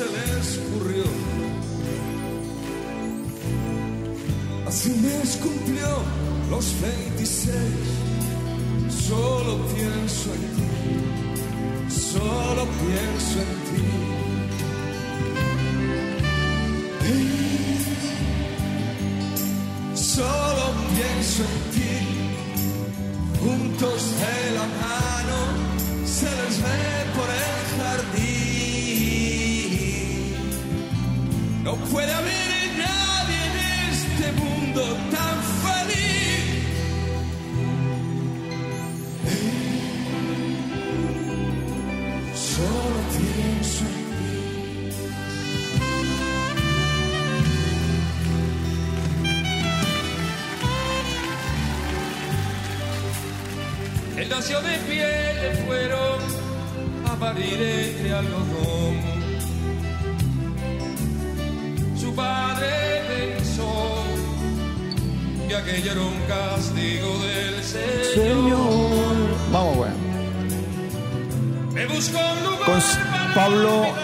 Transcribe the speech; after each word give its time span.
se 0.00 0.06
le 0.06 0.40
escurrió. 0.40 1.04
Así 4.66 4.90
mes 4.90 5.36
cumplió 5.42 5.88
los 6.50 6.66
26. 6.80 7.54
Solo 9.08 9.58
pienso 9.74 10.26
en 10.38 10.44
ti, 10.56 10.70
solo 11.90 12.62
pienso 12.80 13.36
en 13.46 13.52
ti. 13.68 14.19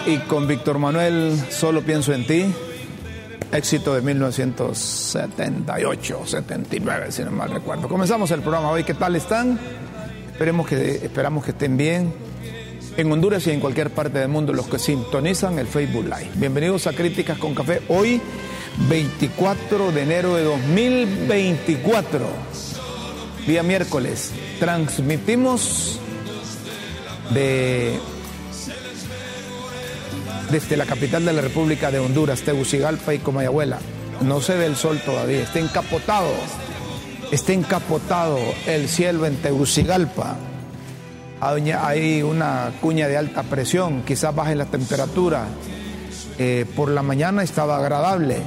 Y 0.07 0.17
con 0.19 0.47
Víctor 0.47 0.79
Manuel, 0.79 1.37
solo 1.49 1.81
pienso 1.81 2.13
en 2.13 2.25
ti. 2.25 2.45
Éxito 3.51 3.93
de 3.93 4.01
1978, 4.01 6.21
79, 6.25 7.11
si 7.11 7.23
no 7.23 7.31
mal 7.31 7.51
recuerdo. 7.51 7.89
Comenzamos 7.89 8.31
el 8.31 8.39
programa 8.39 8.71
hoy. 8.71 8.85
¿Qué 8.85 8.93
tal 8.93 9.17
están? 9.17 9.59
Esperemos 10.31 10.65
que, 10.65 10.91
esperamos 11.03 11.43
que 11.43 11.51
estén 11.51 11.75
bien. 11.75 12.13
En 12.95 13.11
Honduras 13.11 13.45
y 13.47 13.51
en 13.51 13.59
cualquier 13.59 13.89
parte 13.89 14.19
del 14.19 14.29
mundo, 14.29 14.53
los 14.53 14.67
que 14.67 14.79
sintonizan 14.79 15.59
el 15.59 15.67
Facebook 15.67 16.05
Live. 16.05 16.29
Bienvenidos 16.35 16.87
a 16.87 16.93
Críticas 16.93 17.37
con 17.37 17.53
Café. 17.53 17.81
Hoy, 17.89 18.21
24 18.87 19.91
de 19.91 20.03
enero 20.03 20.35
de 20.35 20.45
2024, 20.45 22.25
día 23.45 23.61
miércoles. 23.61 24.31
Transmitimos 24.57 25.99
de 27.31 27.99
desde 30.51 30.77
la 30.77 30.85
capital 30.85 31.25
de 31.25 31.33
la 31.33 31.41
República 31.41 31.91
de 31.91 31.99
Honduras, 31.99 32.41
Tegucigalpa 32.41 33.13
y 33.13 33.19
Comayagüela. 33.19 33.79
No 34.21 34.41
se 34.41 34.55
ve 34.55 34.65
el 34.65 34.75
sol 34.75 34.99
todavía, 35.05 35.43
está 35.43 35.59
encapotado, 35.59 36.29
está 37.31 37.53
encapotado 37.53 38.39
el 38.65 38.87
cielo 38.87 39.25
en 39.25 39.35
Tegucigalpa. 39.37 40.37
Hay 41.39 41.71
hay 41.71 42.23
una 42.23 42.71
cuña 42.81 43.07
de 43.07 43.17
alta 43.17 43.43
presión, 43.43 44.03
quizás 44.03 44.33
baje 44.33 44.55
la 44.55 44.65
temperatura. 44.65 45.45
Eh, 46.39 46.65
por 46.75 46.89
la 46.89 47.03
mañana 47.03 47.43
estaba 47.43 47.77
agradable, 47.77 48.37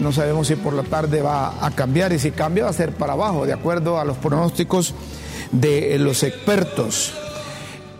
no 0.00 0.12
sabemos 0.12 0.48
si 0.48 0.56
por 0.56 0.72
la 0.72 0.82
tarde 0.82 1.22
va 1.22 1.64
a 1.64 1.70
cambiar 1.72 2.12
y 2.12 2.18
si 2.18 2.30
cambia 2.30 2.64
va 2.64 2.70
a 2.70 2.72
ser 2.74 2.92
para 2.92 3.12
abajo, 3.12 3.46
de 3.46 3.52
acuerdo 3.52 4.00
a 4.00 4.04
los 4.04 4.16
pronósticos 4.16 4.94
de 5.52 5.98
los 5.98 6.22
expertos. 6.22 7.14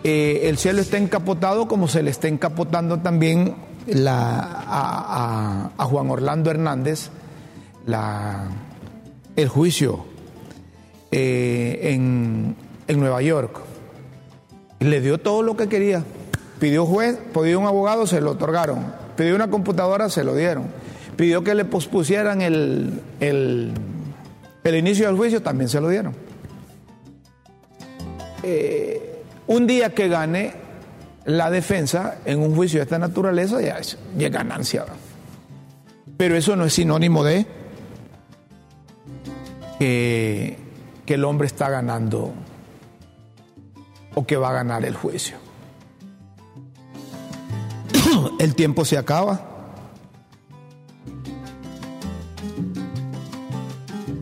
Eh, 0.03 0.49
el 0.49 0.57
cielo 0.57 0.81
está 0.81 0.97
encapotado 0.97 1.67
como 1.67 1.87
se 1.87 2.01
le 2.01 2.09
está 2.09 2.27
encapotando 2.27 2.99
también 2.99 3.55
a, 4.07 5.69
Juan 5.77 6.09
Orlando 6.09 6.49
Hernández 6.49 7.09
el 9.35 9.47
juicio 9.47 10.05
eh, 11.11 11.79
en, 11.83 12.55
Nueva 12.87 13.21
York. 13.21 13.61
Le 14.79 14.99
dio 14.99 15.17
todo 15.19 15.43
lo 15.43 15.55
que 15.55 15.69
quería. 15.69 16.03
Pidió 16.59 16.85
juez, 16.85 17.17
pidió 17.33 17.59
un 17.59 17.65
abogado, 17.65 18.05
se 18.05 18.19
lo 18.21 18.31
otorgaron. 18.31 18.85
Pidió 19.15 19.35
una 19.35 19.49
computadora, 19.49 20.09
se 20.09 20.23
lo 20.23 20.35
dieron. 20.35 20.65
Pidió 21.15 21.43
que 21.43 21.55
le 21.55 21.63
pospusieran 21.63 22.41
el, 22.41 23.01
el, 23.19 23.71
el 24.63 24.75
inicio 24.75 25.07
del 25.07 25.15
juicio, 25.15 25.41
también 25.41 25.69
se 25.69 25.79
lo 25.79 25.87
dieron. 25.87 26.15
Un 29.47 29.67
día 29.67 29.93
que 29.93 30.07
gane 30.07 30.53
la 31.25 31.49
defensa 31.49 32.17
en 32.25 32.39
un 32.39 32.55
juicio 32.55 32.79
de 32.79 32.83
esta 32.83 32.99
naturaleza 32.99 33.61
ya 33.61 33.77
es, 33.77 33.97
ya 34.17 34.29
ganancia. 34.29 34.85
Pero 36.17 36.35
eso 36.35 36.55
no 36.55 36.65
es 36.65 36.73
sinónimo 36.73 37.23
de 37.23 37.45
que, 39.79 40.57
que 41.05 41.13
el 41.15 41.23
hombre 41.23 41.47
está 41.47 41.69
ganando 41.69 42.33
o 44.15 44.25
que 44.25 44.37
va 44.37 44.49
a 44.49 44.53
ganar 44.53 44.85
el 44.85 44.95
juicio. 44.95 45.37
El 48.39 48.55
tiempo 48.55 48.85
se 48.85 48.97
acaba. 48.97 49.47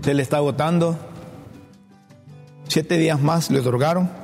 Se 0.01 0.13
le 0.13 0.21
está 0.21 0.37
agotando. 0.37 0.97
Siete 2.67 2.97
días 2.97 3.19
más 3.21 3.49
le 3.49 3.59
otorgaron. 3.59 4.18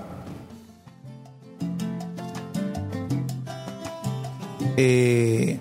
Eh, 4.77 5.59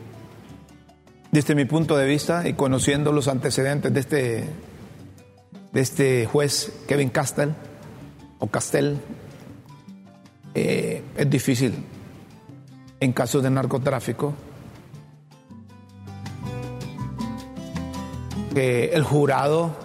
desde 1.30 1.54
mi 1.54 1.64
punto 1.64 1.96
de 1.96 2.06
vista 2.06 2.48
y 2.48 2.54
conociendo 2.54 3.12
los 3.12 3.28
antecedentes 3.28 3.92
de 3.92 4.00
este, 4.00 4.44
de 5.72 5.80
este 5.80 6.26
juez 6.26 6.72
Kevin 6.86 7.10
Castell 7.10 7.54
o 8.38 8.46
Castell, 8.46 8.98
eh, 10.54 11.02
es 11.16 11.30
difícil 11.30 11.74
en 13.00 13.12
casos 13.12 13.42
de 13.42 13.50
narcotráfico 13.50 14.34
que 18.54 18.90
el 18.92 19.02
jurado 19.02 19.76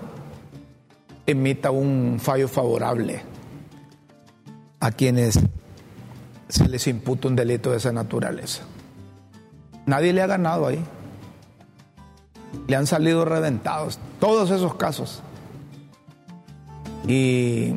emita 1.26 1.72
un 1.72 2.20
fallo 2.22 2.48
favorable 2.48 3.22
a 4.80 4.92
quienes 4.92 5.40
se 6.48 6.68
les 6.68 6.88
imputa 6.88 7.28
un 7.28 7.36
delito 7.36 7.72
de 7.72 7.78
esa 7.78 7.92
naturaleza. 7.92 8.69
Nadie 9.90 10.14
le 10.14 10.22
ha 10.22 10.28
ganado 10.28 10.68
ahí. 10.68 10.80
Le 12.68 12.76
han 12.76 12.86
salido 12.86 13.26
reventados 13.26 13.98
todos 14.20 14.52
esos 14.52 14.76
casos. 14.76 15.24
Y 17.08 17.74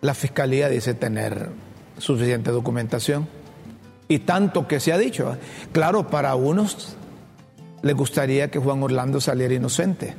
la 0.00 0.12
fiscalía 0.14 0.68
dice 0.68 0.94
tener 0.94 1.50
suficiente 1.98 2.50
documentación. 2.50 3.28
Y 4.08 4.20
tanto 4.20 4.66
que 4.66 4.80
se 4.80 4.92
ha 4.92 4.98
dicho. 4.98 5.36
Claro, 5.70 6.08
para 6.08 6.34
unos 6.34 6.96
les 7.82 7.94
gustaría 7.94 8.50
que 8.50 8.58
Juan 8.58 8.82
Orlando 8.82 9.20
saliera 9.20 9.54
inocente. 9.54 10.16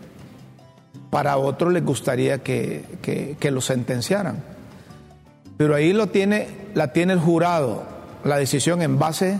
Para 1.10 1.36
otros 1.36 1.74
les 1.74 1.84
gustaría 1.84 2.38
que, 2.42 2.86
que- 3.02 3.36
que 3.38 3.52
lo 3.52 3.60
sentenciaran. 3.60 4.42
Pero 5.58 5.76
ahí 5.76 5.92
lo 5.92 6.08
tiene, 6.08 6.48
la 6.74 6.94
tiene 6.94 7.12
el 7.14 7.20
jurado, 7.20 7.84
la 8.24 8.38
decisión 8.38 8.82
en 8.82 8.98
base 8.98 9.40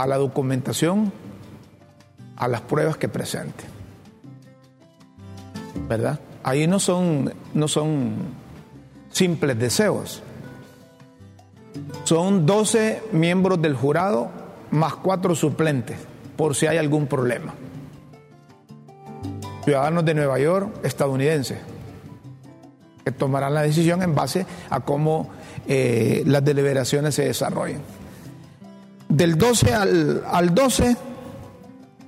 a 0.00 0.06
la 0.06 0.16
documentación, 0.16 1.12
a 2.36 2.48
las 2.48 2.62
pruebas 2.62 2.96
que 2.96 3.06
presente. 3.06 3.64
¿Verdad? 5.88 6.18
Ahí 6.42 6.66
no 6.66 6.80
son, 6.80 7.34
no 7.52 7.68
son 7.68 8.14
simples 9.10 9.58
deseos. 9.58 10.22
Son 12.04 12.46
12 12.46 13.02
miembros 13.12 13.60
del 13.60 13.74
jurado 13.74 14.30
más 14.70 14.94
cuatro 14.94 15.34
suplentes, 15.34 15.98
por 16.34 16.56
si 16.56 16.66
hay 16.66 16.78
algún 16.78 17.06
problema. 17.06 17.52
Ciudadanos 19.64 20.06
de 20.06 20.14
Nueva 20.14 20.38
York, 20.38 20.76
estadounidenses, 20.82 21.58
que 23.04 23.12
tomarán 23.12 23.52
la 23.52 23.62
decisión 23.62 24.02
en 24.02 24.14
base 24.14 24.46
a 24.70 24.80
cómo 24.80 25.28
eh, 25.68 26.22
las 26.24 26.42
deliberaciones 26.42 27.14
se 27.14 27.26
desarrollen. 27.26 27.99
Del 29.10 29.36
12 29.36 29.74
al, 29.74 30.24
al 30.26 30.54
12, 30.54 30.96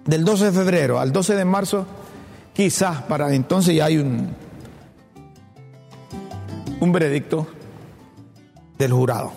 del 0.07 0.25
12 0.25 0.45
de 0.47 0.53
febrero 0.53 0.99
al 0.99 1.13
12 1.13 1.37
de 1.37 1.45
marzo, 1.45 1.87
quizás 2.55 3.03
para 3.03 3.35
entonces 3.35 3.75
ya 3.75 3.85
hay 3.85 3.99
un, 3.99 4.31
un 6.81 6.93
veredicto 6.93 7.47
del 8.79 8.93
jurado. 8.93 9.33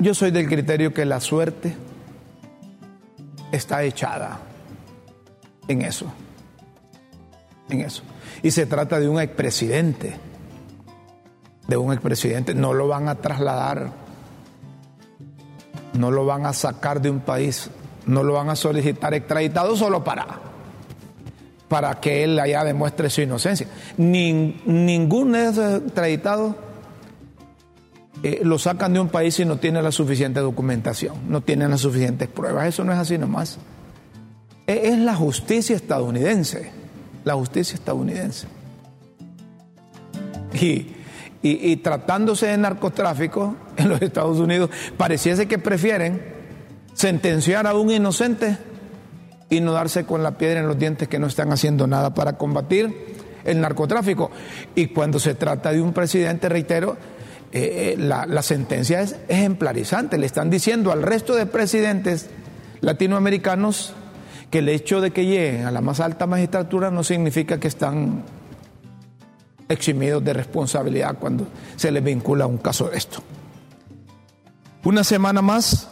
Yo 0.00 0.12
soy 0.12 0.30
del 0.30 0.48
criterio 0.48 0.92
que 0.92 1.04
la 1.04 1.20
suerte 1.20 1.76
está 3.52 3.82
echada 3.84 4.38
en 5.68 5.82
eso. 5.82 6.06
En 7.70 7.80
eso. 7.80 8.02
Y 8.42 8.50
se 8.50 8.66
trata 8.66 8.98
de 9.00 9.08
un 9.08 9.20
expresidente. 9.20 10.16
De 11.66 11.76
un 11.76 11.92
expresidente. 11.92 12.54
No 12.54 12.74
lo 12.74 12.88
van 12.88 13.08
a 13.08 13.14
trasladar. 13.14 13.92
No 15.94 16.10
lo 16.10 16.26
van 16.26 16.46
a 16.46 16.52
sacar 16.52 17.00
de 17.00 17.10
un 17.10 17.20
país. 17.20 17.70
No 18.06 18.22
lo 18.22 18.34
van 18.34 18.50
a 18.50 18.56
solicitar 18.56 19.14
extraditado 19.14 19.76
solo 19.76 20.04
para, 20.04 20.26
para 21.68 22.00
que 22.00 22.24
él 22.24 22.38
allá 22.38 22.64
demuestre 22.64 23.08
su 23.08 23.22
inocencia. 23.22 23.66
ningún 23.96 25.32
de 25.32 25.48
esos 25.48 25.82
extraditados 25.82 26.54
eh, 28.22 28.40
lo 28.42 28.58
sacan 28.58 28.94
de 28.94 29.00
un 29.00 29.08
país 29.08 29.34
si 29.34 29.44
no 29.44 29.58
tiene 29.58 29.82
la 29.82 29.92
suficiente 29.92 30.40
documentación, 30.40 31.14
no 31.28 31.42
tienen 31.42 31.70
las 31.70 31.82
suficientes 31.82 32.26
pruebas. 32.28 32.68
Eso 32.68 32.82
no 32.82 32.92
es 32.92 32.98
así 32.98 33.18
nomás. 33.18 33.58
E, 34.66 34.88
es 34.88 34.98
la 34.98 35.14
justicia 35.14 35.76
estadounidense, 35.76 36.70
la 37.24 37.34
justicia 37.34 37.74
estadounidense. 37.74 38.46
Y, 40.54 40.86
y, 41.46 41.76
tratándose 41.76 42.46
de 42.46 42.56
narcotráfico 42.56 43.54
en 43.76 43.90
los 43.90 44.00
Estados 44.00 44.38
Unidos, 44.38 44.70
pareciese 44.96 45.46
que 45.46 45.58
prefieren 45.58 46.22
sentenciar 46.94 47.66
a 47.66 47.74
un 47.74 47.90
inocente 47.90 48.56
y 49.50 49.60
no 49.60 49.72
darse 49.72 50.04
con 50.04 50.22
la 50.22 50.38
piedra 50.38 50.60
en 50.60 50.66
los 50.66 50.78
dientes 50.78 51.06
que 51.06 51.18
no 51.18 51.26
están 51.26 51.52
haciendo 51.52 51.86
nada 51.86 52.14
para 52.14 52.38
combatir 52.38 53.14
el 53.44 53.60
narcotráfico. 53.60 54.30
Y 54.74 54.86
cuando 54.86 55.18
se 55.18 55.34
trata 55.34 55.70
de 55.70 55.82
un 55.82 55.92
presidente, 55.92 56.48
reitero, 56.48 56.96
eh, 57.52 57.94
eh, 57.94 57.96
la, 57.98 58.42
sentencia 58.42 59.02
es 59.02 59.16
ejemplarizante. 59.28 60.16
Le 60.16 60.26
están 60.26 60.48
diciendo 60.48 60.92
al 60.92 61.02
resto 61.02 61.34
de 61.36 61.44
presidentes 61.44 62.30
latinoamericanos 62.80 63.92
que 64.50 64.60
el 64.60 64.68
hecho 64.70 65.02
de 65.02 65.10
que 65.10 65.26
lleguen 65.26 65.66
a 65.66 65.70
la 65.70 65.82
más 65.82 66.00
alta 66.00 66.26
magistratura 66.26 66.90
no 66.90 67.04
significa 67.04 67.60
que 67.60 67.68
están 67.68 68.24
eximidos 69.68 70.24
de 70.24 70.32
responsabilidad 70.32 71.16
cuando 71.18 71.46
se 71.76 71.90
les 71.90 72.02
vincula 72.02 72.46
un 72.46 72.58
caso 72.58 72.88
de 72.88 72.98
esto. 72.98 73.22
Una 74.84 75.04
semana 75.04 75.42
más. 75.42 75.88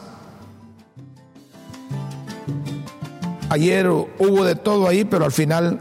Ayer 3.48 3.88
hubo 3.88 4.44
de 4.44 4.54
todo 4.54 4.88
ahí, 4.88 5.04
pero 5.04 5.24
al 5.24 5.32
final 5.32 5.80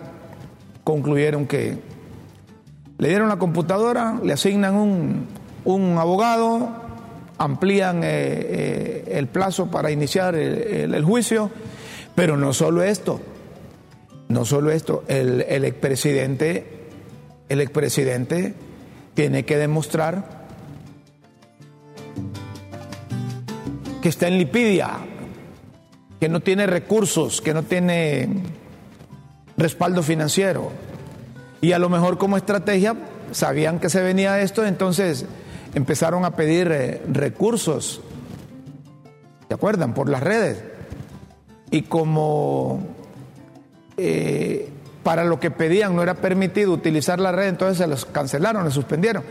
concluyeron 0.83 1.47
que 1.47 1.77
le 2.97 3.07
dieron 3.07 3.29
la 3.29 3.38
computadora, 3.38 4.19
le 4.23 4.33
asignan 4.33 4.75
un 4.75 5.27
un 5.65 5.97
abogado, 5.97 6.69
amplían 7.37 8.03
eh, 8.03 8.07
eh, 8.09 9.03
el 9.13 9.27
plazo 9.27 9.69
para 9.69 9.91
iniciar 9.91 10.35
el, 10.35 11.03
juicio, 11.03 11.51
pero 12.15 12.37
no 12.37 12.53
solo 12.53 12.83
esto, 12.83 13.19
no 14.29 14.45
solo 14.45 14.71
esto, 14.71 15.03
el, 15.07 15.45
el 15.47 15.65
expresidente, 15.65 16.81
el 17.51 17.59
expresidente 17.59 18.53
tiene 19.13 19.44
que 19.44 19.57
demostrar 19.57 20.48
que 24.01 24.07
está 24.07 24.30
en 24.30 24.38
lipidia, 24.38 25.00
que 26.21 26.30
no 26.30 26.39
tiene 26.39 26.65
recursos, 26.65 27.42
que 27.42 27.53
no 27.53 27.63
tiene 27.63 28.30
respaldo 29.57 30.01
financiero. 30.01 30.71
Y 31.59 31.74
a 31.74 31.80
lo 31.80 31.89
mejor 31.89 32.18
como 32.18 32.38
estrategia 32.38 32.95
sabían 33.31 33.80
que 33.80 33.89
se 33.89 34.01
venía 34.01 34.39
esto, 34.39 34.65
entonces 34.65 35.25
empezaron 35.75 36.24
a 36.24 36.38
pedir 36.38 36.71
eh, 36.71 37.01
recursos, 37.12 38.00
¿se 39.50 39.54
acuerdan? 39.54 39.94
Por 39.94 40.07
las 40.07 40.24
redes. 40.24 40.63
Y 41.69 41.81
como 41.81 42.80
eh, 43.97 44.69
para 45.03 45.24
lo 45.24 45.39
que 45.39 45.51
pedían 45.51 45.95
no 45.95 46.03
era 46.03 46.15
permitido 46.15 46.71
utilizar 46.71 47.19
la 47.19 47.31
red, 47.31 47.48
entonces 47.48 47.77
se 47.77 47.88
los 47.88 48.06
cancelaron, 48.06 48.63
los 48.63 48.74
suspendieron. 48.74 49.24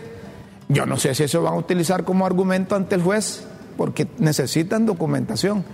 Yo 0.69 0.87
no 0.87 0.97
sé 0.97 1.15
si 1.15 1.25
eso 1.25 1.43
van 1.43 1.55
a 1.55 1.57
utilizar 1.57 2.05
como 2.05 2.27
argumento 2.27 2.77
ante 2.77 2.95
el 2.95 3.03
juez, 3.03 3.45
porque 3.77 4.07
necesitan 4.19 4.87
documentación. 4.87 5.65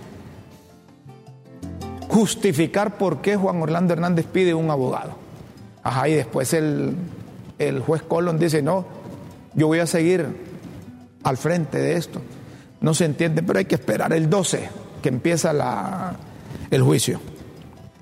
Justificar 2.07 2.97
por 2.97 3.21
qué 3.21 3.35
Juan 3.35 3.61
Orlando 3.61 3.93
Hernández 3.93 4.25
pide 4.25 4.53
un 4.53 4.71
abogado. 4.71 5.15
Ajá, 5.83 6.09
y 6.09 6.13
después 6.13 6.53
el, 6.53 6.95
el 7.59 7.79
juez 7.81 8.01
Colón 8.01 8.39
dice, 8.39 8.61
no, 8.61 8.85
yo 9.53 9.67
voy 9.67 9.79
a 9.79 9.87
seguir 9.87 10.25
al 11.23 11.37
frente 11.37 11.79
de 11.79 11.95
esto. 11.95 12.21
No 12.81 12.93
se 12.93 13.05
entiende, 13.05 13.43
pero 13.43 13.59
hay 13.59 13.65
que 13.65 13.75
esperar 13.75 14.13
el 14.13 14.29
12 14.29 14.69
que 15.01 15.09
empieza 15.09 15.53
la, 15.53 16.15
el 16.71 16.81
juicio. 16.81 17.19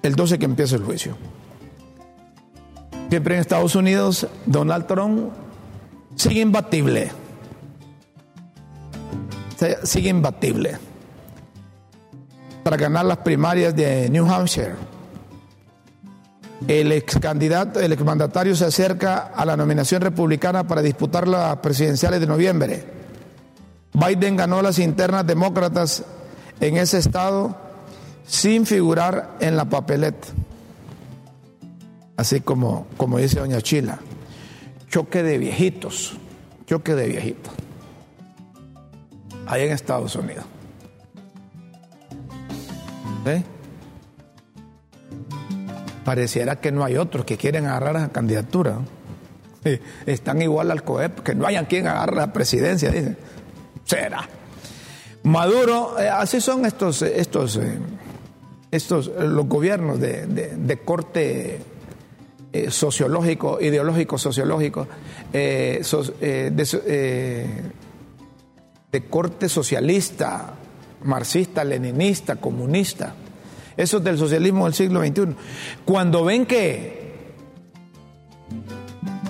El 0.01 0.15
12 0.15 0.39
que 0.39 0.45
empieza 0.45 0.75
el 0.75 0.83
juicio. 0.83 1.18
Siempre 3.09 3.35
en 3.35 3.41
Estados 3.41 3.75
Unidos, 3.75 4.27
Donald 4.45 4.87
Trump 4.87 5.31
sigue 6.15 6.41
imbatible. 6.41 7.12
Sigue 9.83 10.09
imbatible. 10.09 10.77
Para 12.63 12.77
ganar 12.77 13.05
las 13.05 13.17
primarias 13.19 13.75
de 13.75 14.09
New 14.09 14.25
Hampshire. 14.25 14.75
El 16.67 16.91
ex 16.91 17.19
candidato, 17.19 17.79
el 17.79 17.93
ex 17.93 18.03
mandatario 18.03 18.55
se 18.55 18.65
acerca 18.65 19.31
a 19.35 19.45
la 19.45 19.55
nominación 19.55 20.01
republicana 20.01 20.65
para 20.65 20.81
disputar 20.81 21.27
las 21.27 21.57
presidenciales 21.57 22.19
de 22.19 22.27
noviembre. 22.27 22.83
Biden 23.93 24.35
ganó 24.35 24.62
las 24.62 24.79
internas 24.79 25.27
demócratas 25.27 26.03
en 26.59 26.77
ese 26.77 26.97
estado 26.97 27.55
sin 28.25 28.65
figurar 28.65 29.38
en 29.39 29.55
la 29.55 29.65
papeleta. 29.65 30.27
Así 32.17 32.41
como, 32.41 32.88
como 32.98 33.17
dice 33.17 33.39
doña 33.39 33.62
Chila, 33.62 34.00
choque 34.89 35.24
de 35.24 35.38
viejitos, 35.38 36.13
choque 36.65 36.95
de 36.95 37.07
viejitos. 37.07 37.53
Ahí 39.48 39.63
en 39.63 39.72
Estados 39.72 40.15
Unidos. 40.15 40.45
¿Eh? 43.25 43.43
Pareciera 46.03 46.60
que 46.60 46.72
no 46.72 46.84
hay 46.84 46.98
otros 46.98 47.25
que 47.25 47.38
quieren 47.38 47.65
agarrar 47.65 47.95
esa 47.98 48.10
candidatura. 48.10 48.79
Están 50.05 50.41
igual 50.41 50.72
al 50.72 50.84
COEP, 50.84 51.19
que 51.19 51.36
no 51.36 51.48
hayan 51.48 51.65
quien 51.65 51.88
agarre 51.88 52.15
la 52.15 52.31
presidencia, 52.31 52.91
dicen 52.91 53.17
será. 53.86 54.27
Maduro, 55.24 56.00
eh, 56.00 56.10
así 56.10 56.41
son 56.41 56.65
estos, 56.65 57.01
estos, 57.01 57.57
eh, 57.57 57.79
estos 58.72 59.07
eh, 59.07 59.24
los 59.24 59.48
gobiernos 59.48 60.00
de, 60.00 60.79
corte 60.84 61.62
sociológico, 62.69 63.59
ideológico, 63.62 64.17
sociológico, 64.17 64.88
de, 65.31 66.53
corte 69.09 69.50
socialista, 69.50 70.53
marxista, 71.03 71.63
leninista, 71.63 72.35
comunista. 72.38 73.13
Esos 73.77 74.03
del 74.03 74.17
socialismo 74.17 74.65
del 74.65 74.74
siglo 74.74 75.01
XXI. 75.01 75.35
Cuando 75.83 76.24
ven 76.24 76.45
que 76.45 77.05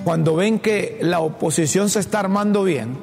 cuando 0.06 0.36
ven 0.36 0.60
que 0.60 1.00
la 1.02 1.20
oposición 1.20 1.90
se 1.90 2.00
está 2.00 2.20
armando 2.20 2.64
bien, 2.64 2.96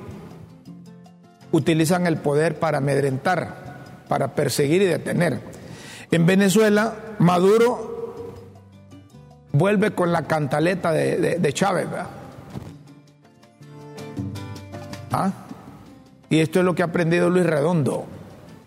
utilizan 1.50 2.06
el 2.06 2.16
poder 2.16 2.60
para 2.60 2.78
amedrentar, 2.78 4.04
para 4.08 4.36
perseguir 4.36 4.82
y 4.82 4.86
detener. 4.86 5.40
En 6.12 6.26
Venezuela, 6.26 6.94
Maduro 7.18 7.91
vuelve 9.52 9.92
con 9.92 10.12
la 10.12 10.26
cantaleta 10.26 10.92
de, 10.92 11.52
Chávez. 11.52 11.86
¿Ah? 15.12 15.30
Y 16.30 16.40
esto 16.40 16.60
es 16.60 16.64
lo 16.64 16.74
que 16.74 16.82
ha 16.82 16.86
aprendido 16.86 17.28
Luis 17.28 17.44
Redondo, 17.44 18.06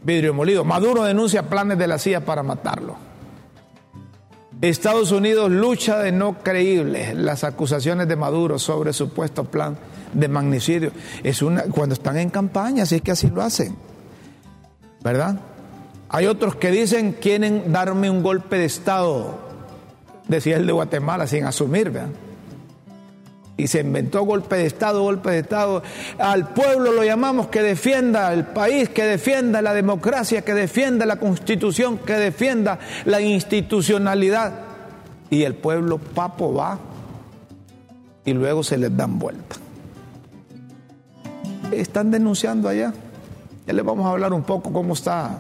vidrio 0.04 0.34
molido. 0.34 0.64
Maduro 0.64 1.04
denuncia 1.04 1.44
planes 1.44 1.78
de 1.78 1.88
la 1.88 1.98
CIA 1.98 2.24
para 2.24 2.44
matarlo. 2.44 2.96
Estados 4.62 5.12
Unidos 5.12 5.52
lucha 5.52 6.00
de 6.00 6.12
no 6.12 6.40
creíbles 6.40 7.14
las 7.16 7.44
acusaciones 7.44 8.08
de 8.08 8.16
Maduro 8.16 8.58
sobre 8.58 8.94
supuesto 8.94 9.44
plan 9.44 9.78
de 10.14 10.28
magnicidio. 10.28 10.92
Es 11.24 11.42
una, 11.42 11.64
cuando 11.64 11.94
están 11.94 12.18
en 12.18 12.30
campaña, 12.30 12.84
así 12.84 12.96
es 12.96 13.02
que 13.02 13.12
así 13.12 13.30
lo 13.30 13.42
hacen. 13.42 13.76
¿Verdad? 15.04 15.40
Hay 16.10 16.28
otros 16.28 16.56
que 16.56 16.72
dicen 16.72 17.14
quieren 17.14 17.72
darme 17.72 18.10
un 18.10 18.24
golpe 18.24 18.58
de 18.58 18.66
Estado, 18.66 19.45
decía 20.28 20.58
el 20.58 20.66
de 20.66 20.74
Guatemala, 20.74 21.28
sin 21.28 21.46
asumir, 21.46 21.90
¿verdad? 21.92 22.10
y 23.58 23.68
se 23.68 23.80
inventó 23.80 24.24
golpe 24.24 24.58
de 24.58 24.66
Estado, 24.66 25.02
golpe 25.02 25.32
de 25.32 25.40
Estado. 25.40 25.82
Al 26.18 26.50
pueblo 26.50 26.92
lo 26.92 27.04
llamamos 27.04 27.48
que 27.48 27.62
defienda 27.62 28.34
el 28.34 28.46
país, 28.46 28.90
que 28.90 29.04
defienda 29.04 29.62
la 29.62 29.74
democracia, 29.74 30.44
que 30.44 30.54
defienda 30.54 31.06
la 31.06 31.18
constitución, 31.18 31.98
que 32.00 32.14
defienda 32.14 32.80
la 33.06 33.22
institucionalidad. 33.22 34.54
Y 35.30 35.44
el 35.44 35.56
pueblo 35.56 35.98
papo 35.98 36.54
va 36.54 36.80
y 38.26 38.34
luego 38.34 38.64
se 38.64 38.78
les 38.78 38.96
dan 38.96 39.18
vuelta. 39.18 39.56
Están 41.72 42.12
denunciando 42.12 42.70
allá. 42.70 42.94
Ya 43.66 43.74
les 43.74 43.84
vamos 43.84 44.06
a 44.06 44.12
hablar 44.12 44.34
un 44.34 44.44
poco 44.44 44.72
cómo 44.72 44.94
está, 44.94 45.40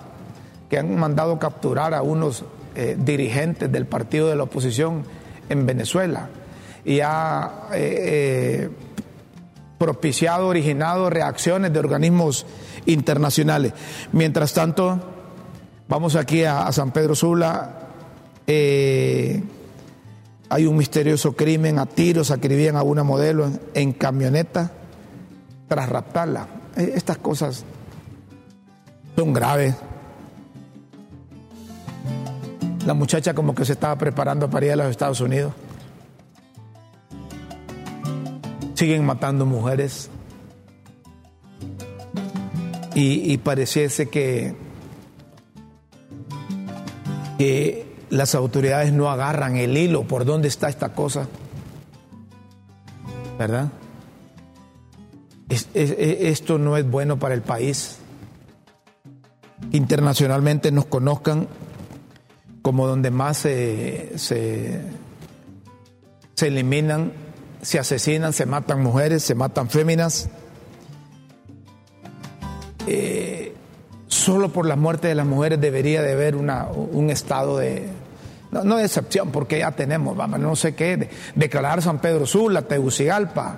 que 0.70 0.80
han 0.80 0.96
mandado 0.96 1.38
capturar 1.38 1.94
a 1.94 2.02
unos 2.02 2.44
eh, 2.76 2.98
dirigentes 3.00 3.72
del 3.72 3.86
partido 3.86 4.28
de 4.28 4.36
la 4.36 4.44
oposición 4.44 5.04
en 5.48 5.66
Venezuela 5.66 6.28
y 6.84 7.00
ha 7.00 7.70
eh, 7.74 7.78
eh, 7.78 8.70
propiciado, 9.78 10.48
originado 10.48 11.10
reacciones 11.10 11.72
de 11.72 11.80
organismos 11.80 12.46
internacionales. 12.86 13.72
Mientras 14.12 14.54
tanto, 14.54 15.00
vamos 15.88 16.18
aquí 16.18 16.44
a, 16.44 16.70
San 16.74 16.92
Pedro 16.92 17.16
Sula. 17.16 17.80
Hay 18.46 19.42
un 20.68 20.76
misterioso 20.76 21.34
crimen, 21.34 21.80
a 21.80 21.86
tiros 21.86 22.30
acribían 22.30 22.76
a 22.76 22.84
una 22.84 23.04
modelo 23.04 23.50
en, 23.74 23.94
camioneta 23.94 24.70
tras 25.70 25.88
raptarla. 25.88 26.48
Estas 26.76 27.20
cosas 27.20 27.64
son 29.16 29.32
graves. 29.32 29.76
La 32.86 32.94
muchacha 32.94 33.34
como 33.34 33.54
que 33.54 33.66
se 33.66 33.74
estaba 33.74 33.98
preparando 33.98 34.50
para 34.50 34.66
ir 34.66 34.72
a 34.74 34.76
los 34.76 34.88
Estados 34.88 35.20
Unidos. 35.22 35.54
siguen 38.76 39.06
matando 39.06 39.46
mujeres 39.46 40.10
y, 42.94 43.38
pareciese 43.40 44.08
que, 44.08 44.56
que 47.38 47.94
las 48.10 48.36
autoridades 48.36 48.94
no 48.94 49.10
agarran 49.10 49.58
el 49.58 49.76
hilo 49.76 50.04
por 50.04 50.24
dónde 50.24 50.48
está 50.48 50.70
esta 50.70 50.94
cosa, 50.94 51.28
¿verdad? 53.38 53.70
esto 55.50 56.58
no 56.58 56.78
es 56.78 56.90
bueno 56.90 57.20
para 57.20 57.36
el 57.36 57.42
país. 57.42 58.00
Internacionalmente 59.72 60.72
nos 60.72 60.86
conozcan 60.86 61.48
como 62.66 62.88
donde 62.88 63.12
más 63.12 63.38
se, 63.38 64.18
se, 64.18 64.82
se 66.34 66.48
eliminan 66.48 67.12
se 67.62 67.78
asesinan, 67.78 68.34
se 68.34 68.48
matan 68.48 68.82
mujeres, 68.82 69.22
se 69.22 69.36
matan 69.36 69.70
féminas. 69.70 70.30
Eh, 72.88 73.54
solo 74.08 74.50
por 74.50 74.66
la 74.66 74.76
muerte 74.76 75.08
de 75.08 75.14
las 75.14 75.28
mujeres 75.28 75.62
debería 75.62 76.02
de 76.02 76.14
haber 76.14 76.36
una, 76.36 76.66
un 76.68 77.12
estado 77.12 77.60
de, 77.60 77.86
no, 78.50 78.78
de 78.78 78.86
excepción, 78.86 79.30
porque 79.30 79.60
ya 79.60 79.72
tenemos, 79.72 80.18
vamos, 80.18 80.40
no 80.40 80.56
sé 80.56 80.74
qué, 80.74 81.08
declarar 81.36 81.84
San 81.84 82.00
Pedro 82.00 82.26
Sula, 82.26 82.64
Tegucigalpa, 82.64 83.58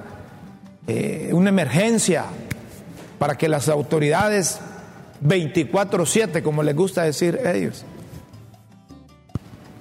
eh, 0.86 1.30
una 1.32 1.48
emergencia 1.48 2.26
para 3.20 3.38
que 3.38 3.48
las 3.48 3.70
autoridades 3.70 4.60
24-7, 5.26 6.42
como 6.42 6.62
les 6.62 6.76
gusta 6.76 7.04
decir 7.04 7.40
ellos, 7.46 7.86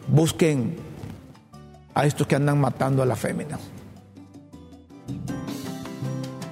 busquen 0.09 0.77
a 1.95 2.05
estos 2.07 2.27
que 2.27 2.37
andan 2.37 2.61
matando 2.61 3.03
a 3.03 3.07
las 3.07 3.19
féminas. 3.19 3.61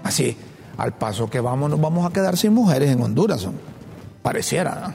Así, 0.03 0.37
al 0.77 0.95
paso 0.97 1.29
que 1.29 1.41
vamos, 1.41 1.71
nos 1.71 1.81
vamos 1.81 2.07
a 2.07 2.13
quedar 2.13 2.37
sin 2.37 2.55
mujeres 2.55 2.91
en 2.91 3.03
Honduras. 3.03 3.47
Pareciera, 4.23 4.95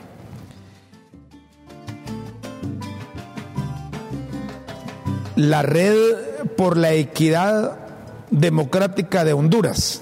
La 5.36 5.62
red 5.62 6.50
por 6.58 6.76
la 6.76 6.92
equidad 6.92 7.78
democrática 8.30 9.24
de 9.24 9.32
Honduras 9.32 10.02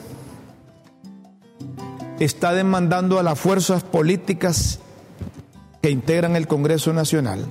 está 2.20 2.54
demandando 2.54 3.20
a 3.20 3.24
las 3.24 3.40
fuerzas 3.40 3.84
políticas 3.84 4.80
que 5.80 5.92
integran 5.92 6.36
el 6.36 6.48
Congreso 6.48 6.92
Nacional 6.92 7.46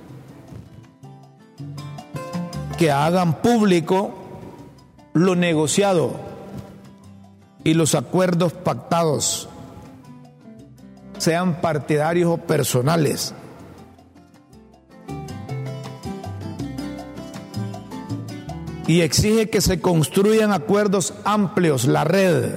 que 2.78 2.90
hagan 2.90 3.40
público 3.40 4.14
lo 5.12 5.34
negociado 5.34 6.12
y 7.64 7.74
los 7.74 7.94
acuerdos 7.94 8.52
pactados, 8.52 9.48
sean 11.18 11.60
partidarios 11.60 12.30
o 12.30 12.36
personales. 12.36 13.34
Y 18.86 19.00
exige 19.00 19.50
que 19.50 19.60
se 19.60 19.80
construyan 19.80 20.52
acuerdos 20.52 21.14
amplios, 21.24 21.86
la 21.86 22.04
red, 22.04 22.54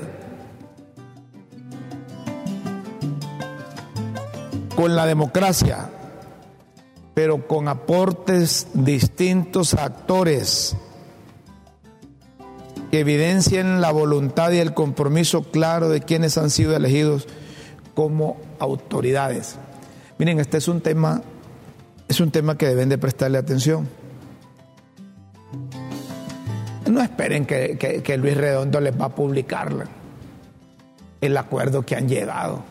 con 4.76 4.96
la 4.96 5.08
democracia, 5.08 5.90
pero 7.22 7.46
con 7.46 7.68
aportes 7.68 8.68
distintos 8.74 9.74
a 9.74 9.84
actores 9.84 10.78
que 12.92 13.02
evidencien 13.02 13.82
la 13.82 13.92
voluntad 13.92 14.54
y 14.54 14.60
el 14.60 14.74
compromiso 14.74 15.44
claro 15.44 15.90
de 15.90 16.00
quienes 16.00 16.38
han 16.38 16.50
sido 16.50 16.78
elegidos 16.78 17.28
como 17.94 18.38
autoridades. 18.58 19.58
Miren, 20.18 20.40
este 20.40 20.60
es 20.60 20.70
un 20.70 20.80
tema, 20.80 21.22
es 22.08 22.22
un 22.22 22.32
tema 22.32 22.58
que 22.58 22.68
deben 22.68 22.88
de 22.88 22.98
prestarle 22.98 23.38
atención. 23.38 23.90
No 26.90 27.02
esperen 27.02 27.46
que, 27.46 28.18
Luis 28.18 28.38
Redondo 28.38 28.80
les 28.80 28.98
va 28.98 29.08
a 29.08 29.16
publicar 29.16 29.74
el 31.20 31.36
acuerdo 31.36 31.82
que 31.86 31.98
han 31.98 32.08
llegado. 32.08 32.64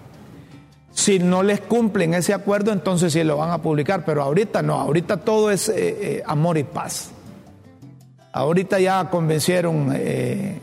Si 0.98 1.20
no 1.20 1.44
les 1.44 1.60
cumplen 1.60 2.12
ese 2.12 2.34
acuerdo, 2.34 2.72
entonces 2.72 3.12
sí 3.12 3.22
lo 3.22 3.36
van 3.36 3.52
a 3.52 3.62
publicar, 3.62 4.04
pero 4.04 4.20
ahorita 4.20 4.62
no, 4.62 4.74
ahorita 4.74 5.18
todo 5.18 5.52
es 5.52 5.68
eh, 5.68 5.74
eh, 5.76 6.22
amor 6.26 6.58
y 6.58 6.64
paz. 6.64 7.12
Ahorita 8.32 8.80
ya 8.80 9.08
convencieron 9.08 9.92
eh, 9.94 10.58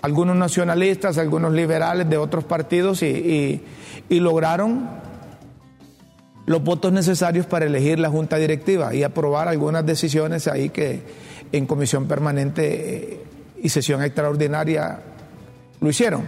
algunos 0.00 0.36
nacionalistas, 0.36 1.18
algunos 1.18 1.52
liberales 1.52 2.08
de 2.08 2.16
otros 2.16 2.44
partidos 2.44 3.02
y, 3.02 3.60
lograron 4.08 4.90
los 6.46 6.62
votos 6.62 6.92
necesarios 6.92 7.44
para 7.46 7.66
elegir 7.66 7.98
la 7.98 8.10
junta 8.10 8.36
directiva 8.36 8.94
y 8.94 9.02
aprobar 9.02 9.48
algunas 9.48 9.84
decisiones 9.84 10.46
ahí 10.46 10.68
que 10.68 11.02
en 11.50 11.66
comisión 11.66 12.06
permanente 12.06 13.24
y 13.60 13.68
sesión 13.70 14.04
extraordinaria 14.04 15.00
lo 15.80 15.90
hicieron. 15.90 16.22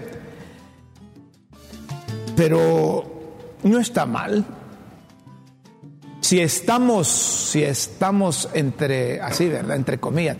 Pero 2.34 3.19
no 3.62 3.78
está 3.78 4.06
mal, 4.06 4.44
si 6.20 6.40
estamos, 6.40 7.08
si 7.08 7.62
estamos 7.62 8.48
entre, 8.54 9.20
así, 9.20 9.48
¿verdad? 9.48 9.76
Entre 9.76 9.98
comillas, 9.98 10.36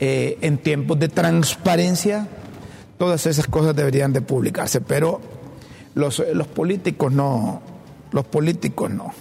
eh, 0.00 0.38
en 0.40 0.58
tiempos 0.58 0.98
de 0.98 1.08
transparencia, 1.08 2.26
todas 2.98 3.26
esas 3.26 3.46
cosas 3.46 3.76
deberían 3.76 4.12
de 4.12 4.20
publicarse, 4.20 4.80
pero 4.80 5.20
los, 5.94 6.20
políticos 6.54 7.12
no, 7.12 7.62
los 8.10 8.24
políticos 8.26 8.90
no. 8.90 9.12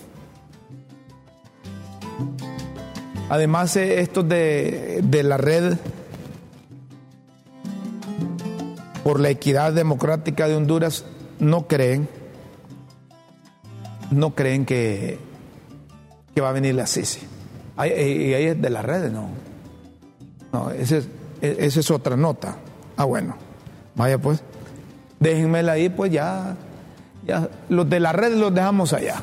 Además, 3.29 3.75
eh, 3.75 3.99
estos 3.99 4.27
de, 4.27 5.01
de 5.03 5.23
la 5.23 5.37
red 5.37 5.77
por 9.03 9.19
la 9.19 9.29
equidad 9.29 9.73
democrática 9.73 10.47
de 10.47 10.55
Honduras 10.55 11.05
no 11.39 11.67
creen, 11.67 12.09
no 14.11 14.35
creen 14.35 14.65
que 14.65 15.19
que 16.37 16.41
va 16.41 16.49
a 16.49 16.53
venir 16.53 16.75
la 16.75 16.85
Sisi. 16.85 17.21
Y 17.79 17.81
ahí 17.81 18.45
es 18.45 18.61
de 18.61 18.69
las 18.69 18.85
redes, 18.85 19.11
no. 19.11 19.27
No, 20.53 20.69
esa 20.69 20.97
es, 20.97 21.07
esa 21.41 21.79
es 21.79 21.89
otra 21.89 22.15
nota. 22.15 22.57
Ah, 22.95 23.05
bueno. 23.05 23.35
Vaya 23.95 24.19
pues. 24.19 24.43
Déjenmela 25.19 25.71
ahí, 25.71 25.89
pues 25.89 26.11
ya, 26.11 26.55
ya. 27.25 27.49
Los 27.69 27.89
de 27.89 27.99
las 27.99 28.13
redes 28.13 28.37
los 28.37 28.53
dejamos 28.53 28.93
allá. 28.93 29.15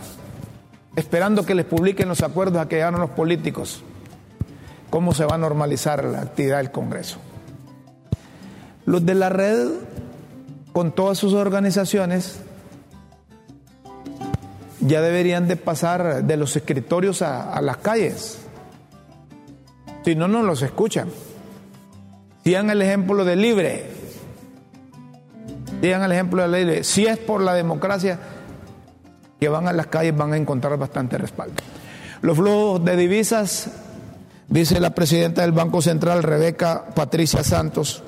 Esperando 0.96 1.46
que 1.46 1.54
les 1.54 1.64
publiquen 1.64 2.08
los 2.08 2.20
acuerdos 2.20 2.60
a 2.60 2.66
que 2.66 2.74
llegaron 2.74 3.00
los 3.00 3.10
políticos. 3.10 3.84
Cómo 4.90 5.14
se 5.14 5.24
va 5.24 5.36
a 5.36 5.38
normalizar 5.38 6.04
la 6.04 6.20
actividad 6.20 6.56
del 6.56 6.72
Congreso. 6.72 7.18
Los 8.86 9.06
de 9.06 9.14
la 9.14 9.28
red, 9.28 9.68
con 10.72 10.90
todas 10.90 11.16
sus 11.16 11.32
organizaciones, 11.32 12.40
ya 14.86 15.00
deberían 15.00 15.48
de 15.48 15.56
pasar 15.56 16.24
de 16.24 16.36
los 16.36 16.54
escritorios 16.56 17.22
a, 17.22 17.60
las 17.62 17.78
calles. 17.78 18.38
Si 20.04 20.14
no, 20.14 20.28
no 20.28 20.42
los 20.42 20.60
escuchan. 20.62 21.08
Sigan 22.44 22.68
el 22.68 22.82
ejemplo 22.82 23.24
de 23.24 23.36
libre. 23.36 23.86
Sigan 25.80 26.02
el 26.02 26.12
ejemplo 26.12 26.46
de 26.46 26.58
libre. 26.58 26.84
Si 26.84 27.06
es 27.06 27.16
por 27.18 27.40
la 27.40 27.54
democracia 27.54 28.18
que 29.40 29.48
van 29.48 29.66
a 29.66 29.72
las 29.72 29.86
calles, 29.86 30.14
van 30.14 30.34
a 30.34 30.36
encontrar 30.36 30.78
bastante 30.78 31.16
respaldo. 31.16 31.54
Los 32.20 32.36
flujos 32.36 32.84
de 32.84 32.96
divisas, 32.96 33.70
dice 34.48 34.80
la 34.80 34.90
presidenta 34.90 35.42
del 35.42 35.52
Banco 35.52 35.80
Central, 35.80 36.22
Rebeca 36.22 36.86
Patricia 36.94 37.42
Santos, 37.42 38.02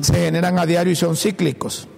se 0.00 0.14
generan 0.14 0.58
a 0.58 0.66
diario 0.66 0.92
y 0.92 0.96
son 0.96 1.16
cíclicos. 1.16 1.88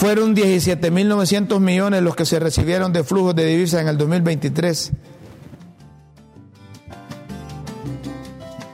Fueron 0.00 0.34
17.900 0.34 1.60
millones 1.60 2.00
los 2.00 2.16
que 2.16 2.24
se 2.24 2.38
recibieron 2.38 2.90
de 2.90 3.04
flujos 3.04 3.34
de 3.34 3.44
divisas 3.44 3.82
en 3.82 3.88
el 3.88 3.98
2023. 3.98 4.92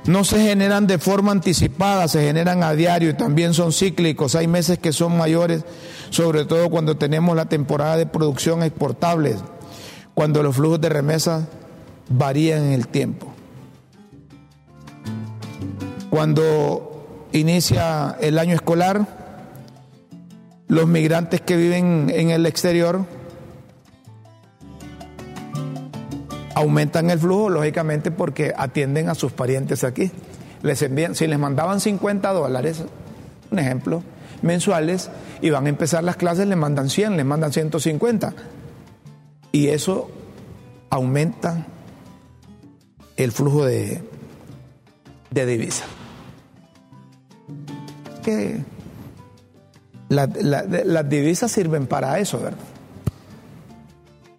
No 0.05 0.23
se 0.23 0.39
generan 0.39 0.87
de 0.87 0.99
forma 0.99 1.33
anticipada, 1.33 2.07
se 2.07 2.25
generan 2.25 2.63
a 2.63 2.75
diario 2.75 3.11
y 3.11 3.15
también 3.15 3.55
son 3.55 3.73
cíclicos. 3.73 4.37
Hay 4.37 4.47
meses 4.47 4.79
que 4.79 4.93
son 4.93 5.17
mayores, 5.17 5.65
sobre 6.11 6.45
todo 6.45 6.71
cuando 6.71 6.97
tenemos 6.97 7.35
la 7.35 7.47
temporada 7.47 7.97
de 7.97 8.07
producción 8.07 8.63
exportable, 8.63 9.35
cuando 10.15 10.45
los 10.45 10.55
flujos 10.55 10.81
de 10.81 10.91
remesa 10.91 11.49
varían 12.09 12.67
en 12.67 12.73
el 12.73 12.87
tiempo. 12.87 13.35
Cuando 16.09 17.29
inicia 17.33 18.17
el 18.21 18.39
año 18.39 18.55
escolar, 18.55 19.16
los 20.69 20.87
migrantes 20.87 21.41
que 21.41 21.57
viven 21.57 22.11
en 22.15 22.31
el 22.31 22.47
exterior 22.47 23.05
aumentan 26.55 27.11
el 27.11 27.19
flujo, 27.19 27.51
lógicamente, 27.51 28.11
porque 28.11 28.53
atienden 28.57 29.09
a 29.09 29.15
sus 29.15 29.33
parientes 29.33 29.85
aquí. 29.85 30.11
Les 30.63 30.81
envían, 30.83 31.15
si 31.15 31.27
les 31.27 31.39
mandaban 31.39 31.81
50 31.81 32.33
dólares, 32.33 32.83
un 33.51 33.59
ejemplo, 33.59 34.03
mensuales, 34.43 35.11
y 35.43 35.51
van 35.51 35.67
a 35.67 35.69
empezar 35.69 36.03
las 36.03 36.17
clases, 36.17 36.47
les 36.47 36.57
mandan 36.57 36.89
100, 36.89 37.17
les 37.19 37.27
mandan 37.27 37.53
150. 37.53 38.35
Y 39.53 39.69
eso 39.69 40.11
aumenta 40.89 41.67
el 43.17 43.33
flujo 43.33 43.65
de, 43.65 44.03
de 45.31 45.47
las 50.09 51.09
divisas 51.09 51.51
sirven 51.51 51.87
para 51.87 52.19
eso, 52.19 52.41
¿verdad? 52.41 52.59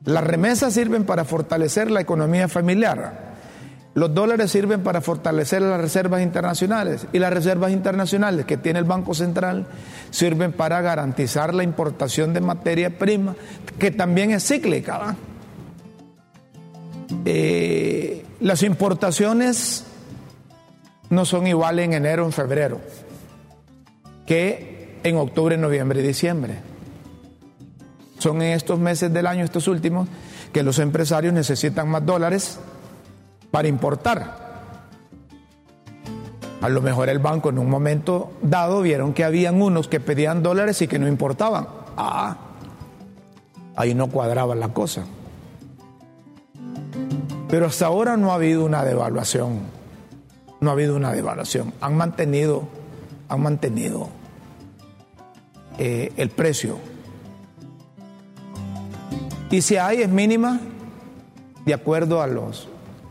Las 0.05 0.23
remesas 0.23 0.73
sirven 0.73 1.03
para 1.03 1.25
fortalecer 1.25 1.91
la 1.91 1.99
economía 1.99 2.47
familiar. 2.47 3.27
Los 3.93 4.13
dólares 4.13 4.51
sirven 4.51 4.81
para 4.81 5.01
fortalecer 5.01 5.61
las 5.61 5.81
reservas 5.81 6.21
internacionales 6.21 7.07
y 7.11 7.19
las 7.19 7.33
reservas 7.33 7.71
internacionales 7.71 8.45
que 8.45 8.55
tiene 8.55 8.79
el 8.79 8.85
Banco 8.85 9.13
Central 9.13 9.65
sirven 10.11 10.53
para 10.53 10.79
garantizar 10.81 11.53
la 11.53 11.63
importación 11.63 12.33
de 12.33 12.39
materia 12.39 12.97
prima, 12.97 13.35
que 13.79 13.91
también 13.91 14.31
es 14.31 14.47
cíclica. 14.47 15.15
Eh, 17.25 18.23
las 18.39 18.63
importaciones 18.63 19.83
no 21.09 21.25
son 21.25 21.47
iguales 21.47 21.85
en 21.85 21.93
enero 21.93 22.23
o 22.23 22.27
en 22.27 22.31
febrero 22.31 22.79
que 24.25 24.76
en 25.03 25.17
octubre, 25.17 25.57
noviembre 25.57 26.01
y 26.01 26.07
diciembre. 26.07 26.59
Son 28.19 28.41
en 28.41 28.53
estos 28.53 28.79
meses 28.79 29.13
del 29.13 29.27
año, 29.27 29.43
estos 29.43 29.67
últimos, 29.67 30.07
que 30.51 30.63
los 30.63 30.79
empresarios 30.79 31.33
necesitan 31.33 31.89
más 31.89 32.05
dólares 32.05 32.59
para 33.51 33.67
importar. 33.67 34.47
A 36.61 36.69
lo 36.69 36.81
mejor 36.81 37.09
el 37.09 37.19
banco 37.19 37.49
en 37.49 37.59
un 37.59 37.69
momento 37.69 38.31
dado 38.41 38.81
vieron 38.81 39.13
que 39.13 39.23
habían 39.23 39.61
unos 39.61 39.87
que 39.87 39.99
pedían 39.99 40.41
dólares 40.41 40.81
y 40.81 40.87
que 40.87 40.97
no 40.97 41.07
importaban. 41.07 41.67
Ah, 41.95 42.37
ahí 43.75 43.93
no 43.93 44.07
cuadraba 44.07 44.55
la 44.55 44.69
cosa. 44.69 45.03
Pero 47.47 47.67
hasta 47.67 47.85
ahora 47.85 48.17
no 48.17 48.31
ha 48.31 48.35
habido 48.35 48.65
una 48.65 48.83
devaluación. 48.83 49.59
No 50.59 50.71
ha 50.71 50.73
habido 50.73 50.95
una 50.95 51.11
devaluación. 51.11 51.73
Han 51.79 51.95
mantenido, 51.95 52.63
han 53.29 53.41
mantenido 53.41 54.09
eh, 55.77 56.11
el 56.17 56.29
precio. 56.29 56.77
Y 59.49 59.61
si 59.61 59.77
hay 59.77 60.01
es 60.01 60.09
mínima 60.09 60.59
de 61.65 61.73
acuerdo 61.73 62.21
a 62.21 62.27
los 62.27 62.67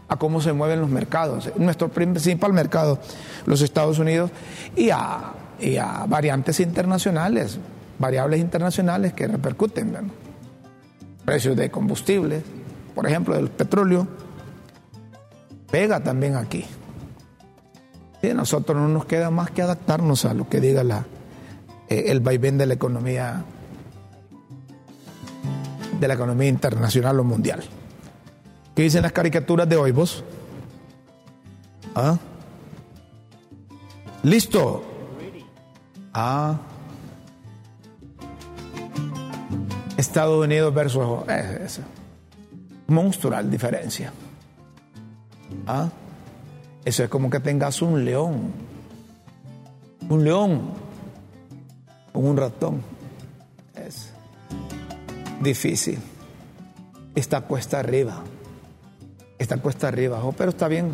a 0.09 0.17
cómo 0.17 0.41
se 0.41 0.53
mueven 0.53 0.81
los 0.81 0.91
mercados. 0.91 1.51
Nuestro 1.57 1.89
principal 1.89 2.53
mercado, 2.53 2.99
los 3.45 3.61
Estados 3.61 3.99
Unidos, 3.99 4.31
y 4.77 4.91
a, 4.91 5.33
y 5.61 5.77
a 5.77 6.07
variantes 6.07 6.61
internacionales, 6.61 7.59
variables 7.99 8.41
internacionales 8.41 9.13
que 9.15 9.27
repercuten. 9.27 10.13
Precios 11.25 11.57
de 11.57 11.71
combustibles, 11.71 12.45
por 12.95 13.07
ejemplo, 13.07 13.35
del 13.35 13.49
petróleo, 13.49 14.07
pega 15.71 16.01
también 16.01 16.37
aquí. 16.37 16.65
Y 18.23 18.31
a 18.31 18.35
nosotros 18.35 18.77
no 18.77 18.89
nos 18.89 19.07
queda 19.07 19.31
más 19.31 19.51
que 19.51 19.63
adaptarnos 19.63 20.25
a 20.25 20.35
lo 20.35 20.49
que 20.49 20.61
diga 20.61 20.85
la, 20.85 21.05
el 21.89 22.21
vaivén 22.21 22.59
de 22.59 22.67
la 22.67 22.75
economía 22.75 23.45
de 26.01 26.09
la 26.09 26.15
economía 26.15 26.49
internacional 26.49 27.19
o 27.21 27.25
mundial. 27.25 27.63
¿Qué 28.75 28.83
dicen 28.83 29.03
las 29.03 29.13
caricaturas 29.13 29.69
de 29.69 29.77
hoy 29.77 29.93
vos? 29.93 30.23
¿Ah? 31.95 32.19
¿Listo? 34.23 34.85
Ah. 36.13 36.59
Estados 39.97 40.45
Unidos 40.45 40.75
versus... 40.75 41.05
Eh, 41.29 41.67
monstrual 42.89 43.51
diferencia. 43.51 44.13
¿Ah? 45.67 45.89
Eso 46.85 47.03
es 47.03 47.09
como 47.09 47.31
que 47.31 47.41
tengas 47.41 47.83
un 47.83 48.05
león. 48.05 48.53
Un 50.09 50.25
león 50.25 50.86
un 52.19 52.37
ratón. 52.37 52.83
Es 53.75 54.11
difícil. 55.41 55.99
Está 57.15 57.43
cuesta 57.43 57.81
arriba. 57.81 58.23
Está 59.39 59.59
cuesta 59.59 59.89
arriba, 59.89 60.25
oh, 60.25 60.33
pero 60.33 60.51
está 60.51 60.69
bien. 60.69 60.93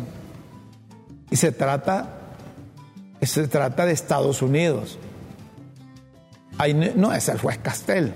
Y 1.31 1.35
se 1.35 1.51
trata, 1.51 2.09
se 3.21 3.47
trata 3.47 3.85
de 3.85 3.93
Estados 3.93 4.41
Unidos. 4.41 4.99
Ahí 6.57 6.73
no 6.73 7.13
es 7.13 7.29
el 7.29 7.39
juez 7.39 7.57
Castel, 7.57 8.13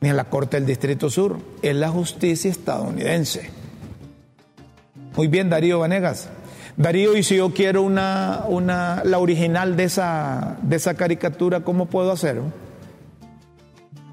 ni 0.00 0.10
en 0.10 0.16
la 0.16 0.24
Corte 0.24 0.58
del 0.58 0.66
Distrito 0.66 1.08
Sur, 1.08 1.38
es 1.62 1.74
la 1.74 1.88
justicia 1.88 2.50
estadounidense. 2.50 3.50
Muy 5.16 5.28
bien, 5.28 5.48
Darío 5.48 5.78
Vanegas. 5.78 6.28
Darío, 6.78 7.16
y 7.16 7.24
si 7.24 7.36
yo 7.36 7.52
quiero 7.52 7.82
una, 7.82 8.44
una, 8.46 9.02
la 9.02 9.18
original 9.18 9.76
de 9.76 9.82
esa, 9.82 10.58
de 10.62 10.76
esa 10.76 10.94
caricatura, 10.94 11.58
¿cómo 11.64 11.86
puedo 11.86 12.12
hacerlo? 12.12 12.44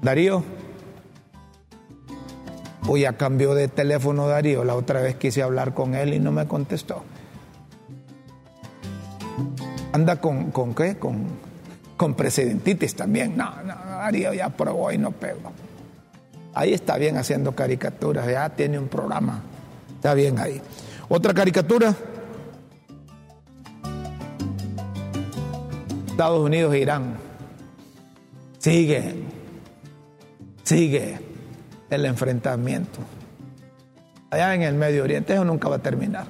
Darío. 0.02 0.42
Hoy 2.88 3.02
ya 3.02 3.12
cambió 3.12 3.54
de 3.54 3.68
teléfono 3.68 4.26
Darío. 4.26 4.64
La 4.64 4.74
otra 4.74 5.00
vez 5.00 5.14
quise 5.14 5.44
hablar 5.44 5.74
con 5.74 5.94
él 5.94 6.12
y 6.12 6.18
no 6.18 6.32
me 6.32 6.48
contestó. 6.48 7.04
Anda 9.92 10.20
con, 10.20 10.50
con 10.50 10.74
qué? 10.74 10.96
Con, 10.98 11.22
con 11.96 12.14
presidentitis 12.14 12.96
también. 12.96 13.36
No, 13.36 13.62
no, 13.62 13.76
Darío 13.76 14.34
ya 14.34 14.48
probó 14.48 14.90
y 14.90 14.98
no 14.98 15.12
pegó. 15.12 15.52
Ahí 16.52 16.72
está 16.74 16.96
bien 16.98 17.16
haciendo 17.16 17.54
caricaturas, 17.54 18.26
ya 18.26 18.48
tiene 18.50 18.76
un 18.76 18.88
programa. 18.88 19.40
Está 19.94 20.14
bien 20.14 20.40
ahí. 20.40 20.60
Otra 21.08 21.32
caricatura. 21.32 21.94
Estados 26.16 26.42
Unidos 26.42 26.72
e 26.72 26.78
Irán. 26.78 27.18
Sigue, 28.56 29.16
sigue 30.62 31.20
el 31.90 32.06
enfrentamiento. 32.06 33.00
Allá 34.30 34.54
en 34.54 34.62
el 34.62 34.76
Medio 34.76 35.04
Oriente 35.04 35.34
eso 35.34 35.44
nunca 35.44 35.68
va 35.68 35.76
a 35.76 35.80
terminar. 35.80 36.24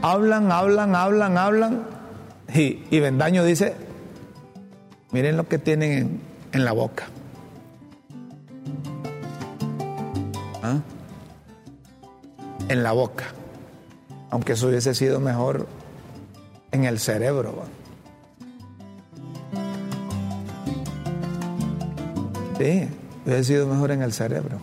Hablan, 0.00 0.50
hablan, 0.50 0.94
hablan, 0.94 1.36
hablan. 1.36 1.86
Y, 2.54 2.82
y 2.90 3.00
Bendaño 3.00 3.44
dice, 3.44 3.74
miren 5.10 5.36
lo 5.36 5.46
que 5.46 5.58
tienen 5.58 5.92
en, 5.92 6.20
en 6.52 6.64
la 6.64 6.72
boca. 6.72 7.08
¿Ah? 10.62 10.80
En 12.70 12.82
la 12.82 12.92
boca. 12.92 13.24
Aunque 14.30 14.54
eso 14.54 14.68
hubiese 14.68 14.94
sido 14.94 15.20
mejor 15.20 15.66
en 16.70 16.84
el 16.84 16.98
cerebro. 16.98 17.81
Sí, 22.62 22.88
hubiese 23.26 23.44
sido 23.44 23.66
mejor 23.66 23.90
en 23.90 24.02
el 24.02 24.12
cerebro. 24.12 24.58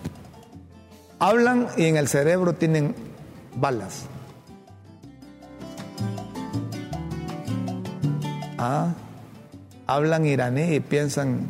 Hablan 1.20 1.68
y 1.76 1.84
en 1.84 1.98
el 1.98 2.08
cerebro 2.08 2.54
tienen 2.54 2.96
balas. 3.56 4.06
Ah, 8.58 8.94
hablan 9.86 10.26
iraní 10.26 10.76
y 10.76 10.80
piensan 10.80 11.42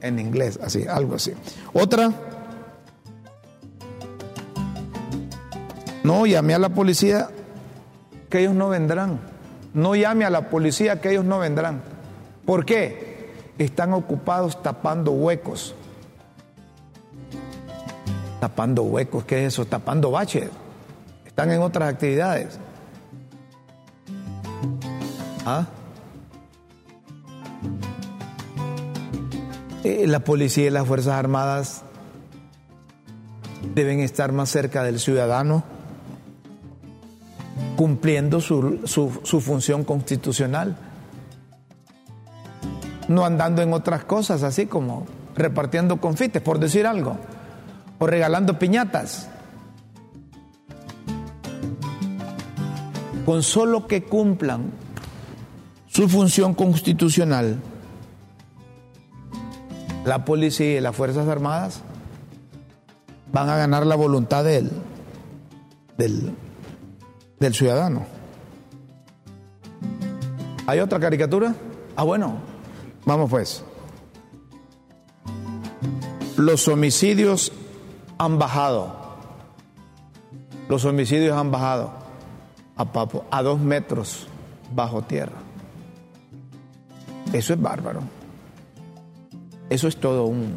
en 0.00 0.18
inglés, 0.18 0.58
así, 0.62 0.86
algo 0.86 1.16
así. 1.16 1.34
Otra, 1.74 2.10
no 6.04 6.24
llame 6.24 6.54
a 6.54 6.58
la 6.58 6.70
policía 6.70 7.28
que 8.30 8.40
ellos 8.40 8.54
no 8.54 8.70
vendrán. 8.70 9.20
No 9.74 9.94
llame 9.94 10.24
a 10.24 10.30
la 10.30 10.48
policía 10.48 11.02
que 11.02 11.10
ellos 11.10 11.26
no 11.26 11.38
vendrán. 11.38 11.82
¿Por 12.46 12.64
qué? 12.64 13.28
Están 13.58 13.92
ocupados 13.92 14.62
tapando 14.62 15.12
huecos. 15.12 15.74
Tapando 18.40 18.82
huecos, 18.82 19.24
¿qué 19.24 19.44
es 19.44 19.54
eso? 19.54 19.64
Tapando 19.64 20.10
baches. 20.10 20.50
Están 21.26 21.50
en 21.50 21.62
otras 21.62 21.92
actividades. 21.92 22.58
¿Ah? 25.44 25.66
Eh, 29.84 30.06
la 30.06 30.20
policía 30.20 30.66
y 30.66 30.70
las 30.70 30.86
Fuerzas 30.86 31.14
Armadas 31.14 31.82
deben 33.74 34.00
estar 34.00 34.32
más 34.32 34.50
cerca 34.50 34.82
del 34.82 34.98
ciudadano, 34.98 35.64
cumpliendo 37.76 38.40
su, 38.40 38.80
su, 38.86 39.40
función 39.40 39.84
constitucional, 39.84 40.76
no 43.08 43.24
andando 43.24 43.62
en 43.62 43.72
otras 43.72 44.04
cosas, 44.04 44.42
así 44.42 44.66
como 44.66 45.06
repartiendo 45.36 46.00
confites, 46.00 46.42
por 46.42 46.58
decir 46.58 46.86
algo, 46.86 47.16
o 47.98 48.06
regalando 48.06 48.58
piñatas. 48.58 49.28
Con 53.24 53.42
solo 53.42 53.86
que 53.86 54.04
cumplan 54.04 54.72
su 55.86 56.08
función 56.08 56.54
constitucional, 56.54 57.60
la 60.04 60.24
policía 60.24 60.78
y 60.78 60.80
las 60.80 60.96
Fuerzas 60.96 61.28
Armadas 61.28 61.82
van 63.32 63.50
a 63.50 63.56
ganar 63.56 63.84
la 63.84 63.96
voluntad 63.96 64.44
del, 64.44 64.70
del, 65.98 66.32
del 67.38 67.54
ciudadano. 67.54 68.06
¿Hay 70.66 70.80
otra 70.80 71.00
caricatura? 71.00 71.54
Ah, 71.96 72.04
bueno, 72.04 72.36
vamos 73.04 73.30
pues. 73.30 73.64
Los 76.36 76.68
homicidios 76.68 77.52
han 78.18 78.38
bajado. 78.38 78.94
Los 80.68 80.84
homicidios 80.84 81.36
han 81.36 81.50
bajado 81.50 81.92
a, 82.76 82.84
papo, 82.84 83.24
a 83.30 83.42
dos 83.42 83.58
metros 83.58 84.26
bajo 84.74 85.02
tierra. 85.02 85.38
Eso 87.32 87.54
es 87.54 87.60
bárbaro. 87.60 88.00
Eso 89.70 89.88
es 89.88 89.96
todo 89.96 90.24
un, 90.24 90.56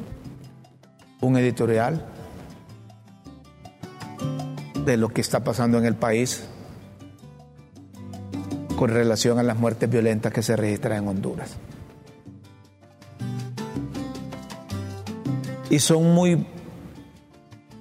un 1.21 1.37
editorial 1.37 2.05
de 4.85 4.97
lo 4.97 5.09
que 5.09 5.21
está 5.21 5.43
pasando 5.43 5.77
en 5.77 5.85
el 5.85 5.95
país 5.95 6.47
con 8.75 8.89
relación 8.89 9.37
a 9.37 9.43
las 9.43 9.57
muertes 9.57 9.89
violentas 9.89 10.33
que 10.33 10.41
se 10.41 10.55
registran 10.55 11.03
en 11.03 11.07
Honduras. 11.09 11.55
Y 15.69 15.79
son 15.79 16.13
muy, 16.13 16.45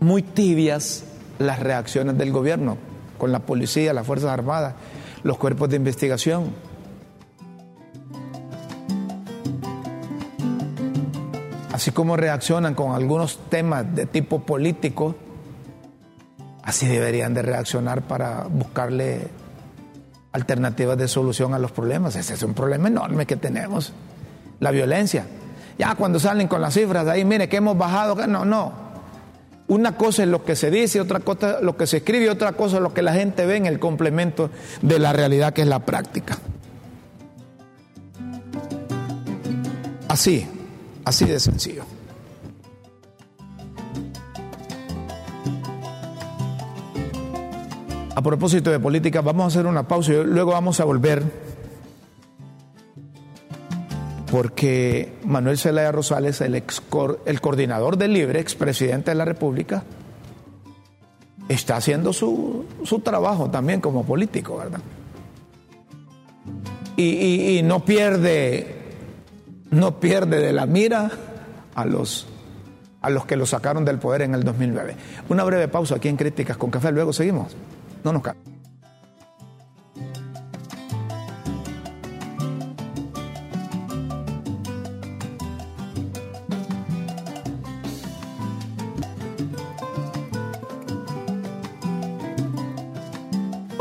muy 0.00 0.22
tibias 0.22 1.04
las 1.38 1.60
reacciones 1.60 2.18
del 2.18 2.32
gobierno 2.32 2.76
con 3.18 3.32
la 3.32 3.40
policía, 3.40 3.92
las 3.92 4.06
Fuerzas 4.06 4.30
Armadas, 4.30 4.74
los 5.22 5.38
cuerpos 5.38 5.68
de 5.68 5.76
investigación 5.76 6.52
así 11.80 11.92
como 11.92 12.14
reaccionan 12.14 12.74
con 12.74 12.92
algunos 12.94 13.38
temas 13.48 13.86
de 13.94 14.04
tipo 14.04 14.40
político, 14.40 15.14
así 16.62 16.86
deberían 16.86 17.32
de 17.32 17.40
reaccionar 17.40 18.02
para 18.02 18.44
buscarle 18.50 19.28
alternativas 20.32 20.98
de 20.98 21.08
solución 21.08 21.54
a 21.54 21.58
los 21.58 21.72
problemas. 21.72 22.16
Ese 22.16 22.34
es 22.34 22.42
un 22.42 22.52
problema 22.52 22.88
enorme 22.88 23.24
que 23.24 23.36
tenemos, 23.36 23.94
la 24.58 24.70
violencia. 24.72 25.24
Ya 25.78 25.94
cuando 25.94 26.20
salen 26.20 26.48
con 26.48 26.60
las 26.60 26.74
cifras 26.74 27.08
ahí, 27.08 27.24
mire 27.24 27.48
que 27.48 27.56
hemos 27.56 27.78
bajado, 27.78 28.26
no, 28.26 28.44
no. 28.44 28.89
Una 29.70 29.96
cosa 29.96 30.24
es 30.24 30.28
lo 30.28 30.44
que 30.44 30.54
se 30.54 30.70
dice, 30.70 31.00
otra 31.00 31.20
cosa 31.20 31.60
lo 31.62 31.76
que 31.76 31.86
se 31.86 31.98
escribe, 31.98 32.28
otra 32.28 32.52
cosa 32.52 32.76
es 32.76 32.82
lo 32.82 32.92
que 32.92 33.02
la 33.02 33.14
gente 33.14 33.46
ve 33.46 33.56
en 33.56 33.66
el 33.66 33.78
complemento 33.78 34.50
de 34.82 34.98
la 34.98 35.12
realidad 35.12 35.54
que 35.54 35.62
es 35.62 35.68
la 35.68 35.78
práctica. 35.86 36.38
Así, 40.08 40.46
Así 41.04 41.24
de 41.24 41.40
sencillo. 41.40 41.84
A 48.14 48.22
propósito 48.22 48.70
de 48.70 48.78
política, 48.78 49.22
vamos 49.22 49.44
a 49.44 49.46
hacer 49.48 49.66
una 49.66 49.88
pausa 49.88 50.12
y 50.12 50.24
luego 50.24 50.52
vamos 50.52 50.78
a 50.78 50.84
volver 50.84 51.49
porque 54.30 55.12
Manuel 55.24 55.58
Zelaya 55.58 55.92
Rosales, 55.92 56.40
el, 56.40 56.54
ex, 56.54 56.82
el 57.26 57.40
coordinador 57.40 57.96
del 57.96 58.12
Libre, 58.12 58.40
expresidente 58.40 59.10
de 59.10 59.14
la 59.16 59.24
República, 59.24 59.82
está 61.48 61.76
haciendo 61.76 62.12
su, 62.12 62.64
su 62.84 63.00
trabajo 63.00 63.50
también 63.50 63.80
como 63.80 64.04
político, 64.04 64.58
¿verdad? 64.58 64.80
Y, 66.96 67.58
y 67.58 67.62
no 67.62 67.84
pierde 67.84 68.80
no 69.70 70.00
pierde 70.00 70.40
de 70.40 70.52
la 70.52 70.66
mira 70.66 71.10
a 71.74 71.84
los, 71.84 72.26
a 73.00 73.10
los 73.10 73.24
que 73.24 73.36
lo 73.36 73.46
sacaron 73.46 73.84
del 73.84 73.98
poder 73.98 74.22
en 74.22 74.34
el 74.34 74.42
2009. 74.42 74.96
Una 75.28 75.44
breve 75.44 75.68
pausa 75.68 75.96
aquí 75.96 76.08
en 76.08 76.16
Críticas 76.16 76.56
con 76.56 76.70
Café, 76.70 76.92
luego 76.92 77.12
seguimos. 77.12 77.56
No 78.04 78.12
nos 78.12 78.22
cae. 78.22 78.49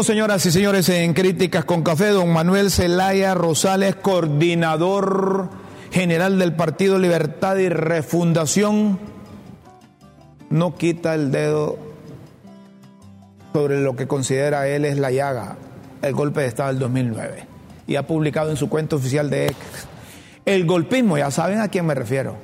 Señoras 0.04 0.46
y 0.46 0.52
señores, 0.52 0.88
en 0.88 1.14
Críticas 1.14 1.66
con 1.66 1.84
Café, 1.84 2.08
don 2.08 2.32
Manuel 2.32 2.72
Zelaya 2.72 3.36
Rosales, 3.36 3.96
coordinador 3.96 5.50
general 5.92 6.40
del 6.40 6.56
Partido 6.56 6.98
Libertad 6.98 7.58
y 7.58 7.68
Refundación, 7.68 8.98
no 10.50 10.76
quita 10.76 11.16
el 11.16 11.32
dedo 11.32 11.78
sobre 13.52 13.82
lo 13.82 13.98
que 13.98 14.08
considera 14.08 14.70
él 14.70 14.86
es 14.86 14.98
la 14.98 15.12
llaga, 15.12 15.58
el 16.02 16.14
golpe 16.14 16.42
de 16.42 16.48
Estado 16.48 16.70
del 16.70 16.80
2009. 16.80 17.46
Y 17.86 17.98
ha 17.98 18.08
publicado 18.08 18.52
en 18.52 18.58
su 18.58 18.70
cuenta 18.70 18.96
oficial 18.96 19.30
de 19.30 19.48
X. 19.48 19.58
El 20.46 20.66
golpismo, 20.66 21.18
ya 21.18 21.30
saben 21.30 21.60
a 21.60 21.68
quién 21.68 21.86
me 21.86 21.94
refiero, 21.94 22.38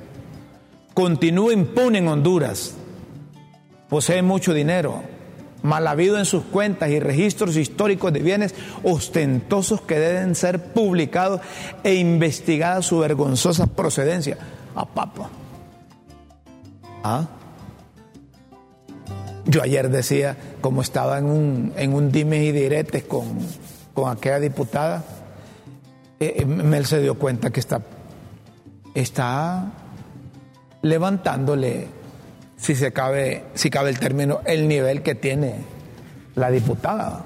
continúa 0.92 1.54
impune 1.54 1.98
en 1.98 2.08
Honduras, 2.08 2.74
posee 3.88 4.20
mucho 4.20 4.52
dinero, 4.52 5.15
mal 5.66 5.86
habido 5.88 6.16
en 6.16 6.24
sus 6.24 6.44
cuentas 6.44 6.90
y 6.90 7.00
registros 7.00 7.56
históricos 7.56 8.12
de 8.12 8.20
bienes 8.20 8.54
ostentosos 8.84 9.80
que 9.80 9.98
deben 9.98 10.34
ser 10.34 10.72
publicados 10.72 11.40
e 11.82 11.94
investigada 11.94 12.80
su 12.82 13.00
vergonzosa 13.00 13.66
procedencia. 13.66 14.38
A 14.74 14.86
papa. 14.86 15.28
¿Ah? 17.02 17.26
Yo 19.46 19.62
ayer 19.62 19.90
decía, 19.90 20.36
como 20.60 20.82
estaba 20.82 21.18
en 21.18 21.26
un, 21.26 21.72
en 21.76 21.94
un 21.94 22.12
dime 22.12 22.44
y 22.44 22.52
diretes 22.52 23.04
con, 23.04 23.24
con 23.92 24.10
aquella 24.10 24.40
diputada, 24.40 25.04
eh, 26.20 26.36
eh, 26.38 26.44
Mel 26.44 26.86
se 26.86 27.00
dio 27.00 27.16
cuenta 27.16 27.50
que 27.50 27.60
está, 27.60 27.80
está 28.94 29.72
levantándole 30.82 31.88
si 32.56 32.74
se 32.74 32.92
cabe, 32.92 33.44
si 33.54 33.70
cabe 33.70 33.90
el 33.90 33.98
término, 33.98 34.40
el 34.44 34.66
nivel 34.66 35.02
que 35.02 35.14
tiene 35.14 35.56
la 36.34 36.50
diputada. 36.50 37.24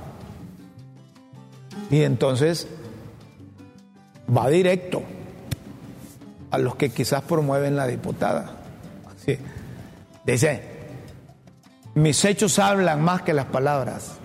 Y 1.91 2.03
entonces 2.03 2.69
va 4.37 4.49
directo 4.49 5.03
a 6.51 6.59
los 6.59 6.77
que 6.77 6.91
quizás 6.91 7.23
promueven 7.23 7.77
la 7.77 7.87
diputada. 7.87 8.57
Dice, 10.25 10.63
mis 11.95 12.25
hechos 12.25 12.59
hablan 12.59 13.03
más 13.03 13.23
que 13.23 13.33
las 13.33 13.47
palabras. 13.47 14.17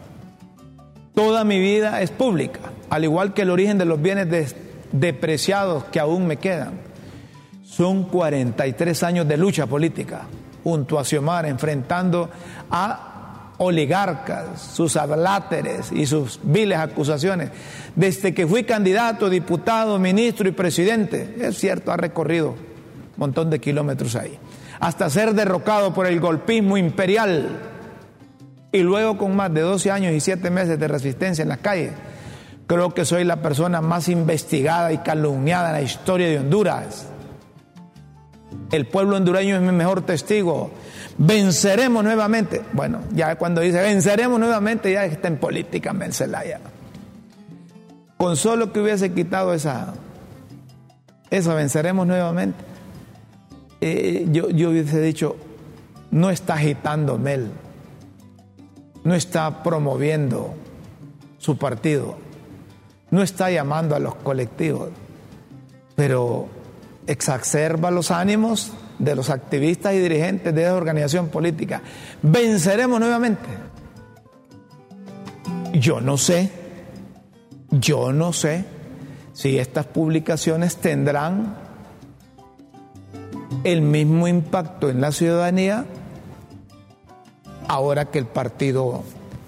Toda 1.14 1.44
mi 1.44 1.60
vida 1.60 2.02
es 2.02 2.12
pública, 2.12 2.60
al 2.90 3.04
igual 3.04 3.34
que 3.34 3.44
el 3.44 3.50
origen 3.50 3.78
de 3.78 3.86
los 3.86 4.02
bienes 4.02 4.56
depreciados 4.92 5.86
que 5.86 6.00
aún 6.00 6.28
me 6.28 6.38
quedan. 6.38 6.74
Son 7.64 8.04
43 8.04 9.04
años 9.04 9.28
de 9.28 9.38
lucha 9.38 9.66
política 9.66 10.28
junto 10.66 10.98
a 10.98 11.06
Xiomara, 11.06 11.48
enfrentando 11.48 12.28
a 12.72 13.54
oligarcas, 13.60 14.60
sus 14.74 14.98
abláteres 14.98 15.92
y 15.92 16.08
sus 16.08 16.40
viles 16.42 16.80
acusaciones. 16.80 17.52
Desde 17.96 18.34
que 18.34 18.48
fui 18.48 18.64
candidato, 18.64 19.30
diputado, 19.30 20.00
ministro 20.00 20.50
y 20.50 20.54
presidente, 20.54 21.36
es 21.40 21.60
cierto, 21.60 21.92
ha 21.92 21.98
recorrido 21.98 22.50
un 22.50 22.58
montón 23.16 23.52
de 23.52 23.60
kilómetros 23.60 24.16
ahí, 24.16 24.38
hasta 24.80 25.08
ser 25.12 25.36
derrocado 25.36 25.94
por 25.94 26.08
el 26.08 26.20
golpismo 26.20 26.78
imperial 26.78 27.60
y 28.72 28.80
luego 28.80 29.20
con 29.20 29.36
más 29.36 29.54
de 29.54 29.62
12 29.62 29.92
años 29.92 30.14
y 30.14 30.20
7 30.20 30.50
meses 30.50 30.80
de 30.80 30.88
resistencia 30.88 31.44
en 31.44 31.50
las 31.50 31.60
calles. 31.60 31.92
Creo 32.66 32.92
que 32.96 33.06
soy 33.06 33.24
la 33.24 33.44
persona 33.44 33.82
más 33.82 34.10
investigada 34.10 34.92
y 34.92 34.98
calumniada 34.98 35.68
en 35.68 35.76
la 35.76 35.82
historia 35.84 36.28
de 36.28 36.40
Honduras. 36.40 37.06
El 38.72 38.88
pueblo 38.88 39.16
hondureño 39.16 39.56
es 39.56 39.62
mi 39.62 39.72
mejor 39.72 40.02
testigo. 40.02 40.72
Venceremos 41.18 42.04
nuevamente. 42.04 42.62
Bueno, 42.74 43.02
ya 43.14 43.36
cuando 43.36 43.62
dice 43.62 43.82
venceremos 43.82 44.40
nuevamente, 44.40 44.92
ya 44.92 45.06
está 45.06 45.28
en 45.28 45.38
política 45.38 45.94
Celaya. 46.12 46.60
Con 48.18 48.36
solo 48.36 48.72
que 48.72 48.80
hubiese 48.80 49.14
quitado 49.14 49.54
esa, 49.54 49.94
esa 51.30 51.54
venceremos 51.54 52.08
nuevamente, 52.08 52.64
eh, 53.82 54.26
yo, 54.32 54.50
yo 54.50 54.70
hubiese 54.70 55.02
dicho, 55.02 55.36
no 56.12 56.30
está 56.30 56.56
agitando 56.56 57.18
Mel, 57.18 57.52
no 59.04 59.16
está 59.16 59.64
promoviendo 59.64 60.56
su 61.38 61.58
partido, 61.58 62.18
no 63.12 63.22
está 63.22 63.52
llamando 63.52 63.96
a 63.96 64.00
los 64.00 64.16
colectivos, 64.16 64.90
pero 65.96 66.48
exacerba 67.08 67.92
los 67.92 68.12
ánimos 68.12 68.74
de 69.00 69.16
los 69.16 69.30
activistas 69.30 69.94
y 69.94 70.00
dirigentes 70.00 70.54
de 70.54 70.64
esa 70.64 70.76
organización 70.76 71.28
política. 71.28 71.82
Venceremos 72.22 73.00
nuevamente. 73.00 73.46
Yo 75.74 76.00
no 76.00 76.18
sé, 76.18 76.52
yo 77.70 78.14
no 78.14 78.32
sé 78.32 78.66
si 79.34 79.60
estas 79.60 79.86
publicaciones 79.88 80.78
tendrán 80.78 81.58
el 83.64 83.82
mismo 83.82 84.28
impacto 84.28 84.90
en 84.90 85.02
la 85.02 85.12
ciudadanía 85.12 85.86
ahora 87.68 88.06
que 88.06 88.20
el 88.20 88.26
partido 88.26 89.04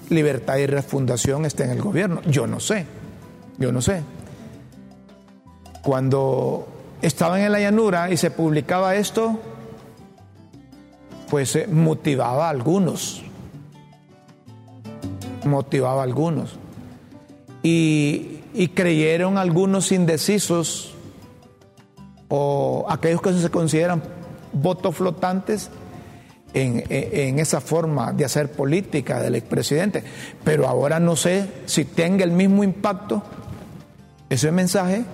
Libertad 0.09 0.57
y 0.57 0.65
Refundación 0.65 1.45
está 1.45 1.65
en 1.65 1.71
el 1.71 1.81
gobierno. 1.81 2.21
Yo 2.23 2.47
no 2.47 2.59
sé, 2.59 2.85
yo 3.57 3.71
no 3.71 3.81
sé. 3.81 4.01
Cuando 5.83 6.76
estaban 7.01 7.41
en 7.41 7.51
la 7.51 7.59
llanura 7.59 8.11
y 8.11 8.17
se 8.17 8.31
publicaba 8.31 8.95
esto, 8.95 9.39
pues 11.29 11.55
eh, 11.55 11.67
motivaba 11.67 12.47
a 12.47 12.49
algunos, 12.49 13.23
motivaba 15.45 16.01
a 16.01 16.03
algunos. 16.03 16.57
Y, 17.63 18.33
creyeron 18.73 19.37
algunos 19.37 19.91
indecisos 19.91 20.95
o 22.27 22.87
aquellos 22.89 23.21
que 23.21 23.33
se 23.33 23.51
consideran 23.51 24.01
votos 24.51 24.95
flotantes 24.95 25.69
en, 26.55 26.83
en, 26.89 27.37
esa 27.37 27.61
forma 27.61 28.13
de 28.13 28.25
hacer 28.25 28.51
política 28.51 29.19
del 29.21 29.35
expresidente. 29.35 30.03
Pero 30.43 30.67
ahora 30.67 30.99
no 30.99 31.15
sé 31.15 31.47
si 31.67 31.85
tenga 31.85 32.23
el 32.23 32.31
mismo 32.31 32.63
impacto 32.63 33.21
ese 34.27 34.51
mensaje 34.51 35.05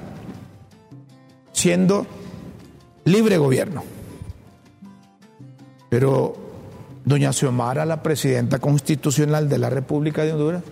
siendo 1.54 2.06
libre 3.06 3.38
gobierno. 3.38 3.84
Pero 5.90 6.36
doña 7.06 7.32
Xiomara, 7.32 7.86
la 7.86 8.04
presidenta 8.04 8.60
constitucional 8.60 9.48
de 9.48 9.58
la 9.58 9.70
República 9.70 10.24
de 10.24 10.34
Honduras, 10.34 10.64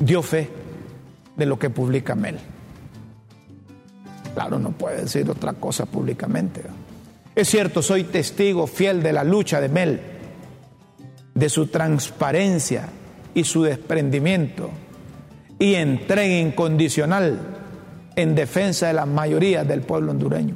dio 0.00 0.22
fe 0.22 0.48
de 1.36 1.46
lo 1.46 1.58
que 1.58 1.70
publica 1.70 2.14
Mel. 2.14 2.38
Claro, 4.34 4.58
no 4.58 4.72
puede 4.72 5.02
decir 5.02 5.28
otra 5.30 5.52
cosa 5.52 5.86
públicamente. 5.86 6.62
Es 7.34 7.48
cierto, 7.48 7.82
soy 7.82 8.04
testigo 8.04 8.66
fiel 8.66 9.02
de 9.02 9.12
la 9.12 9.24
lucha 9.24 9.60
de 9.60 9.68
Mel, 9.68 10.00
de 11.34 11.48
su 11.48 11.66
transparencia 11.66 12.88
y 13.34 13.44
su 13.44 13.62
desprendimiento 13.62 14.70
y 15.58 15.74
entrega 15.74 16.38
incondicional 16.38 17.61
en 18.16 18.34
defensa 18.34 18.88
de 18.88 18.92
la 18.92 19.06
mayoría 19.06 19.64
del 19.64 19.82
pueblo 19.82 20.12
hondureño. 20.12 20.54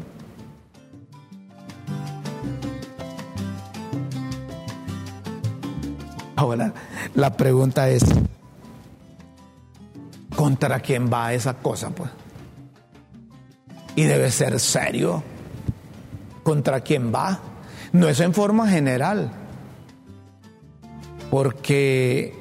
Ahora, 6.37 6.73
la 7.15 7.35
pregunta 7.35 7.89
es, 7.89 8.05
¿contra 10.37 10.81
quién 10.81 11.11
va 11.11 11.33
esa 11.33 11.55
cosa? 11.55 11.91
Pues? 11.91 12.11
Y 13.95 14.03
debe 14.03 14.31
ser 14.31 14.61
serio. 14.61 15.23
¿Contra 16.43 16.81
quién 16.81 17.13
va? 17.13 17.41
No 17.93 18.07
es 18.09 18.21
en 18.21 18.35
forma 18.35 18.69
general. 18.69 19.31
Porque 21.31 22.35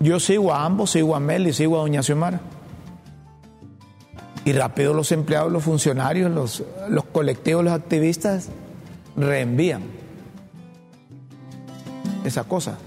yo 0.00 0.18
sigo 0.18 0.54
a 0.54 0.64
ambos, 0.64 0.90
sigo 0.90 1.14
a 1.14 1.20
Mel 1.20 1.46
y 1.46 1.52
sigo 1.52 1.76
a 1.76 1.80
Doña 1.80 2.02
Xiomara. 2.02 2.40
Y 4.44 4.52
rápido 4.52 4.92
los 4.92 5.10
empleados, 5.12 5.50
los 5.50 5.62
funcionarios, 5.62 6.30
los, 6.30 6.62
los 6.88 7.04
colectivos, 7.04 7.64
los 7.64 7.72
activistas 7.72 8.48
reenvían 9.16 9.82
esa 12.24 12.44
cosa. 12.44 12.78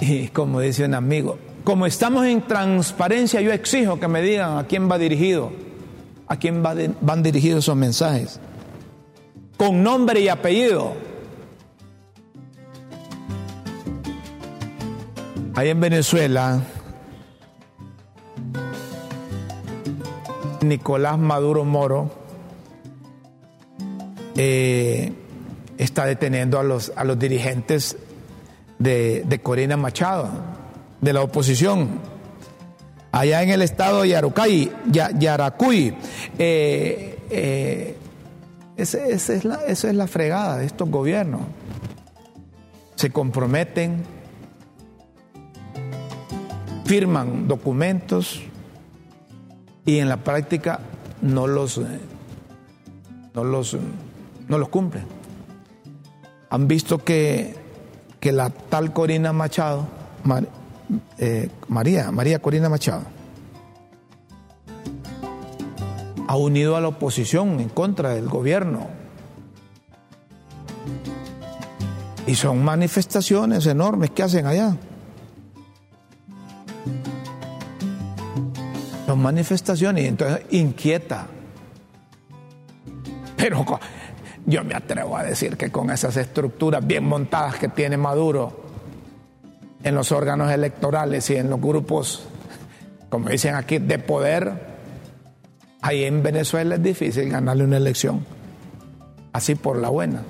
Y 0.00 0.28
como 0.28 0.60
dice 0.60 0.84
un 0.84 0.94
amigo, 0.94 1.38
como 1.64 1.84
estamos 1.84 2.24
en 2.24 2.40
transparencia, 2.40 3.40
yo 3.40 3.52
exijo 3.52 4.00
que 4.00 4.08
me 4.08 4.22
digan 4.22 4.56
a 4.56 4.64
quién 4.64 4.90
va 4.90 4.96
dirigido, 4.96 5.52
a 6.26 6.36
quién 6.38 6.62
van 6.62 7.22
dirigidos 7.22 7.64
esos 7.64 7.76
mensajes, 7.76 8.40
con 9.56 9.82
nombre 9.82 10.20
y 10.20 10.28
apellido. 10.28 10.94
Ahí 15.58 15.70
en 15.70 15.80
Venezuela, 15.80 16.60
Nicolás 20.62 21.18
Maduro 21.18 21.64
Moro 21.64 22.12
eh, 24.36 25.12
está 25.76 26.04
deteniendo 26.04 26.60
a 26.60 26.62
los, 26.62 26.92
a 26.94 27.02
los 27.02 27.18
dirigentes 27.18 27.96
de, 28.78 29.40
Corina 29.42 29.76
Machado, 29.76 30.28
de 31.00 31.12
la 31.12 31.22
oposición, 31.22 31.88
allá 33.10 33.42
en 33.42 33.50
el 33.50 33.62
estado 33.62 34.02
de 34.02 34.10
Yarucay, 34.10 34.70
Yaracuy. 34.92 35.92
Eh, 36.38 37.18
eh, 37.30 37.96
es 38.76 38.94
es 38.94 39.84
la 39.92 40.06
fregada 40.06 40.58
de 40.58 40.66
estos 40.66 40.88
gobiernos. 40.88 41.40
Se 42.94 43.10
comprometen 43.10 44.17
firman 46.88 47.46
documentos 47.48 48.40
y 49.84 49.98
en 49.98 50.08
la 50.08 50.16
práctica 50.16 50.80
no 51.20 51.46
los, 51.46 51.76
eh, 51.76 52.00
no 53.34 53.44
los, 53.44 53.76
no 54.48 54.56
los 54.56 54.68
cumplen. 54.70 55.04
Han 56.48 56.66
visto 56.66 57.04
que, 57.04 57.54
que 58.20 58.32
la 58.32 58.48
tal 58.48 58.94
Corina 58.94 59.34
Machado, 59.34 59.86
eh, 61.18 61.50
María, 61.68 62.10
María 62.10 62.38
Corina 62.38 62.70
Machado, 62.70 63.02
ha 66.26 66.36
unido 66.36 66.74
a 66.74 66.80
la 66.80 66.88
oposición 66.88 67.60
en 67.60 67.68
contra 67.68 68.14
del 68.14 68.30
gobierno. 68.30 68.88
Y 72.26 72.34
son 72.34 72.64
manifestaciones 72.64 73.66
enormes 73.66 74.10
que 74.10 74.22
hacen 74.22 74.46
allá. 74.46 74.74
Son 79.06 79.20
manifestaciones 79.20 80.04
entonces 80.04 80.42
inquieta. 80.50 81.26
Pero 83.36 83.64
yo 84.44 84.64
me 84.64 84.74
atrevo 84.74 85.16
a 85.16 85.22
decir 85.22 85.56
que 85.56 85.70
con 85.70 85.90
esas 85.90 86.16
estructuras 86.16 86.86
bien 86.86 87.04
montadas 87.04 87.56
que 87.56 87.68
tiene 87.68 87.96
Maduro 87.96 88.64
en 89.82 89.94
los 89.94 90.12
órganos 90.12 90.50
electorales 90.50 91.30
y 91.30 91.36
en 91.36 91.48
los 91.48 91.60
grupos, 91.60 92.24
como 93.08 93.28
dicen 93.30 93.54
aquí, 93.54 93.78
de 93.78 93.98
poder, 93.98 94.52
ahí 95.80 96.04
en 96.04 96.22
Venezuela 96.22 96.74
es 96.74 96.82
difícil 96.82 97.30
ganarle 97.30 97.64
una 97.64 97.76
elección. 97.76 98.26
Así 99.32 99.54
por 99.54 99.78
la 99.78 99.88
buena. 99.88 100.22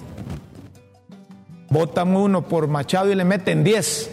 Votan 1.71 2.15
uno 2.15 2.47
por 2.47 2.69
Machado 2.69 3.11
y 3.11 3.15
le 3.15 3.25
meten 3.25 3.65
diez 3.65 4.11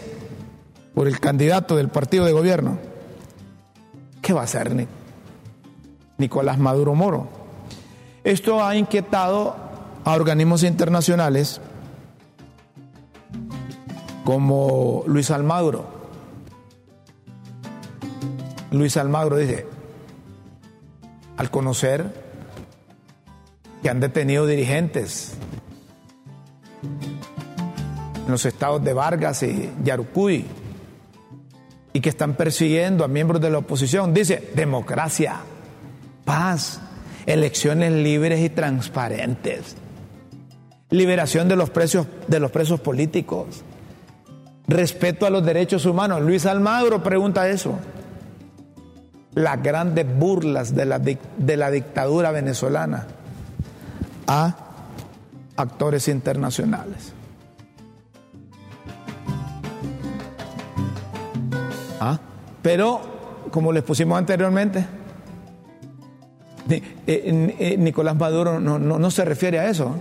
por 0.96 1.08
el 1.08 1.20
candidato 1.20 1.76
del 1.76 1.90
partido 1.90 2.24
de 2.24 2.32
gobierno. 2.32 2.78
¿Qué 4.22 4.32
va 4.32 4.40
a 4.40 4.44
hacer? 4.44 4.88
Nicolás 6.16 6.58
Maduro 6.58 6.94
Moro. 6.94 7.28
Esto 8.24 8.64
ha 8.64 8.74
inquietado 8.76 9.54
a 10.06 10.14
organismos 10.14 10.62
internacionales 10.62 11.60
como 14.24 15.04
Luis 15.06 15.30
Almagro. 15.30 15.84
Luis 18.70 18.96
Almagro 18.96 19.36
dice, 19.36 19.66
al 21.36 21.50
conocer 21.50 22.10
que 23.82 23.90
han 23.90 24.00
detenido 24.00 24.46
dirigentes 24.46 25.34
en 28.24 28.30
los 28.30 28.46
estados 28.46 28.82
de 28.82 28.94
Vargas 28.94 29.42
y 29.42 29.70
Yarucuy 29.84 30.46
y 31.96 32.00
que 32.00 32.10
están 32.10 32.34
persiguiendo 32.34 33.04
a 33.04 33.08
miembros 33.08 33.40
de 33.40 33.48
la 33.48 33.56
oposición, 33.56 34.12
dice, 34.12 34.50
democracia, 34.54 35.36
paz, 36.26 36.78
elecciones 37.24 37.90
libres 37.90 38.40
y 38.40 38.50
transparentes, 38.50 39.76
liberación 40.90 41.48
de 41.48 41.56
los, 41.56 41.70
presos, 41.70 42.80
políticos, 42.80 43.62
respeto 44.68 45.24
a 45.24 45.30
los 45.30 45.42
derechos 45.42 45.86
humanos. 45.86 46.20
Luis 46.20 46.44
Almagro 46.44 47.02
pregunta 47.02 47.48
eso. 47.48 47.78
Las 49.32 49.62
grandes 49.62 50.06
burlas 50.18 50.74
de 50.74 50.84
la, 50.84 50.98
de 50.98 51.56
la 51.56 51.70
dictadura 51.70 52.30
venezolana 52.30 53.06
a 54.26 54.54
actores 55.56 56.08
internacionales. 56.08 57.15
¿Ah? 62.00 62.18
Pero, 62.62 63.00
como 63.50 63.72
les 63.72 63.82
pusimos 63.82 64.18
anteriormente, 64.18 64.86
eh, 66.68 66.82
eh, 67.06 67.76
Nicolás 67.78 68.16
Maduro 68.16 68.58
no, 68.58 68.78
no, 68.78 69.10
se 69.10 69.24
refiere 69.24 69.60
a 69.60 69.68
eso, 69.68 69.96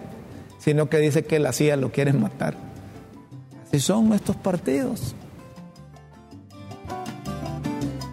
sino 0.57 0.89
que 0.89 0.97
dice 0.97 1.23
que 1.23 1.39
la 1.39 1.53
CIA 1.53 1.77
lo 1.77 1.91
quiere 1.91 2.11
matar. 2.13 2.55
Así 3.67 3.79
son 3.79 4.13
estos 4.13 4.35
partidos. 4.35 5.15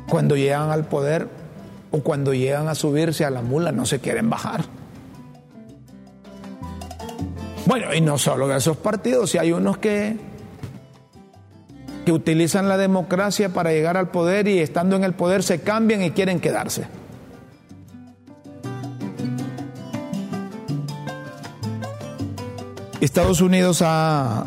Cuando 0.08 0.36
llegan 0.36 0.70
al 0.70 0.84
poder 0.84 1.28
o 1.90 2.00
cuando 2.00 2.34
llegan 2.34 2.68
a 2.68 2.74
subirse 2.74 3.24
a 3.24 3.30
la 3.30 3.40
mula 3.40 3.72
no 3.72 3.86
se 3.86 4.00
quieren 4.00 4.28
bajar. 4.28 4.64
Bueno, 7.64 7.94
y 7.94 8.00
no 8.00 8.18
solo 8.18 8.54
esos 8.54 8.76
partidos, 8.76 9.30
si 9.30 9.38
hay 9.38 9.52
unos 9.52 9.78
que 9.78 10.16
que 12.04 12.12
utilizan 12.12 12.68
la 12.68 12.76
democracia 12.76 13.50
para 13.50 13.70
llegar 13.70 13.96
al 13.96 14.10
poder 14.10 14.48
y 14.48 14.58
estando 14.58 14.96
en 14.96 15.04
el 15.04 15.14
poder 15.14 15.42
se 15.42 15.60
cambian 15.60 16.02
y 16.02 16.10
quieren 16.10 16.40
quedarse. 16.40 16.86
Estados 23.00 23.40
Unidos 23.40 23.82
ha, 23.84 24.46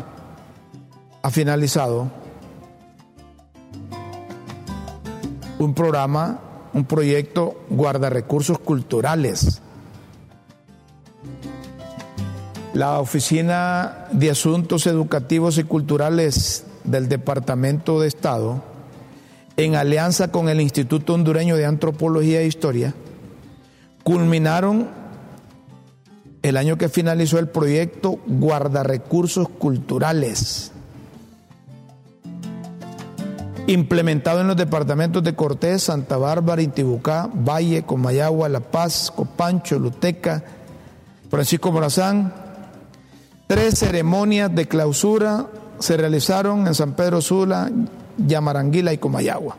ha 1.22 1.30
finalizado 1.30 2.10
un 5.58 5.74
programa, 5.74 6.40
un 6.72 6.84
proyecto 6.84 7.64
guarda 7.70 8.10
recursos 8.10 8.58
culturales. 8.58 9.62
La 12.74 13.00
Oficina 13.00 14.06
de 14.12 14.30
Asuntos 14.30 14.86
Educativos 14.86 15.56
y 15.58 15.64
Culturales 15.64 16.65
del 16.86 17.08
Departamento 17.08 18.00
de 18.00 18.08
Estado, 18.08 18.62
en 19.56 19.74
alianza 19.74 20.30
con 20.30 20.48
el 20.48 20.60
Instituto 20.60 21.14
Hondureño 21.14 21.56
de 21.56 21.66
Antropología 21.66 22.40
e 22.40 22.46
Historia, 22.46 22.94
culminaron 24.02 24.88
el 26.42 26.56
año 26.56 26.78
que 26.78 26.88
finalizó 26.88 27.38
el 27.38 27.48
proyecto 27.48 28.18
Guardarrecursos 28.26 29.48
Culturales, 29.48 30.72
implementado 33.66 34.42
en 34.42 34.46
los 34.46 34.56
departamentos 34.56 35.24
de 35.24 35.34
Cortés, 35.34 35.82
Santa 35.84 36.16
Bárbara, 36.18 36.62
Intibucá, 36.62 37.28
Valle, 37.32 37.82
Comayagua, 37.82 38.48
La 38.48 38.60
Paz, 38.60 39.12
Copancho, 39.14 39.78
Luteca, 39.78 40.44
Francisco 41.28 41.72
Morazán, 41.72 42.32
tres 43.48 43.80
ceremonias 43.80 44.54
de 44.54 44.68
clausura 44.68 45.48
se 45.78 45.96
realizaron 45.96 46.66
en 46.66 46.74
San 46.74 46.94
Pedro 46.94 47.20
Sula, 47.20 47.70
Yamaranguila 48.18 48.92
y 48.92 48.98
Comayagua. 48.98 49.56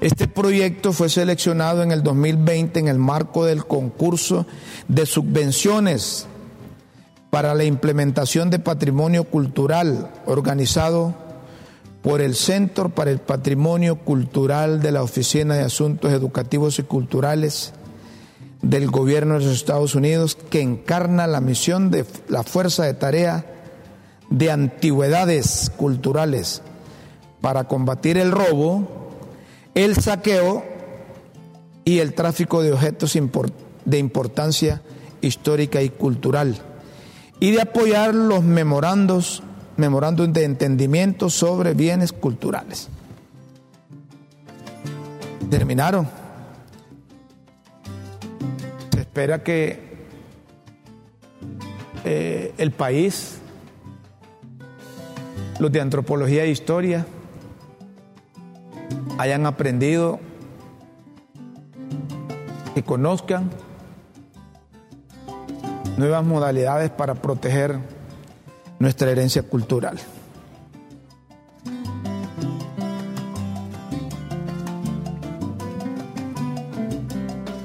Este 0.00 0.28
proyecto 0.28 0.92
fue 0.92 1.08
seleccionado 1.08 1.82
en 1.82 1.90
el 1.90 2.02
2020 2.02 2.78
en 2.78 2.88
el 2.88 2.98
marco 2.98 3.46
del 3.46 3.64
concurso 3.64 4.46
de 4.86 5.06
subvenciones 5.06 6.26
para 7.30 7.54
la 7.54 7.64
implementación 7.64 8.50
de 8.50 8.58
patrimonio 8.58 9.24
cultural 9.24 10.10
organizado 10.26 11.14
por 12.02 12.20
el 12.20 12.34
Centro 12.34 12.90
para 12.90 13.10
el 13.10 13.18
Patrimonio 13.18 13.96
Cultural 13.96 14.82
de 14.82 14.92
la 14.92 15.02
Oficina 15.02 15.54
de 15.54 15.62
Asuntos 15.62 16.12
Educativos 16.12 16.78
y 16.78 16.82
Culturales 16.82 17.72
del 18.60 18.90
Gobierno 18.90 19.38
de 19.38 19.46
los 19.46 19.54
Estados 19.54 19.94
Unidos, 19.94 20.36
que 20.50 20.60
encarna 20.60 21.26
la 21.26 21.40
misión 21.40 21.90
de 21.90 22.04
la 22.28 22.42
Fuerza 22.42 22.84
de 22.84 22.92
Tarea 22.92 23.53
de 24.30 24.50
antigüedades 24.50 25.70
culturales 25.76 26.62
para 27.40 27.64
combatir 27.64 28.18
el 28.18 28.32
robo, 28.32 28.88
el 29.74 29.96
saqueo 29.96 30.64
y 31.84 31.98
el 31.98 32.14
tráfico 32.14 32.62
de 32.62 32.72
objetos 32.72 33.18
de 33.84 33.98
importancia 33.98 34.82
histórica 35.20 35.82
y 35.82 35.90
cultural, 35.90 36.56
y 37.40 37.50
de 37.50 37.62
apoyar 37.62 38.14
los 38.14 38.42
memorandos, 38.42 39.42
memorándum 39.76 40.32
de 40.32 40.44
entendimiento 40.44 41.28
sobre 41.28 41.74
bienes 41.74 42.12
culturales. 42.12 42.88
Terminaron. 45.50 46.08
Se 48.92 49.00
espera 49.00 49.42
que 49.42 49.94
eh, 52.04 52.54
el 52.58 52.70
país 52.70 53.38
los 55.58 55.70
de 55.70 55.80
antropología 55.80 56.44
e 56.44 56.50
historia 56.50 57.06
hayan 59.18 59.46
aprendido, 59.46 60.18
que 62.74 62.82
conozcan 62.82 63.50
nuevas 65.96 66.24
modalidades 66.24 66.90
para 66.90 67.14
proteger 67.14 67.78
nuestra 68.78 69.10
herencia 69.10 69.42
cultural. 69.44 69.98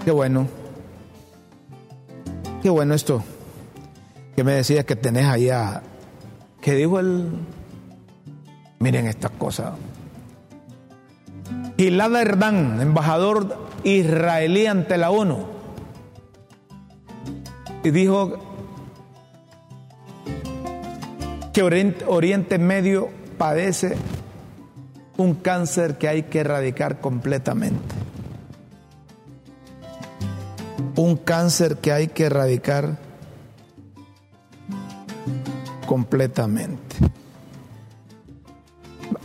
Qué 0.05 0.11
bueno. 0.11 0.47
Qué 2.61 2.69
bueno 2.69 2.93
esto. 2.93 3.23
Que 4.35 4.43
me 4.43 4.53
decías 4.53 4.85
que 4.85 4.95
tenés 4.95 5.25
allá. 5.25 5.81
¿Qué 6.61 6.75
dijo 6.75 6.99
el 6.99 7.29
Miren 8.79 9.07
estas 9.07 9.31
cosas. 9.31 9.73
Gilad 11.77 12.15
Erdán, 12.15 12.81
embajador 12.81 13.57
israelí 13.83 14.65
ante 14.65 14.97
la 14.97 15.11
ONU, 15.11 15.45
y 17.83 17.91
dijo 17.91 18.37
que 21.53 21.63
Oriente 22.07 22.57
Medio 22.57 23.09
padece 23.37 23.95
un 25.17 25.35
cáncer 25.35 25.97
que 25.97 26.07
hay 26.07 26.23
que 26.23 26.39
erradicar 26.39 26.99
completamente. 26.99 27.95
Un 30.95 31.17
cáncer 31.17 31.77
que 31.77 31.91
hay 31.93 32.07
que 32.07 32.25
erradicar 32.25 32.97
completamente 35.85 36.97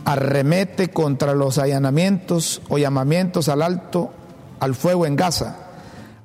arremete 0.05 0.89
contra 0.89 1.33
los 1.33 1.57
allanamientos 1.57 2.61
o 2.69 2.77
llamamientos 2.77 3.49
al 3.49 3.63
alto 3.63 4.11
al 4.59 4.75
fuego 4.75 5.05
en 5.05 5.15
Gaza, 5.15 5.57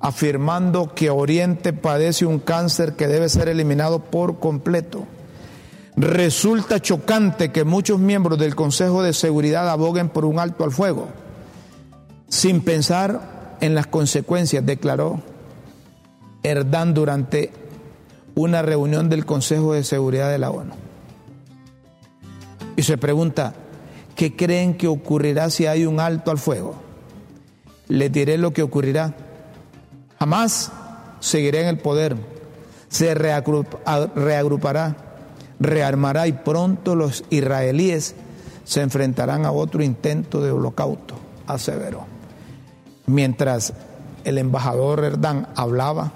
afirmando 0.01 0.95
que 0.95 1.11
Oriente 1.11 1.73
padece 1.73 2.27
un 2.27 2.39
cáncer 2.39 2.95
que 2.95 3.09
debe 3.09 3.29
ser 3.29 3.49
eliminado 3.49 3.99
por 3.99 4.39
completo. 4.39 5.07
Resulta 5.97 6.81
chocante 6.81 7.51
que 7.51 7.65
muchos 7.65 7.99
miembros 7.99 8.39
del 8.39 8.55
Consejo 8.55 9.03
de 9.03 9.13
Seguridad 9.13 9.69
aboguen 9.69 10.09
por 10.09 10.25
un 10.25 10.39
alto 10.39 10.65
al 10.65 10.71
fuego, 10.71 11.09
sin 12.29 12.61
pensar 12.61 13.57
en 13.61 13.75
las 13.75 13.87
consecuencias, 13.87 14.65
declaró 14.65 15.21
Erdán 16.43 16.95
durante 16.95 17.53
una 18.35 18.63
reunión 18.63 19.09
del 19.09 19.27
Consejo 19.27 19.73
de 19.73 19.85
Seguridad 19.85 20.31
de 20.31 20.39
la 20.39 20.51
ONU. 20.51 20.73
Y 22.77 22.83
se 22.83 22.97
pregunta, 22.97 23.55
¿Qué 24.21 24.37
creen 24.37 24.75
que 24.75 24.87
ocurrirá 24.87 25.49
si 25.49 25.65
hay 25.65 25.87
un 25.87 25.99
alto 25.99 26.31
al 26.31 26.37
fuego? 26.37 26.75
les 27.89 28.13
diré 28.13 28.37
lo 28.37 28.53
que 28.53 28.63
ocurrirá. 28.63 29.15
Jamás 30.19 30.71
seguiré 31.21 31.63
en 31.63 31.69
el 31.69 31.79
poder. 31.79 32.17
Se 32.91 33.15
reagrupará, 33.15 34.97
rearmará 35.59 36.27
y 36.27 36.33
pronto 36.33 36.95
los 36.97 37.25
israelíes 37.31 38.15
se 38.65 38.83
enfrentarán 38.83 39.47
a 39.47 39.53
otro 39.53 39.83
intento 39.83 40.43
de 40.43 40.51
holocausto, 40.51 41.15
aseveró. 41.47 42.05
Mientras 43.07 43.73
el 44.25 44.37
embajador 44.37 45.03
Erdán 45.03 45.49
hablaba, 45.57 46.13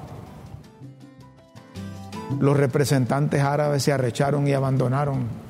los 2.38 2.54
representantes 2.54 3.40
árabes 3.40 3.82
se 3.82 3.94
arrecharon 3.94 4.46
y 4.46 4.52
abandonaron 4.52 5.43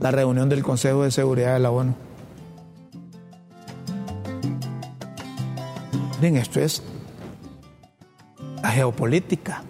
la 0.00 0.10
reunión 0.10 0.48
del 0.48 0.62
Consejo 0.62 1.04
de 1.04 1.10
Seguridad 1.10 1.54
de 1.54 1.60
la 1.60 1.70
ONU. 1.70 1.94
Miren, 6.20 6.36
esto 6.36 6.60
es 6.60 6.82
la 8.62 8.70
geopolítica. 8.70 9.62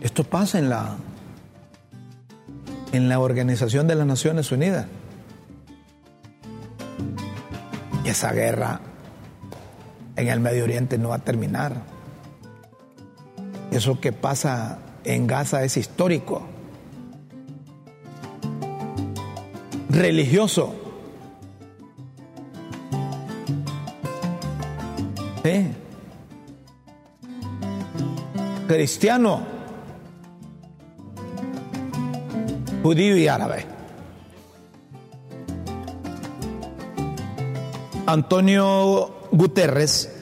Esto 0.00 0.24
pasa 0.24 0.58
en 0.58 0.68
la 0.68 0.96
en 2.92 3.08
la 3.08 3.20
Organización 3.20 3.86
de 3.86 3.94
las 3.94 4.06
Naciones 4.06 4.50
Unidas. 4.50 4.86
Y 8.04 8.08
esa 8.08 8.32
guerra 8.32 8.80
en 10.16 10.28
el 10.28 10.40
Medio 10.40 10.64
Oriente 10.64 10.98
no 10.98 11.10
va 11.10 11.16
a 11.16 11.18
terminar. 11.20 11.99
Eso 13.70 14.00
que 14.00 14.12
pasa 14.12 14.78
en 15.04 15.26
Gaza 15.26 15.64
es 15.64 15.76
histórico, 15.76 16.42
religioso. 19.88 20.74
Cristiano, 28.68 29.40
judío 32.82 33.16
y 33.16 33.26
árabe. 33.26 33.66
Antonio 38.06 39.12
Guterres 39.32 40.19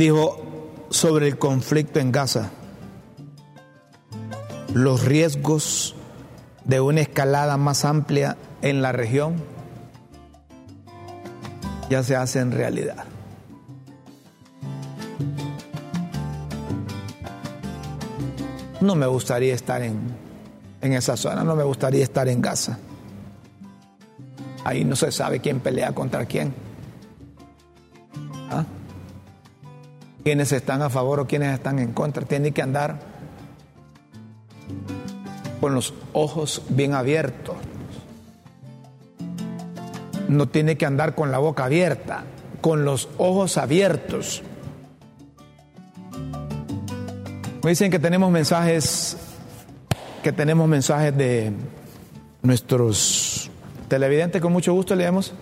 dijo 0.00 0.40
sobre 0.88 1.28
el 1.28 1.36
conflicto 1.36 2.00
en 2.00 2.10
Gaza, 2.10 2.50
los 4.72 5.04
riesgos 5.04 5.94
de 6.64 6.80
una 6.80 7.02
escalada 7.02 7.58
más 7.58 7.84
amplia 7.84 8.38
en 8.62 8.80
la 8.80 8.92
región 8.92 9.34
ya 11.90 12.02
se 12.02 12.16
hacen 12.16 12.50
realidad. 12.50 13.04
No 18.80 18.94
me 18.94 19.06
gustaría 19.06 19.54
estar 19.54 19.82
en, 19.82 19.98
en 20.80 20.94
esa 20.94 21.18
zona, 21.18 21.44
no 21.44 21.54
me 21.54 21.64
gustaría 21.64 22.02
estar 22.02 22.26
en 22.26 22.40
Gaza. 22.40 22.78
Ahí 24.64 24.82
no 24.82 24.96
se 24.96 25.12
sabe 25.12 25.40
quién 25.40 25.60
pelea 25.60 25.92
contra 25.92 26.24
quién. 26.24 26.69
Quiénes 30.24 30.52
están 30.52 30.82
a 30.82 30.90
favor 30.90 31.20
o 31.20 31.26
quiénes 31.26 31.54
están 31.54 31.78
en 31.78 31.92
contra. 31.92 32.24
Tiene 32.24 32.52
que 32.52 32.62
andar 32.62 32.98
con 35.60 35.74
los 35.74 35.94
ojos 36.12 36.62
bien 36.68 36.94
abiertos. 36.94 37.56
No 40.28 40.48
tiene 40.48 40.76
que 40.76 40.86
andar 40.86 41.14
con 41.14 41.30
la 41.30 41.38
boca 41.38 41.64
abierta, 41.64 42.24
con 42.60 42.84
los 42.84 43.08
ojos 43.18 43.56
abiertos. 43.56 44.42
Me 47.62 47.70
dicen 47.70 47.90
que 47.90 47.98
tenemos 47.98 48.30
mensajes, 48.30 49.16
que 50.22 50.32
tenemos 50.32 50.66
mensajes 50.68 51.16
de 51.16 51.52
nuestros 52.42 53.50
televidentes, 53.88 54.40
con 54.40 54.52
mucho 54.52 54.72
gusto 54.72 54.94
leemos. 54.94 55.34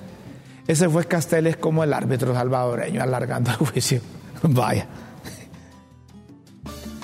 Ese 0.66 0.88
fue 0.88 1.04
Casteles 1.06 1.56
como 1.56 1.84
el 1.84 1.92
árbitro 1.92 2.34
salvadoreño, 2.34 3.02
alargando 3.02 3.50
el 3.50 3.56
juicio. 3.56 4.00
Vaya. 4.42 4.86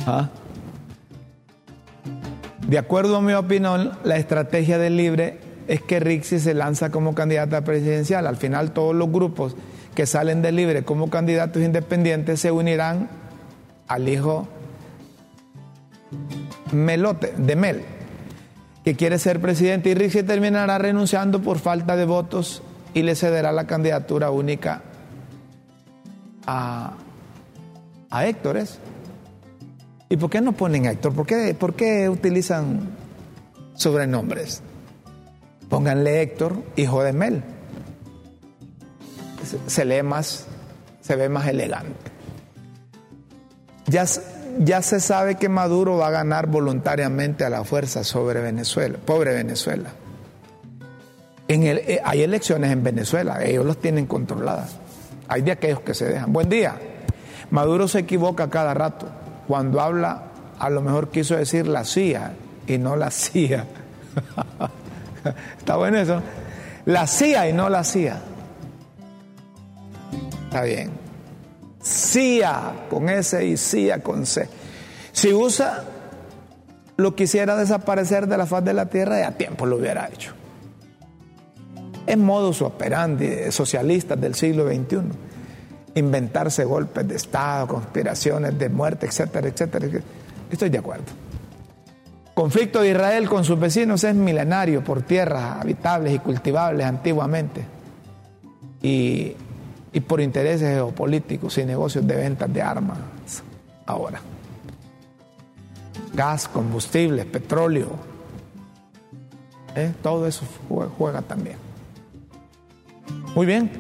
¿Ah? 0.07 0.29
De 2.67 2.79
acuerdo 2.79 3.17
a 3.17 3.21
mi 3.21 3.35
opinión, 3.35 3.93
la 4.05 4.17
estrategia 4.17 4.79
del 4.79 4.97
Libre 4.97 5.39
es 5.69 5.83
que 5.83 6.01
Rixi 6.01 6.39
se 6.39 6.55
lanza 6.55 6.91
como 6.91 7.15
candidata 7.15 7.63
presidencial. 7.63 8.27
Al 8.27 8.37
final 8.37 8.73
todos 8.73 8.95
los 8.95 9.11
grupos 9.11 9.57
que 9.95 10.07
salen 10.07 10.43
del 10.43 10.57
Libre 10.57 10.85
como 10.85 11.11
candidatos 11.11 11.63
independientes 11.63 12.41
se 12.41 12.51
unirán 12.51 13.09
al 13.87 14.09
hijo 14.09 14.49
Melote, 16.73 17.35
de 17.37 17.57
Mel, 17.57 17.85
que 18.85 18.95
quiere 18.95 19.19
ser 19.19 19.41
presidente 19.41 19.91
y 19.91 19.95
Rixi 19.95 20.23
terminará 20.23 20.79
renunciando 20.79 21.41
por 21.41 21.59
falta 21.59 21.97
de 21.97 22.05
votos 22.05 22.63
y 22.95 23.03
le 23.03 23.15
cederá 23.15 23.53
la 23.53 23.67
candidatura 23.67 24.31
única 24.31 24.83
a, 26.47 26.95
a 28.15 28.27
Héctor. 28.27 28.63
¿Y 30.09 30.17
por 30.17 30.31
qué 30.31 30.41
no 30.41 30.53
ponen 30.53 30.87
Héctor? 30.87 31.13
¿Por 31.13 31.27
qué, 31.27 31.55
¿Por 31.59 31.75
qué 31.75 32.09
utilizan 32.09 32.91
sobrenombres? 33.75 34.63
Pónganle 35.69 36.23
Héctor, 36.23 36.63
hijo 36.77 37.03
de 37.03 37.13
Mel. 37.13 37.43
Se 39.67 39.85
lee 39.85 40.03
más, 40.05 40.47
se 41.01 41.17
ve 41.17 41.29
más 41.29 41.49
elegante. 41.49 42.13
Ya, 43.87 44.05
ya 44.61 44.81
se 44.81 45.01
sabe 45.01 45.35
que 45.35 45.49
Maduro 45.49 45.97
va 45.97 46.07
a 46.07 46.11
ganar 46.11 46.47
voluntariamente 46.47 47.45
a 47.45 47.51
la 47.51 47.65
fuerza 47.65 48.05
sobre 48.05 48.41
Venezuela, 48.41 48.97
pobre 49.05 49.35
Venezuela. 49.35 49.91
En 51.49 51.65
el, 51.65 51.79
eh, 51.79 52.01
hay 52.03 52.23
elecciones 52.23 52.71
en 52.71 52.85
Venezuela, 52.85 53.45
ellos 53.45 53.67
los 53.67 53.81
tienen 53.81 54.07
controladas. 54.07 54.79
Hay 55.27 55.43
de 55.43 55.51
aquellos 55.51 55.81
que 55.81 55.95
se 55.95 56.07
dejan. 56.07 56.33
Buen 56.33 56.49
día. 56.49 56.79
Maduro 57.55 57.87
se 57.87 58.01
equivoca 58.01 58.51
cada 58.51 58.75
rato. 58.75 59.07
Cuando 59.47 59.81
habla, 59.81 60.25
a 60.59 60.71
lo 60.71 60.83
mejor 60.83 61.11
quiso 61.11 61.37
decir 61.37 61.69
la 61.69 61.85
CIA 61.85 62.33
y 62.67 62.79
no 62.79 62.97
la 62.97 63.13
CIA. 63.13 63.65
¿Está 65.59 65.77
bueno 65.77 65.99
eso? 65.99 66.21
La 66.85 67.07
CIA 67.07 67.51
y 67.51 67.53
no 67.53 67.69
la 67.69 67.85
CIA. 67.85 68.19
Está 70.47 70.63
bien. 70.65 70.91
CIA 71.81 72.73
con 72.91 73.09
S 73.09 73.47
y 73.47 73.57
CIA 73.57 74.03
con 74.03 74.27
C. 74.27 74.49
Si 75.13 75.33
usa 75.33 75.85
lo 76.97 77.15
quisiera 77.15 77.55
desaparecer 77.55 78.27
de 78.27 78.37
la 78.37 78.47
faz 78.47 78.65
de 78.65 78.75
la 78.75 78.87
tierra, 78.87 79.21
ya 79.21 79.31
tiempo 79.31 79.65
lo 79.65 79.77
hubiera 79.77 80.09
hecho. 80.09 80.33
Es 82.05 82.19
modus 82.19 82.63
operandi 82.63 83.53
socialistas 83.53 84.21
del 84.21 84.35
siglo 84.35 84.67
XXI. 84.67 85.24
Inventarse 85.95 86.65
golpes 86.65 87.07
de 87.07 87.17
Estado, 87.17 87.69
conspiraciones 87.69 88.59
de 88.59 88.69
muerte, 88.69 89.07
etcétera, 89.07 89.49
etcétera. 89.49 89.87
Estoy 90.51 90.69
de 90.69 90.79
acuerdo. 90.79 91.05
Conflicto 92.35 92.81
de 92.81 92.91
Israel 92.91 93.29
con 93.29 93.45
sus 93.45 93.59
vecinos 93.59 94.03
es 94.03 94.15
milenario 94.15 94.83
por 94.83 95.03
tierras 95.03 95.61
habitables 95.63 96.15
y 96.15 96.19
cultivables 96.19 96.85
antiguamente 96.85 97.65
y, 98.83 99.37
y 99.93 100.01
por 100.01 100.21
intereses 100.21 100.69
geopolíticos 100.75 101.57
y 101.59 101.65
negocios 101.65 102.05
de 102.05 102.17
ventas 102.17 102.53
de 102.53 102.61
armas 102.61 102.99
ahora. 103.87 104.21
Gas, 106.13 106.49
combustibles, 106.49 107.25
petróleo, 107.27 107.91
¿eh? 109.77 109.93
todo 110.03 110.27
eso 110.27 110.45
juega, 110.69 110.91
juega 110.99 111.23
también. 111.23 111.57
Muy 113.35 113.47
bien, 113.47 113.71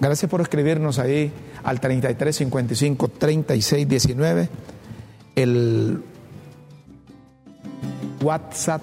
gracias 0.00 0.30
por 0.30 0.40
escribirnos 0.40 0.98
ahí 0.98 1.32
al 1.62 1.80
33 1.80 2.36
55 2.36 3.08
36 3.08 3.88
19. 3.88 4.48
El 5.36 6.02
WhatsApp 8.22 8.82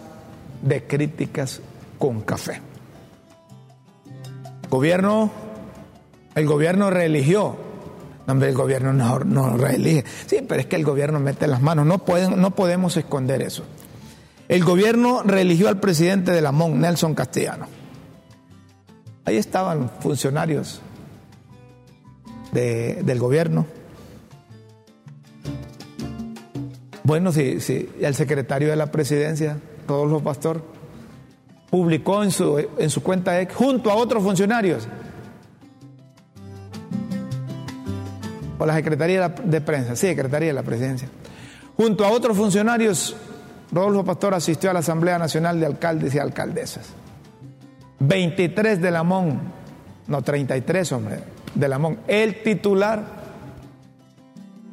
de 0.62 0.84
críticas 0.86 1.62
con 1.98 2.22
café. 2.22 2.62
Gobierno, 4.70 5.32
el 6.36 6.46
gobierno 6.46 6.90
reeligió. 6.90 7.58
No, 8.26 8.34
hombre, 8.34 8.50
el 8.50 8.56
gobierno 8.56 8.92
no, 8.92 9.20
no 9.20 9.56
reelige. 9.56 10.04
Sí, 10.26 10.40
pero 10.48 10.60
es 10.60 10.68
que 10.68 10.76
el 10.76 10.84
gobierno 10.84 11.20
mete 11.20 11.48
las 11.48 11.62
manos. 11.62 11.86
No, 11.86 12.00
pueden, 12.00 12.42
no 12.42 12.52
podemos 12.52 12.98
esconder 12.98 13.42
eso. 13.42 13.64
El 14.50 14.64
gobierno 14.64 15.24
reeligió 15.24 15.70
al 15.70 15.80
presidente 15.80 16.32
de 16.32 16.42
la 16.42 16.52
MON, 16.52 16.80
Nelson 16.80 17.16
Castellano. 17.16 17.68
Ahí 19.26 19.38
estaban 19.38 19.90
funcionarios 20.00 20.82
de, 22.52 23.02
del 23.04 23.20
gobierno 23.20 23.66
Bueno, 27.08 27.32
sí, 27.32 27.62
sí, 27.62 27.90
el 28.02 28.16
secretario 28.16 28.68
de 28.68 28.76
la 28.76 28.92
presidencia, 28.92 29.58
Rodolfo 29.88 30.20
Pastor, 30.20 30.62
publicó 31.70 32.22
en 32.22 32.32
su, 32.32 32.68
en 32.78 32.90
su 32.90 33.02
cuenta 33.02 33.40
X, 33.40 33.56
junto 33.56 33.90
a 33.90 33.96
otros 33.96 34.22
funcionarios, 34.22 34.90
o 38.60 38.66
la 38.66 38.76
Secretaría 38.76 39.30
de 39.30 39.62
Prensa, 39.62 39.96
sí, 39.96 40.08
Secretaría 40.08 40.50
de 40.50 40.54
la 40.54 40.64
Presidencia, 40.64 41.08
junto 41.78 42.04
a 42.04 42.10
otros 42.10 42.36
funcionarios, 42.36 43.16
Rodolfo 43.72 44.04
Pastor 44.04 44.34
asistió 44.34 44.70
a 44.70 44.74
la 44.74 44.80
Asamblea 44.80 45.18
Nacional 45.18 45.62
de 45.62 45.66
Alcaldes 45.66 46.14
y 46.14 46.20
Alcaldesas. 46.20 46.90
23 48.00 48.82
de 48.82 48.92
Lamón, 48.92 49.40
no 50.08 50.22
33, 50.22 50.92
hombre, 50.92 51.20
de 51.56 51.68
Lamón. 51.68 52.00
El 52.08 52.42
titular 52.44 53.04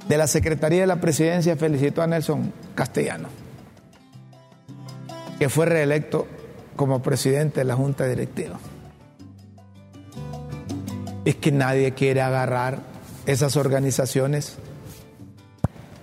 de 0.09 0.19
la 0.19 0.27
Secretaría 0.27 0.83
de 0.83 0.87
la 0.87 1.01
Presidencia 1.01 1.57
felicitó 1.57 2.03
a 2.03 2.07
Nelson 2.07 2.53
Castellano, 2.75 3.29
que 5.39 5.49
fue 5.49 5.67
reelecto 5.67 6.27
como 6.77 7.03
presidente 7.03 7.61
de 7.61 7.65
la 7.65 7.75
Junta 7.75 8.07
Directiva. 8.07 8.59
Es 11.25 11.37
que 11.37 11.53
nadie 11.53 11.93
quiere 11.93 12.21
agarrar 12.21 12.81
esas 13.27 13.57
organizaciones 13.57 14.59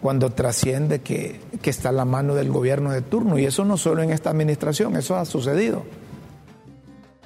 cuando 0.02 0.32
trasciende 0.32 1.02
que, 1.02 1.40
que 1.62 1.70
está 1.70 1.92
la 1.92 2.06
mano 2.06 2.34
del 2.34 2.50
gobierno 2.50 2.92
de 2.92 3.02
turno. 3.02 3.38
Y 3.38 3.46
eso 3.46 3.64
no 3.66 3.78
solo 3.78 4.02
en 4.02 4.10
esta 4.10 4.32
administración, 4.32 4.96
eso 4.96 5.16
ha 5.16 5.26
sucedido. 5.26 5.84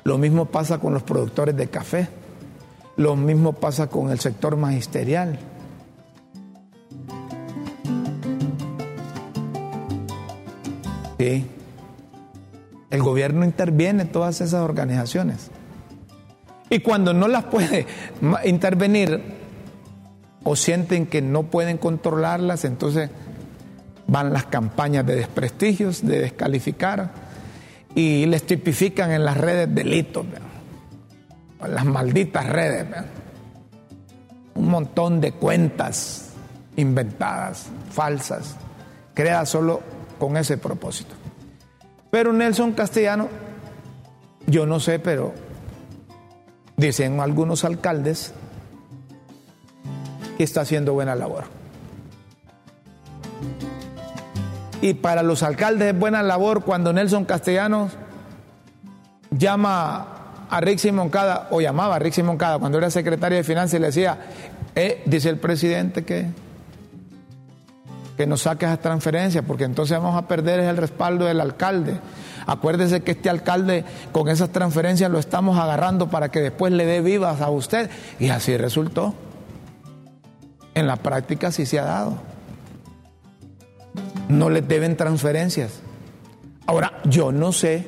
Lo 0.04 0.18
mismo 0.18 0.46
pasa 0.46 0.78
con 0.78 0.94
los 0.94 1.04
productores 1.04 1.56
de 1.56 1.68
café. 1.68 2.10
Lo 2.98 3.16
mismo 3.16 3.54
pasa 3.54 3.88
con 3.88 4.10
el 4.10 4.20
sector 4.20 4.56
magisterial. 4.56 5.38
Sí. 11.20 11.46
El 12.90 13.02
gobierno 13.02 13.44
interviene 13.44 14.04
en 14.04 14.12
todas 14.12 14.40
esas 14.42 14.62
organizaciones. 14.62 15.50
Y 16.70 16.80
cuando 16.80 17.14
no 17.14 17.28
las 17.28 17.46
puede 17.46 17.86
intervenir 18.46 19.22
o 20.44 20.56
sienten 20.56 21.06
que 21.06 21.22
no 21.22 21.44
pueden 21.44 21.78
controlarlas, 21.78 22.66
entonces 22.66 23.10
van 24.08 24.34
las 24.34 24.46
campañas 24.46 25.06
de 25.06 25.16
desprestigios, 25.16 26.06
de 26.06 26.20
descalificar 26.20 27.12
y 27.96 28.26
les 28.26 28.44
tipifican 28.44 29.12
en 29.12 29.26
las 29.26 29.38
redes 29.38 29.74
delitos, 29.74 30.26
las 31.68 31.86
malditas 31.86 32.48
redes. 32.48 32.86
Un 34.56 34.70
montón 34.70 35.22
de 35.22 35.34
cuentas 35.34 36.30
inventadas, 36.76 37.68
falsas, 37.92 38.56
creadas 39.14 39.50
solo 39.50 39.82
con 40.20 40.38
ese 40.38 40.58
propósito. 40.58 41.16
Pero 42.12 42.32
Nelson 42.32 42.74
Castellano, 42.74 43.28
yo 44.48 44.66
no 44.66 44.80
sé, 44.80 45.00
pero 45.00 45.34
dicen 46.78 47.20
algunos 47.20 47.66
alcaldes 47.66 48.34
que 50.38 50.44
está 50.44 50.62
haciendo 50.62 50.94
buena 50.94 51.16
labor. 51.16 51.46
Y 54.82 54.94
para 54.94 55.24
los 55.24 55.42
alcaldes 55.42 55.94
es 55.94 56.00
buena 56.00 56.22
labor 56.22 56.64
cuando 56.64 56.94
Nelson 56.94 57.26
Castellanos 57.26 57.94
llama 59.32 60.15
a 60.50 60.62
Rixi 60.62 60.92
Moncada, 60.92 61.48
o 61.52 61.62
llamaba 61.62 61.96
a 61.96 62.00
Rixi 62.00 62.24
Moncada 62.24 62.60
cuando 62.60 62.78
era 62.78 62.90
secretario 62.90 63.38
de 63.38 63.44
Finanzas 63.44 63.76
y 63.76 63.80
le 63.80 63.88
decía, 63.88 64.18
eh, 64.76 65.04
dice 65.06 65.30
el 65.30 65.38
presidente 65.38 66.04
que, 66.04 66.28
que 68.18 68.28
nos 68.28 68.42
saque 68.42 68.66
esas 68.66 68.80
transferencias, 68.80 69.44
porque 69.46 69.64
entonces 69.64 69.98
vamos 69.98 70.16
a 70.16 70.28
perder 70.28 70.60
el 70.60 70.78
respaldo 70.78 71.26
del 71.26 71.42
alcalde. 71.42 72.00
Acuérdese 72.48 73.02
que 73.02 73.12
este 73.12 73.30
alcalde 73.30 73.84
con 74.12 74.30
esas 74.30 74.50
transferencias 74.50 75.10
lo 75.10 75.20
estamos 75.20 75.58
agarrando 75.58 76.10
para 76.10 76.30
que 76.30 76.42
después 76.42 76.72
le 76.72 76.86
dé 76.86 77.02
vivas 77.02 77.42
a 77.42 77.50
usted. 77.50 77.90
Y 78.20 78.30
así 78.30 78.56
resultó. 78.56 79.16
En 80.76 80.86
la 80.86 80.98
práctica 80.98 81.52
sí 81.52 81.66
se 81.66 81.80
ha 81.80 81.86
dado 81.86 82.36
no 84.30 84.50
les 84.50 84.68
deben 84.68 84.98
transferencias. 84.98 85.82
Ahora, 86.66 87.00
yo 87.06 87.32
no 87.32 87.52
sé 87.52 87.88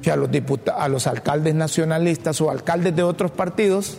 si 0.00 0.10
a 0.10 0.16
los, 0.16 0.30
a 0.76 0.88
los 0.88 1.06
alcaldes 1.06 1.54
nacionalistas 1.54 2.40
o 2.40 2.50
alcaldes 2.50 2.94
de 2.94 3.02
otros 3.02 3.30
partidos 3.30 3.98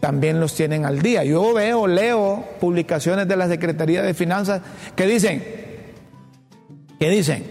también 0.00 0.38
los 0.38 0.54
tienen 0.54 0.84
al 0.84 1.00
día. 1.00 1.24
Yo 1.24 1.54
veo, 1.54 1.86
leo 1.86 2.44
publicaciones 2.60 3.26
de 3.26 3.36
la 3.36 3.48
Secretaría 3.48 4.02
de 4.02 4.12
Finanzas 4.12 4.60
que 4.94 5.06
dicen, 5.06 5.42
que 7.00 7.08
dicen, 7.08 7.44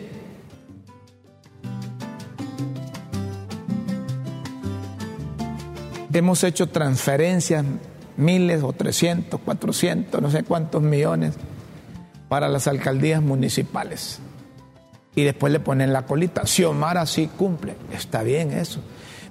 hemos 6.13 6.43
hecho 6.43 6.67
transferencias, 6.69 7.65
miles 8.17 8.61
o 8.61 8.71
300, 8.71 9.39
400, 9.39 10.21
no 10.21 10.29
sé 10.29 10.43
cuántos 10.43 10.81
millones 10.83 11.33
para 12.29 12.47
las 12.49 12.67
alcaldías 12.67 13.21
municipales. 13.21 14.19
Y 15.15 15.23
después 15.23 15.53
le 15.53 15.59
ponen 15.59 15.93
la 15.93 16.05
colita. 16.05 16.47
Si 16.47 16.63
Omar 16.63 16.97
así 16.97 17.27
cumple, 17.27 17.75
está 17.91 18.23
bien 18.23 18.51
eso. 18.51 18.79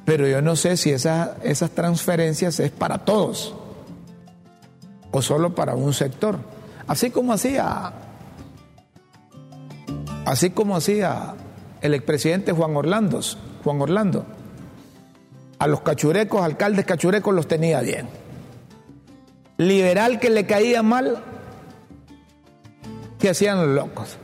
Pero 0.04 0.26
yo 0.28 0.42
no 0.42 0.56
sé 0.56 0.76
si 0.76 0.90
esas 0.90 1.70
transferencias 1.74 2.60
es 2.60 2.70
para 2.70 2.98
todos 2.98 3.54
o 5.10 5.22
solo 5.22 5.54
para 5.54 5.74
un 5.74 5.92
sector. 5.92 6.38
Así 6.86 7.10
como 7.10 7.32
hacía, 7.32 7.92
así 10.24 10.50
como 10.50 10.76
hacía 10.76 11.34
el 11.80 11.94
expresidente 11.94 12.52
Juan 12.52 12.76
Orlando, 12.76 13.20
Juan 13.62 13.80
Orlando. 13.80 14.26
A 15.58 15.68
los 15.68 15.82
cachurecos, 15.82 16.42
alcaldes 16.42 16.84
cachurecos 16.84 17.34
los 17.34 17.46
tenía 17.46 17.80
bien. 17.80 18.08
Liberal 19.58 20.18
que 20.18 20.30
le 20.30 20.46
caía 20.46 20.82
mal, 20.82 21.22
que 23.20 23.30
hacían 23.30 23.58
los 23.58 23.68
locos. 23.68 24.16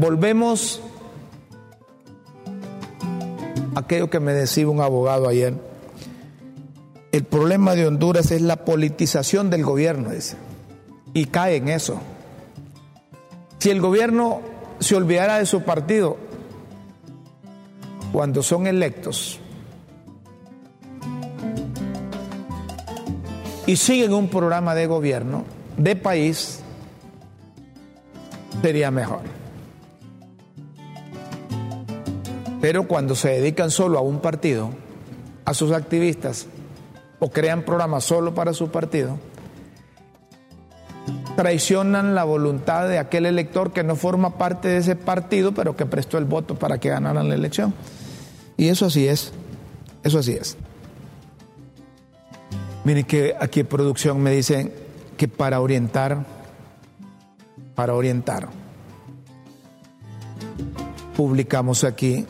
Volvemos 0.00 0.80
a 3.74 3.80
aquello 3.80 4.08
que 4.08 4.18
me 4.18 4.32
decía 4.32 4.66
un 4.66 4.80
abogado 4.80 5.28
ayer. 5.28 5.52
El 7.12 7.24
problema 7.24 7.74
de 7.74 7.86
Honduras 7.86 8.30
es 8.30 8.40
la 8.40 8.64
politización 8.64 9.50
del 9.50 9.62
gobierno, 9.62 10.08
dice. 10.08 10.38
Y 11.12 11.26
cae 11.26 11.56
en 11.56 11.68
eso. 11.68 12.00
Si 13.58 13.68
el 13.68 13.82
gobierno 13.82 14.40
se 14.78 14.96
olvidara 14.96 15.36
de 15.36 15.44
su 15.44 15.64
partido 15.64 16.16
cuando 18.10 18.42
son 18.42 18.66
electos 18.66 19.38
y 23.66 23.76
siguen 23.76 24.14
un 24.14 24.28
programa 24.28 24.74
de 24.74 24.86
gobierno, 24.86 25.44
de 25.76 25.94
país 25.94 26.60
sería 28.62 28.90
mejor. 28.90 29.39
Pero 32.60 32.86
cuando 32.86 33.14
se 33.14 33.30
dedican 33.30 33.70
solo 33.70 33.98
a 33.98 34.02
un 34.02 34.20
partido, 34.20 34.70
a 35.44 35.54
sus 35.54 35.72
activistas, 35.72 36.46
o 37.18 37.30
crean 37.30 37.62
programas 37.62 38.04
solo 38.04 38.34
para 38.34 38.52
su 38.52 38.70
partido, 38.70 39.18
traicionan 41.36 42.14
la 42.14 42.24
voluntad 42.24 42.88
de 42.88 42.98
aquel 42.98 43.26
elector 43.26 43.72
que 43.72 43.82
no 43.82 43.96
forma 43.96 44.36
parte 44.36 44.68
de 44.68 44.78
ese 44.78 44.96
partido, 44.96 45.52
pero 45.52 45.76
que 45.76 45.86
prestó 45.86 46.18
el 46.18 46.24
voto 46.24 46.54
para 46.54 46.78
que 46.78 46.90
ganaran 46.90 47.28
la 47.28 47.34
elección. 47.34 47.72
Y 48.56 48.68
eso 48.68 48.86
así 48.86 49.06
es, 49.06 49.32
eso 50.02 50.18
así 50.18 50.32
es. 50.32 50.56
Miren 52.84 53.04
que 53.04 53.34
aquí 53.38 53.60
en 53.60 53.66
producción 53.66 54.22
me 54.22 54.30
dicen, 54.32 54.72
que 55.16 55.28
para 55.28 55.60
orientar, 55.60 56.24
para 57.74 57.94
orientar, 57.94 58.48
publicamos 61.14 61.84
aquí 61.84 62.26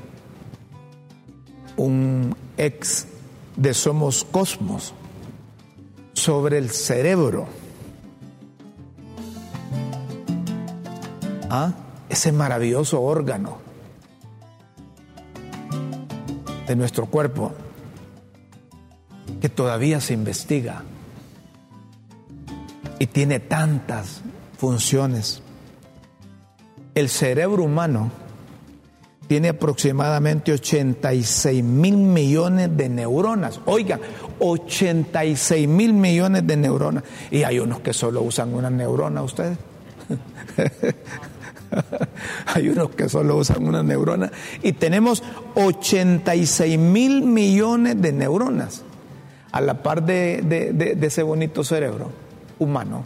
un 1.81 2.37
ex 2.59 3.07
de 3.57 3.73
Somos 3.73 4.25
Cosmos 4.25 4.93
sobre 6.13 6.59
el 6.59 6.69
cerebro. 6.71 7.47
¿Ah? 11.49 11.73
Ese 12.11 12.33
maravilloso 12.33 13.01
órgano 13.01 13.59
de 16.67 16.77
nuestro 16.77 17.07
cuerpo 17.07 17.53
que 19.41 19.49
todavía 19.49 20.01
se 20.01 20.13
investiga 20.13 20.83
y 22.99 23.07
tiene 23.07 23.41
tantas 23.41 24.21
funciones. 24.59 25.43
El 26.95 27.09
cerebro 27.09 27.63
humano 27.63 28.11
tiene 29.31 29.51
aproximadamente 29.51 30.51
86 30.51 31.63
mil 31.63 31.97
millones 31.99 32.77
de 32.77 32.89
neuronas. 32.89 33.61
Oiga, 33.65 34.01
86 34.41 35.69
mil 35.69 35.93
millones 35.93 36.45
de 36.49 36.57
neuronas. 36.57 37.05
Y 37.31 37.45
hay 37.45 37.61
unos 37.61 37.79
que 37.79 37.93
solo 37.93 38.23
usan 38.23 38.53
una 38.53 38.71
neurona, 38.71 39.23
ustedes. 39.23 39.57
hay 42.47 42.71
unos 42.71 42.91
que 42.91 43.09
solo 43.09 43.37
usan 43.37 43.69
una 43.69 43.85
neurona. 43.85 44.33
Y 44.65 44.73
tenemos 44.73 45.23
86 45.55 46.77
mil 46.77 47.23
millones 47.23 48.03
de 48.03 48.11
neuronas 48.11 48.83
a 49.53 49.61
la 49.61 49.81
par 49.81 50.03
de, 50.03 50.99
ese 51.01 51.23
bonito 51.23 51.63
cerebro 51.63 52.11
humano. 52.59 53.05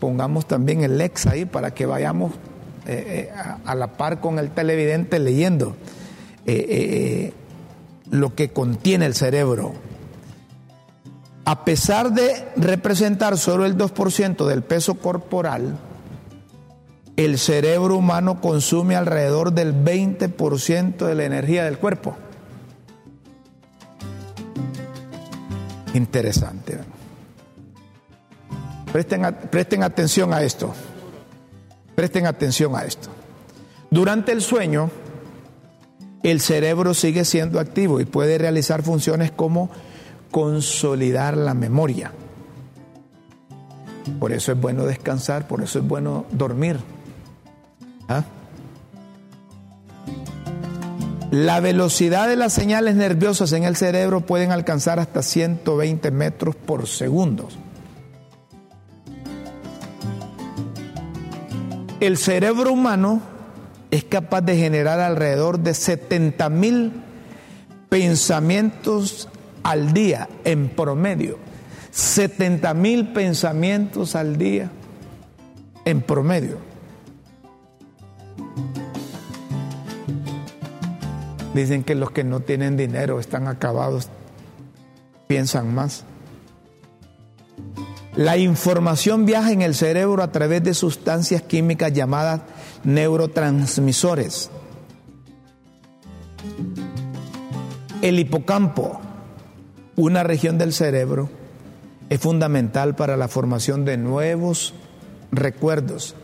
Pongamos 0.00 0.48
también 0.48 0.82
el 0.82 1.00
ex 1.00 1.28
ahí 1.28 1.44
para 1.44 1.72
que 1.72 1.86
vayamos 1.86 2.32
eh, 2.86 3.28
eh, 3.28 3.58
a, 3.64 3.74
la 3.74 3.88
par 3.88 4.20
con 4.20 4.38
el 4.38 4.50
televidente 4.50 5.18
leyendo 5.18 5.76
eh, 6.46 7.32
lo 8.10 8.34
que 8.34 8.50
contiene 8.50 9.06
el 9.06 9.14
cerebro. 9.14 9.74
A 11.44 11.64
pesar 11.64 12.12
de 12.12 12.48
representar 12.56 13.36
solo 13.36 13.66
el 13.66 13.76
2% 13.76 14.46
del 14.46 14.62
peso 14.62 14.94
corporal, 14.94 15.78
el 17.16 17.38
cerebro 17.38 17.96
humano 17.96 18.40
consume 18.40 18.96
alrededor 18.96 19.52
del 19.52 19.74
20% 19.74 21.06
de 21.06 21.14
la 21.14 21.24
energía 21.24 21.64
del 21.64 21.78
cuerpo. 21.78 22.16
Interesante. 25.92 26.78
Presten, 28.92 29.36
presten 29.50 29.82
atención 29.82 30.32
a 30.32 30.42
esto. 30.42 30.72
Presten 32.00 32.24
atención 32.24 32.74
a 32.76 32.84
esto. 32.84 33.10
Durante 33.90 34.32
el 34.32 34.40
sueño, 34.40 34.90
el 36.22 36.40
cerebro 36.40 36.94
sigue 36.94 37.26
siendo 37.26 37.60
activo 37.60 38.00
y 38.00 38.06
puede 38.06 38.38
realizar 38.38 38.82
funciones 38.82 39.30
como 39.30 39.68
consolidar 40.30 41.36
la 41.36 41.52
memoria. 41.52 42.10
Por 44.18 44.32
eso 44.32 44.50
es 44.50 44.58
bueno 44.58 44.86
descansar, 44.86 45.46
por 45.46 45.62
eso 45.62 45.80
es 45.80 45.86
bueno 45.86 46.24
dormir. 46.30 46.78
¿Ah? 48.08 48.24
La 51.30 51.60
velocidad 51.60 52.28
de 52.28 52.36
las 52.36 52.54
señales 52.54 52.94
nerviosas 52.94 53.52
en 53.52 53.64
el 53.64 53.76
cerebro 53.76 54.22
pueden 54.22 54.52
alcanzar 54.52 55.00
hasta 55.00 55.20
120 55.22 56.10
metros 56.12 56.56
por 56.56 56.86
segundo. 56.86 57.50
El 62.00 62.16
cerebro 62.16 62.72
humano 62.72 63.20
es 63.90 64.04
capaz 64.04 64.40
de 64.40 64.56
generar 64.56 65.00
alrededor 65.00 65.58
de 65.58 65.74
70 65.74 66.48
mil 66.48 66.92
pensamientos 67.90 69.28
al 69.62 69.92
día 69.92 70.26
en 70.44 70.70
promedio. 70.70 71.38
70 71.90 72.72
mil 72.72 73.08
pensamientos 73.08 74.16
al 74.16 74.38
día 74.38 74.70
en 75.84 76.00
promedio. 76.00 76.56
Dicen 81.52 81.84
que 81.84 81.94
los 81.94 82.12
que 82.12 82.24
no 82.24 82.40
tienen 82.40 82.78
dinero 82.78 83.20
están 83.20 83.46
acabados, 83.46 84.08
piensan 85.26 85.74
más. 85.74 86.04
La 88.20 88.36
información 88.36 89.24
viaja 89.24 89.50
en 89.50 89.62
el 89.62 89.74
cerebro 89.74 90.22
a 90.22 90.30
través 90.30 90.62
de 90.62 90.74
sustancias 90.74 91.40
químicas 91.40 91.90
llamadas 91.90 92.42
neurotransmisores. 92.84 94.50
El 98.02 98.18
hipocampo, 98.18 99.00
una 99.96 100.22
región 100.22 100.58
del 100.58 100.74
cerebro, 100.74 101.30
es 102.10 102.20
fundamental 102.20 102.94
para 102.94 103.16
la 103.16 103.26
formación 103.26 103.86
de 103.86 103.96
nuevos 103.96 104.74
recuerdos. 105.32 106.14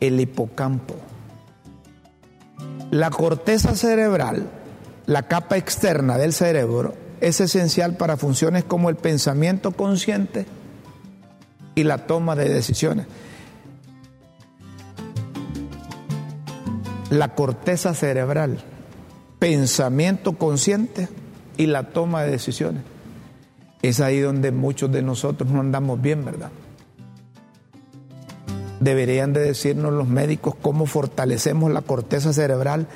El 0.00 0.20
hipocampo. 0.20 0.94
La 2.90 3.10
corteza 3.10 3.76
cerebral, 3.76 4.48
la 5.04 5.24
capa 5.24 5.58
externa 5.58 6.16
del 6.16 6.32
cerebro, 6.32 6.94
es 7.20 7.38
esencial 7.42 7.98
para 7.98 8.16
funciones 8.16 8.64
como 8.64 8.88
el 8.88 8.96
pensamiento 8.96 9.72
consciente 9.72 10.46
y 11.78 11.84
la 11.84 11.98
toma 11.98 12.34
de 12.34 12.48
decisiones. 12.48 13.06
La 17.08 17.36
corteza 17.36 17.94
cerebral, 17.94 18.58
pensamiento 19.38 20.32
consciente 20.32 21.08
y 21.56 21.66
la 21.66 21.90
toma 21.90 22.24
de 22.24 22.32
decisiones. 22.32 22.82
Es 23.80 24.00
ahí 24.00 24.18
donde 24.18 24.50
muchos 24.50 24.90
de 24.90 25.02
nosotros 25.02 25.48
no 25.52 25.60
andamos 25.60 26.02
bien, 26.02 26.24
¿verdad? 26.24 26.50
Deberían 28.80 29.32
de 29.32 29.40
decirnos 29.40 29.92
los 29.92 30.08
médicos 30.08 30.56
cómo 30.60 30.84
fortalecemos 30.84 31.70
la 31.70 31.82
corteza 31.82 32.32
cerebral 32.32 32.88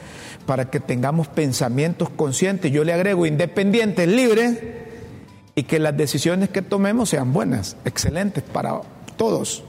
para 0.44 0.70
que 0.70 0.80
tengamos 0.80 1.28
pensamientos 1.28 2.10
conscientes. 2.10 2.72
Yo 2.72 2.82
le 2.82 2.94
agrego 2.94 3.26
independientes, 3.26 4.08
libres 4.08 4.58
y 5.54 5.64
que 5.64 5.78
las 5.78 5.94
decisiones 5.96 6.48
que 6.48 6.62
tomemos 6.62 7.10
sean 7.10 7.32
buenas, 7.32 7.76
excelentes 7.84 8.42
para 8.42 8.80
todos. 9.16 9.62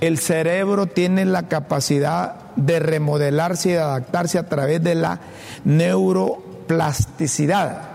El 0.00 0.18
cerebro 0.18 0.86
tiene 0.86 1.24
la 1.24 1.48
capacidad 1.48 2.52
de 2.56 2.80
remodelarse 2.80 3.70
y 3.70 3.74
adaptarse 3.74 4.38
a 4.38 4.48
través 4.48 4.82
de 4.82 4.96
la 4.96 5.20
neuroplasticidad 5.64 7.92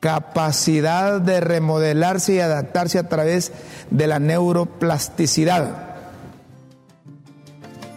capacidad 0.00 1.20
de 1.20 1.40
remodelarse 1.40 2.34
y 2.34 2.40
adaptarse 2.40 2.98
a 2.98 3.08
través 3.08 3.52
de 3.90 4.06
la 4.06 4.18
neuroplasticidad. 4.18 5.90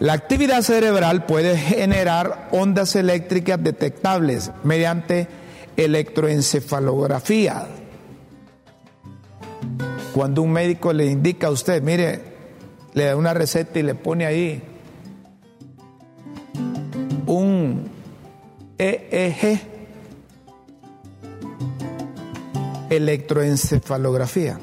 La 0.00 0.12
actividad 0.12 0.60
cerebral 0.60 1.24
puede 1.24 1.56
generar 1.56 2.48
ondas 2.52 2.94
eléctricas 2.94 3.62
detectables 3.62 4.50
mediante 4.62 5.28
electroencefalografía. 5.76 7.66
Cuando 10.14 10.42
un 10.42 10.52
médico 10.52 10.92
le 10.92 11.06
indica 11.06 11.48
a 11.48 11.50
usted, 11.50 11.82
mire, 11.82 12.22
le 12.92 13.06
da 13.06 13.16
una 13.16 13.34
receta 13.34 13.78
y 13.78 13.82
le 13.82 13.94
pone 13.94 14.26
ahí 14.26 14.62
un 17.26 17.90
EEG, 18.78 19.60
electroencefalografía. 22.90 24.58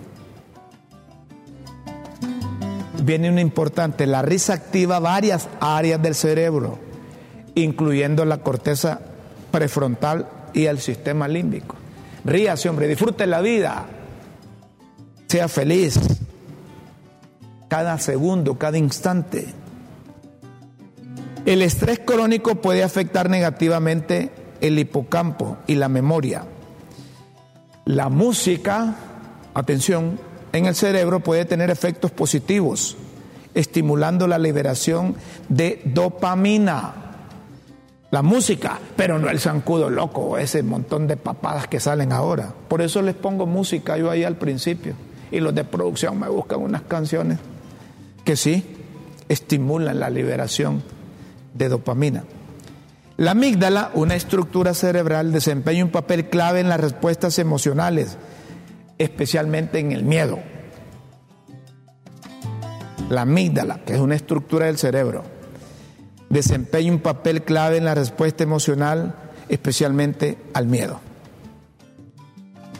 Viene 3.03 3.29
una 3.29 3.41
importante, 3.41 4.05
la 4.05 4.21
risa 4.21 4.53
activa 4.53 4.99
varias 4.99 5.49
áreas 5.59 6.01
del 6.01 6.15
cerebro, 6.15 6.79
incluyendo 7.55 8.23
la 8.23 8.37
corteza 8.37 9.01
prefrontal 9.51 10.27
y 10.53 10.65
el 10.65 10.79
sistema 10.79 11.27
límbico. 11.27 11.75
Ríase, 12.25 12.69
hombre, 12.69 12.87
disfrute 12.87 13.25
la 13.27 13.41
vida. 13.41 13.85
Sea 15.27 15.47
feliz 15.47 15.99
cada 17.71 17.97
segundo, 17.99 18.57
cada 18.57 18.77
instante. 18.77 19.47
El 21.45 21.61
estrés 21.61 21.99
crónico 21.99 22.55
puede 22.55 22.83
afectar 22.83 23.29
negativamente 23.29 24.29
el 24.59 24.77
hipocampo 24.77 25.57
y 25.67 25.75
la 25.75 25.87
memoria. 25.87 26.43
La 27.85 28.09
música, 28.09 28.95
atención, 29.53 30.19
en 30.53 30.65
el 30.65 30.75
cerebro 30.75 31.21
puede 31.21 31.45
tener 31.45 31.69
efectos 31.69 32.11
positivos, 32.11 32.97
estimulando 33.53 34.27
la 34.27 34.37
liberación 34.37 35.15
de 35.47 35.81
dopamina. 35.85 37.00
La 38.11 38.21
música, 38.21 38.77
pero 38.97 39.19
no 39.19 39.29
el 39.29 39.39
zancudo 39.39 39.89
loco, 39.89 40.37
ese 40.37 40.63
montón 40.63 41.07
de 41.07 41.15
papadas 41.15 41.67
que 41.67 41.79
salen 41.79 42.11
ahora. 42.11 42.53
Por 42.67 42.81
eso 42.81 43.01
les 43.01 43.15
pongo 43.15 43.45
música 43.45 43.97
yo 43.97 44.11
ahí 44.11 44.25
al 44.25 44.35
principio. 44.35 44.95
Y 45.31 45.39
los 45.39 45.55
de 45.55 45.63
producción 45.63 46.19
me 46.19 46.27
buscan 46.27 46.59
unas 46.59 46.81
canciones 46.81 47.39
que 48.25 48.35
sí 48.35 48.65
estimulan 49.29 50.01
la 50.01 50.09
liberación 50.09 50.83
de 51.53 51.69
dopamina. 51.69 52.25
La 53.15 53.31
amígdala, 53.31 53.91
una 53.93 54.15
estructura 54.15 54.73
cerebral, 54.73 55.31
desempeña 55.31 55.85
un 55.85 55.91
papel 55.91 56.27
clave 56.27 56.59
en 56.59 56.67
las 56.67 56.81
respuestas 56.81 57.39
emocionales, 57.39 58.17
especialmente 58.97 59.79
en 59.79 59.93
el 59.93 60.03
miedo. 60.03 60.39
La 63.09 63.21
amígdala, 63.21 63.79
que 63.85 63.93
es 63.93 63.99
una 63.99 64.15
estructura 64.15 64.65
del 64.65 64.77
cerebro, 64.77 65.23
desempeña 66.31 66.91
un 66.91 66.99
papel 66.99 67.43
clave 67.43 67.77
en 67.77 67.85
la 67.85 67.93
respuesta 67.93 68.43
emocional, 68.43 69.15
especialmente 69.49 70.37
al 70.53 70.65
miedo. 70.65 70.99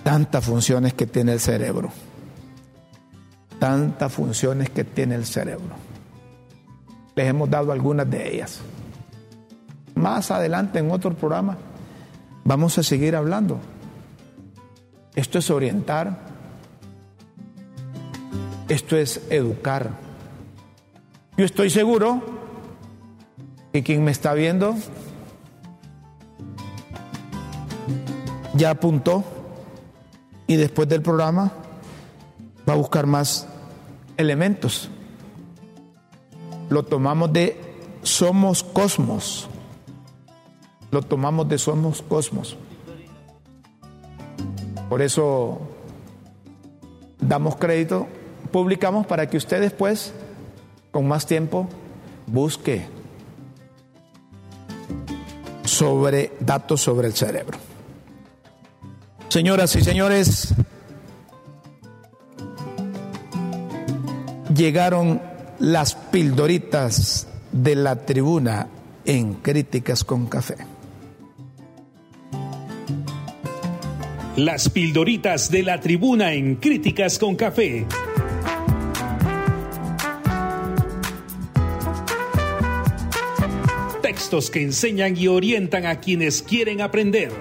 Tantas 0.03 0.45
funciones 0.45 0.93
que 0.93 1.05
tiene 1.05 1.33
el 1.33 1.39
cerebro. 1.39 1.91
Tantas 3.59 4.11
funciones 4.11 4.69
que 4.69 4.83
tiene 4.83 5.15
el 5.15 5.25
cerebro. 5.25 5.75
Les 7.15 7.27
hemos 7.27 7.49
dado 7.49 7.71
algunas 7.71 8.09
de 8.09 8.35
ellas. 8.35 8.61
más 9.95 10.31
adelante 10.31 10.79
en 10.79 10.89
otro 10.89 11.13
programa 11.13 11.57
vamos 12.43 12.77
a 12.77 12.83
seguir 12.83 13.15
hablando. 13.15 13.59
Esto 15.13 15.37
es 15.37 15.49
orientar, 15.51 16.17
esto 18.69 18.97
es 18.97 19.21
educar. 19.29 19.91
Yo 21.37 21.45
estoy 21.45 21.69
seguro 21.69 22.40
que 23.71 23.83
quien 23.83 24.03
me 24.03 24.11
está 24.11 24.33
viendo 24.33 24.75
ya 28.53 28.71
apuntó 28.71 29.23
y 30.47 30.55
después 30.57 30.87
del 30.89 31.01
programa 31.01 31.51
va 32.67 32.73
a 32.73 32.75
buscar 32.75 33.05
más 33.05 33.47
elementos. 34.17 34.89
Lo 36.69 36.83
tomamos 36.83 37.31
de 37.31 37.59
Somos 38.03 38.63
Cosmos. 38.63 39.47
Lo 40.91 41.01
tomamos 41.01 41.47
de 41.47 41.57
Somos 41.57 42.01
Cosmos. 42.01 42.57
Por 44.89 45.01
eso 45.01 45.61
damos 47.19 47.55
crédito, 47.55 48.07
publicamos 48.51 49.07
para 49.07 49.29
que 49.29 49.37
usted 49.37 49.61
después, 49.61 50.13
con 50.91 51.07
más 51.07 51.25
tiempo, 51.25 51.69
busque 52.27 52.85
sobre 55.81 56.33
datos 56.39 56.79
sobre 56.79 57.07
el 57.07 57.15
cerebro. 57.15 57.57
Señoras 59.29 59.75
y 59.75 59.81
señores, 59.81 60.53
llegaron 64.55 65.19
las 65.57 65.95
pildoritas 65.95 67.27
de 67.51 67.73
la 67.73 67.95
tribuna 68.05 68.67
en 69.05 69.33
Críticas 69.33 70.03
con 70.03 70.27
Café. 70.27 70.57
Las 74.35 74.69
pildoritas 74.69 75.49
de 75.49 75.63
la 75.63 75.79
tribuna 75.79 76.33
en 76.33 76.57
Críticas 76.57 77.17
con 77.17 77.35
Café. 77.35 77.87
Que 84.31 84.63
enseñan 84.63 85.17
y 85.17 85.27
orientan 85.27 85.85
a 85.85 85.99
quienes 85.99 86.41
quieren 86.41 86.79
aprender. 86.79 87.33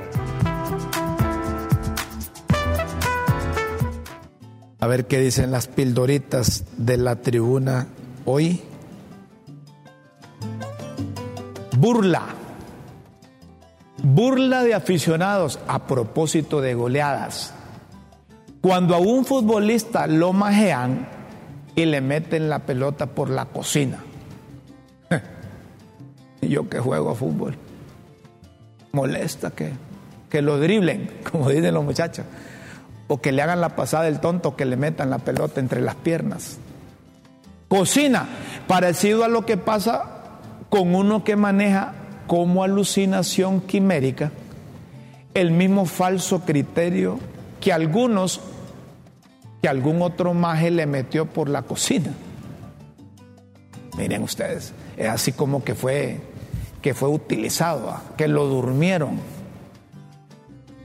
A 4.81 4.87
ver 4.89 5.07
qué 5.07 5.21
dicen 5.21 5.53
las 5.53 5.69
pildoritas 5.69 6.65
de 6.79 6.97
la 6.97 7.15
tribuna 7.15 7.87
hoy. 8.25 8.61
Burla. 11.79 12.25
Burla 14.03 14.65
de 14.65 14.75
aficionados 14.75 15.61
a 15.69 15.87
propósito 15.87 16.61
de 16.61 16.75
goleadas. 16.75 17.55
Cuando 18.61 18.97
a 18.97 18.99
un 18.99 19.25
futbolista 19.25 20.09
lo 20.09 20.33
majean 20.33 21.07
y 21.77 21.85
le 21.85 22.01
meten 22.01 22.49
la 22.49 22.67
pelota 22.67 23.07
por 23.07 23.31
la 23.31 23.47
cocina. 23.47 24.03
Yo 26.43 26.69
que 26.69 26.79
juego 26.79 27.11
a 27.11 27.15
fútbol. 27.15 27.57
Molesta 28.93 29.51
que, 29.51 29.73
que 30.29 30.43
lo 30.43 30.59
driblen, 30.59 31.11
como 31.31 31.49
dicen 31.49 31.75
los 31.75 31.85
muchachos 31.85 32.27
o 33.13 33.21
que 33.21 33.33
le 33.33 33.43
hagan 33.43 33.61
la 33.61 33.75
pasada 33.75 34.05
del 34.05 34.21
tonto, 34.21 34.55
que 34.55 34.65
le 34.65 34.77
metan 34.77 35.11
la 35.11 35.19
pelota 35.19 35.59
entre 35.59 35.81
las 35.81 35.97
piernas. 35.97 36.59
Cocina, 37.67 38.29
parecido 38.69 39.25
a 39.25 39.29
lo 39.29 39.45
que 39.45 39.57
pasa 39.57 40.21
con 40.69 40.95
uno 40.95 41.25
que 41.25 41.35
maneja 41.35 41.93
como 42.29 42.63
alucinación 42.63 43.63
quimérica 43.63 44.31
el 45.35 45.51
mismo 45.51 45.87
falso 45.87 46.43
criterio 46.43 47.19
que 47.61 47.73
algunos, 47.73 48.41
que 49.61 49.69
algún 49.69 50.03
otro 50.03 50.33
maje 50.33 50.71
le 50.71 50.87
metió 50.87 51.27
por 51.27 51.49
la 51.49 51.63
cocina. 51.63 52.13
Miren 53.99 54.23
ustedes, 54.23 54.73
es 54.97 55.09
así 55.09 55.33
como 55.33 55.65
que 55.65 55.75
fue, 55.75 56.21
que 56.83 56.95
fue 56.95 57.09
utilizado, 57.09 57.91
¿ah? 57.91 58.03
que 58.17 58.29
lo 58.29 58.47
durmieron 58.47 59.19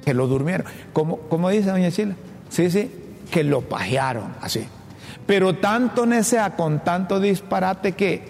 que 0.06 0.14
lo 0.14 0.28
durmieron. 0.28 0.68
¿Cómo, 0.93 1.18
cómo 1.28 1.50
dice 1.50 1.72
doña 1.72 1.91
Chila? 1.91 2.16
Sí, 2.50 2.70
sí, 2.70 2.91
que 3.32 3.43
lo 3.43 3.62
pajearon, 3.62 4.36
así. 4.39 4.66
Pero 5.26 5.56
tanto 5.56 6.06
necea 6.06 6.56
con 6.56 6.84
tanto 6.84 7.20
disparate 7.20 7.93
que, 7.93 8.22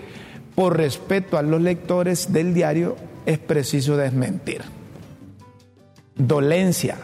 por 0.56 0.78
respeto 0.78 1.38
a 1.38 1.42
los 1.42 1.62
lectores 1.62 2.32
del 2.32 2.54
diario, 2.54 2.96
es 3.26 3.38
preciso 3.38 3.98
desmentir. 3.98 4.62
Dolencia. 6.16 6.96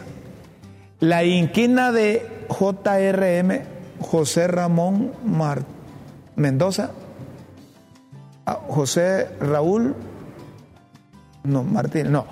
La 1.00 1.22
inquina 1.24 1.92
de 1.92 2.26
JRM, 2.48 3.60
José 4.00 4.46
Ramón 4.46 5.12
Mendoza, 6.34 6.92
ah, 8.46 8.60
José 8.68 9.28
Raúl, 9.38 9.94
no, 11.44 11.62
Martínez, 11.62 12.10
no, 12.10 12.26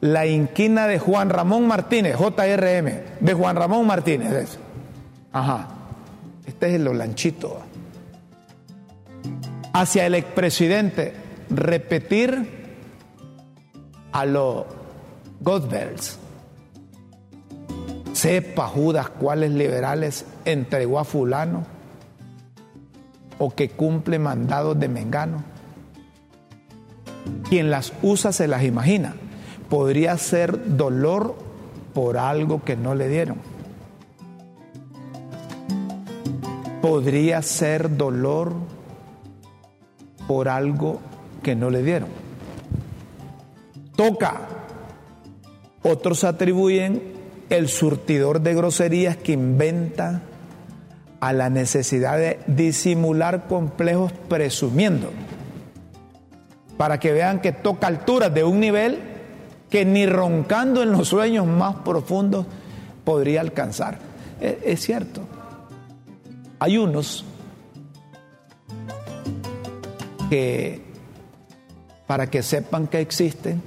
la 0.00 0.26
inquina 0.26 0.86
de 0.86 0.98
Juan 0.98 1.30
Ramón 1.30 1.66
Martínez, 1.66 2.16
JRM, 2.16 3.20
de 3.20 3.34
Juan 3.34 3.56
Ramón 3.56 3.86
Martínez. 3.86 4.58
Ajá, 5.32 5.68
este 6.46 6.68
es 6.68 6.74
el 6.74 6.98
lanchito. 6.98 7.60
Hacia 9.72 10.06
el 10.06 10.14
expresidente, 10.14 11.14
repetir 11.50 12.58
a 14.12 14.24
los 14.24 14.64
Godbells. 15.40 16.18
Sepa 18.12 18.66
Judas 18.66 19.10
cuáles 19.10 19.52
liberales 19.52 20.26
entregó 20.44 20.98
a 20.98 21.04
fulano 21.04 21.64
o 23.38 23.50
que 23.50 23.70
cumple 23.70 24.18
mandados 24.18 24.78
de 24.78 24.88
Mengano. 24.88 25.44
Quien 27.48 27.70
las 27.70 27.92
usa 28.02 28.32
se 28.32 28.48
las 28.48 28.64
imagina 28.64 29.14
podría 29.68 30.16
ser 30.16 30.76
dolor 30.76 31.36
por 31.94 32.16
algo 32.16 32.62
que 32.64 32.76
no 32.76 32.94
le 32.94 33.08
dieron. 33.08 33.38
Podría 36.80 37.42
ser 37.42 37.96
dolor 37.96 38.52
por 40.26 40.48
algo 40.48 41.00
que 41.42 41.54
no 41.54 41.70
le 41.70 41.82
dieron. 41.82 42.08
Toca. 43.96 44.40
Otros 45.82 46.24
atribuyen 46.24 47.02
el 47.50 47.68
surtidor 47.68 48.40
de 48.42 48.54
groserías 48.54 49.16
que 49.16 49.32
inventa 49.32 50.22
a 51.20 51.32
la 51.32 51.50
necesidad 51.50 52.16
de 52.18 52.38
disimular 52.46 53.46
complejos 53.48 54.12
presumiendo, 54.28 55.10
para 56.78 56.98
que 57.00 57.12
vean 57.12 57.40
que 57.40 57.52
toca 57.52 57.88
alturas 57.88 58.32
de 58.32 58.44
un 58.44 58.60
nivel 58.60 59.00
que 59.68 59.84
ni 59.84 60.06
roncando 60.06 60.82
en 60.82 60.92
los 60.92 61.08
sueños 61.08 61.44
más 61.46 61.74
profundos 61.84 62.46
podría 63.04 63.42
alcanzar. 63.42 63.98
E, 64.40 64.60
es, 64.64 64.80
cierto. 64.80 65.22
Hay 66.60 66.78
unos 66.78 67.24
que, 70.30 70.80
para 72.06 72.30
que 72.30 72.42
sepan 72.42 72.86
que 72.86 73.00
existen, 73.00 73.60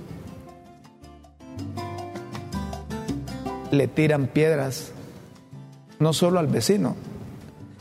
le 3.71 3.87
tiran 3.87 4.27
piedras 4.27 4.93
no 5.99 6.13
solo 6.13 6.39
al 6.39 6.47
vecino, 6.47 6.95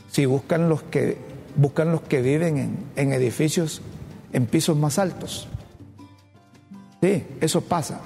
si 0.09 0.25
buscan 0.25 0.67
los 0.67 0.83
que 0.83 1.17
buscan 1.55 1.91
los 1.91 2.01
que 2.01 2.21
viven 2.21 2.57
en, 2.57 2.77
en 2.95 3.13
edificios 3.13 3.81
en 4.33 4.45
pisos 4.45 4.77
más 4.77 4.99
altos. 4.99 5.47
Sí, 7.01 7.25
eso 7.41 7.61
pasa. 7.61 7.99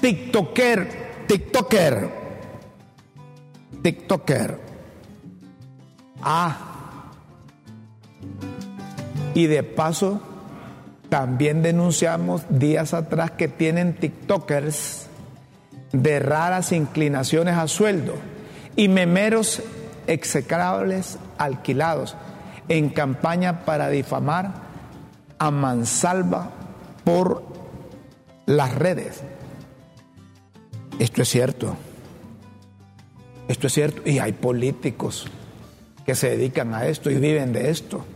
TikToker, 0.00 1.24
TikToker, 1.26 2.10
TikToker. 3.82 4.60
Ah. 6.22 7.10
Y 9.34 9.46
de 9.46 9.62
paso, 9.62 10.20
también 11.08 11.62
denunciamos 11.62 12.42
días 12.48 12.94
atrás 12.94 13.32
que 13.32 13.48
tienen 13.48 13.94
TikTokers 13.94 15.06
de 15.92 16.18
raras 16.18 16.72
inclinaciones 16.72 17.56
a 17.56 17.68
sueldo 17.68 18.14
y 18.74 18.88
memeros 18.88 19.62
execrables 20.06 21.18
alquilados 21.38 22.16
en 22.68 22.90
campaña 22.90 23.64
para 23.64 23.88
difamar 23.88 24.63
a 25.44 25.50
mansalva 25.50 26.50
por 27.04 27.44
las 28.46 28.74
redes. 28.74 29.22
Esto 30.98 31.20
es 31.20 31.28
cierto. 31.28 31.76
Esto 33.48 33.66
es 33.66 33.72
cierto. 33.74 34.08
Y 34.08 34.20
hay 34.20 34.32
políticos 34.32 35.26
que 36.06 36.14
se 36.14 36.30
dedican 36.30 36.72
a 36.72 36.86
esto 36.86 37.10
y 37.10 37.16
viven 37.16 37.52
de 37.52 37.70
esto. 37.70 38.06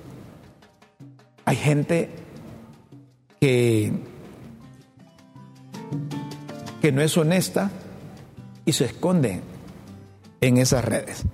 Hay 1.44 1.56
gente 1.56 2.08
que, 3.40 3.92
que 6.80 6.92
no 6.92 7.02
es 7.02 7.14
honesta 7.18 7.70
y 8.64 8.72
se 8.72 8.86
esconde 8.86 9.42
en 10.40 10.56
esas 10.56 10.82
redes. 10.82 11.24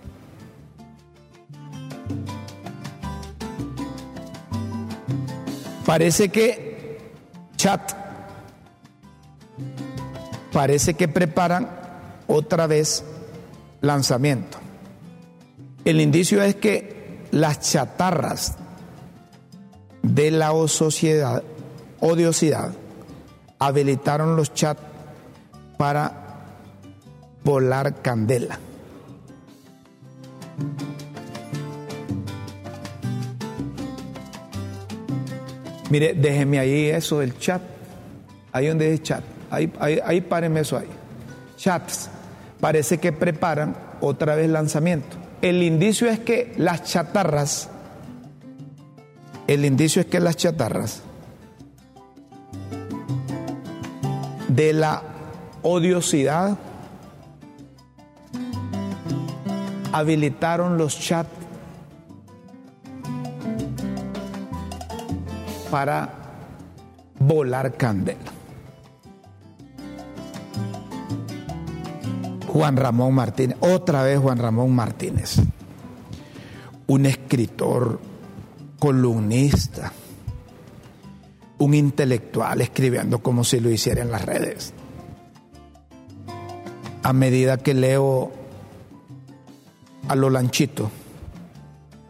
Parece 5.95 6.29
que 6.29 6.99
chat, 7.55 7.93
parece 10.53 10.95
que 10.95 11.07
preparan 11.07 11.71
otra 12.27 12.67
vez 12.67 13.05
lanzamiento. 13.81 14.59
El 15.85 16.01
indicio 16.01 16.43
es 16.43 16.57
que 16.57 17.29
las 17.31 17.61
chatarras 17.61 18.57
de 20.03 20.33
la 20.33 20.51
sociedad, 20.67 21.45
odiosidad 22.01 22.73
habilitaron 23.61 24.35
los 24.35 24.53
chats 24.53 24.83
para 25.79 26.11
volar 27.45 28.03
candela. 28.03 28.59
Mire, 35.95 36.13
déjeme 36.13 36.59
ahí 36.59 36.87
eso 36.87 37.21
del 37.21 37.39
chat. 37.39 37.63
Ahí 38.51 38.67
donde 38.67 38.93
es 38.93 39.01
chat. 39.05 39.23
Ahí, 39.49 39.73
ahí, 39.79 40.01
ahí 40.05 40.21
párenme 40.23 40.59
eso 40.59 40.77
ahí. 40.77 40.89
Chats. 41.57 42.11
Parece 42.59 42.99
que 42.99 43.13
preparan 43.13 43.77
otra 44.01 44.35
vez 44.35 44.51
lanzamiento. 44.51 45.17
El 45.41 45.63
indicio 45.63 46.11
es 46.11 46.19
que 46.19 46.53
las 46.57 46.83
chatarras, 46.83 47.71
el 49.47 49.65
indicio 49.65 50.01
es 50.01 50.09
que 50.09 50.19
las 50.19 50.37
chatarras 50.37 51.03
de 54.49 54.73
la 54.73 55.01
odiosidad 55.63 56.59
habilitaron 59.93 60.77
los 60.77 60.99
chats 60.99 61.44
para 65.75 66.09
volar 67.19 67.77
candela. 67.77 68.31
Juan 72.47 72.77
Ramón 72.77 73.13
Martínez, 73.13 73.57
otra 73.59 74.05
vez 74.05 74.21
Juan 74.21 74.39
Ramón 74.39 74.73
Martínez, 74.73 75.35
un 76.87 77.07
escritor, 77.07 77.99
columnista, 78.79 79.93
un 81.59 81.75
intelectual 81.75 82.61
escribiendo 82.61 83.19
como 83.19 83.43
si 83.43 83.59
lo 83.59 83.69
hiciera 83.69 84.01
en 84.01 84.13
las 84.13 84.25
redes. 84.25 84.73
A 87.03 87.13
medida 87.13 87.57
que 87.57 87.75
leo 87.75 88.31
a 90.07 90.15
lo 90.15 90.31
lanchito, 90.31 90.89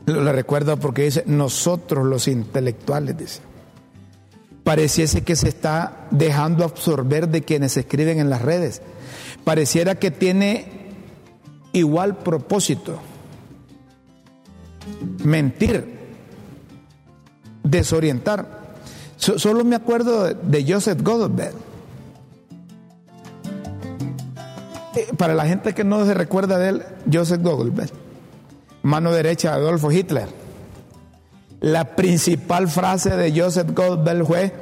lo 0.05 0.33
recuerdo 0.35 0.77
porque 0.77 1.05
dice, 1.05 1.25
nosotros 1.27 2.05
los 2.05 2.29
intelectuales, 2.29 3.17
dice, 3.17 3.54
pareciese 4.65 5.23
que 5.23 5.37
se 5.37 5.49
está 5.49 6.09
dejando 6.11 6.65
absorber 6.65 7.29
de 7.29 7.43
quienes 7.43 7.77
escriben 7.77 8.19
en 8.19 8.31
las 8.31 8.43
redes 8.43 8.83
pareciera 9.45 9.95
que 9.95 10.11
tiene 10.11 10.67
igual 11.73 12.17
propósito. 12.17 12.99
Mentir, 15.23 15.99
desorientar. 17.63 18.65
solo 19.17 19.65
me 19.65 19.77
acuerdo 19.77 20.35
de 20.35 20.73
Joseph 20.73 21.03
Goldberg. 21.03 21.55
Eh, 24.97 25.09
para 25.17 25.35
la 25.35 25.47
gente 25.47 25.75
que 25.75 25.85
no 25.85 26.05
se 26.05 26.15
recuerda 26.15 26.59
de 26.59 26.69
él, 26.69 26.83
Joseph 27.13 27.43
Goldberg, 27.43 27.91
mano 28.83 29.13
derecha 29.13 29.51
de 29.51 29.57
Adolfo 29.57 29.91
Hitler. 29.91 30.44
La 31.65 31.97
principal 31.97 32.69
frase 32.69 33.17
de 33.17 33.39
Joseph 33.39 33.71
Goldberg 33.73 34.27
fue, 34.27 34.53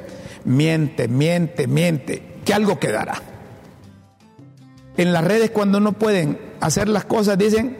miente, 0.45 1.07
miente, 1.07 1.67
miente, 1.67 2.39
que 2.45 2.53
algo 2.53 2.79
quedará 2.79 3.21
en 4.97 5.13
las 5.13 5.23
redes 5.23 5.51
cuando 5.51 5.79
no 5.79 5.93
pueden 5.93 6.39
hacer 6.59 6.87
las 6.87 7.05
cosas 7.05 7.37
dicen 7.37 7.77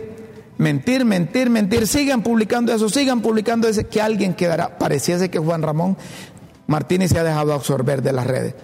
mentir, 0.57 1.05
mentir, 1.05 1.49
mentir, 1.49 1.87
sigan 1.87 2.23
publicando 2.23 2.73
eso, 2.73 2.89
sigan 2.89 3.21
publicando 3.21 3.67
eso, 3.67 3.87
que 3.87 4.01
alguien 4.01 4.33
quedará. 4.33 4.77
Pareciese 4.77 5.29
que 5.29 5.39
Juan 5.39 5.61
Ramón 5.61 5.97
Martínez 6.67 7.11
se 7.11 7.19
ha 7.19 7.23
dejado 7.23 7.53
absorber 7.53 8.01
de 8.01 8.13
las 8.13 8.25
redes. 8.25 8.55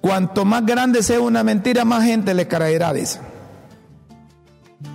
Cuanto 0.00 0.44
más 0.44 0.66
grande 0.66 1.02
sea 1.02 1.20
una 1.20 1.42
mentira, 1.42 1.84
más 1.84 2.04
gente 2.04 2.34
le 2.34 2.46
caerá, 2.46 2.92
dice. 2.92 3.20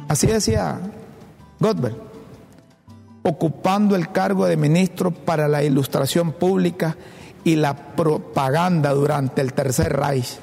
Así 0.07 0.27
decía 0.27 0.79
Godbert, 1.59 1.97
ocupando 3.23 3.95
el 3.95 4.11
cargo 4.11 4.45
de 4.45 4.57
ministro 4.57 5.11
para 5.11 5.47
la 5.47 5.63
ilustración 5.63 6.31
pública 6.31 6.97
y 7.43 7.55
la 7.55 7.75
propaganda 7.95 8.93
durante 8.93 9.41
el 9.41 9.53
Tercer 9.53 9.95
Reich. 9.95 10.39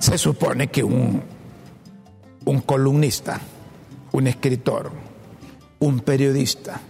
Se 0.00 0.18
supone 0.18 0.68
que 0.68 0.84
un, 0.84 1.22
un 2.44 2.60
columnista, 2.60 3.40
un 4.12 4.26
escritor, 4.28 4.92
un 5.80 6.00
periodista, 6.00 6.80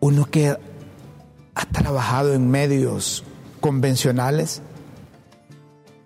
uno 0.00 0.24
que 0.26 0.56
ha 1.54 1.64
trabajado 1.66 2.34
en 2.34 2.50
medios 2.50 3.24
convencionales, 3.60 4.62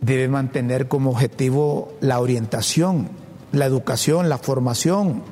debe 0.05 0.29
mantener 0.29 0.87
como 0.87 1.11
objetivo 1.11 1.95
la 2.01 2.21
orientación, 2.21 3.09
la 3.53 3.65
educación, 3.65 4.29
la 4.29 4.39
formación 4.39 5.23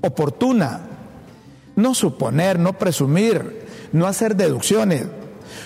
oportuna. 0.00 0.80
No 1.76 1.94
suponer, 1.94 2.58
no 2.58 2.74
presumir, 2.74 3.66
no 3.92 4.06
hacer 4.06 4.36
deducciones, 4.36 5.06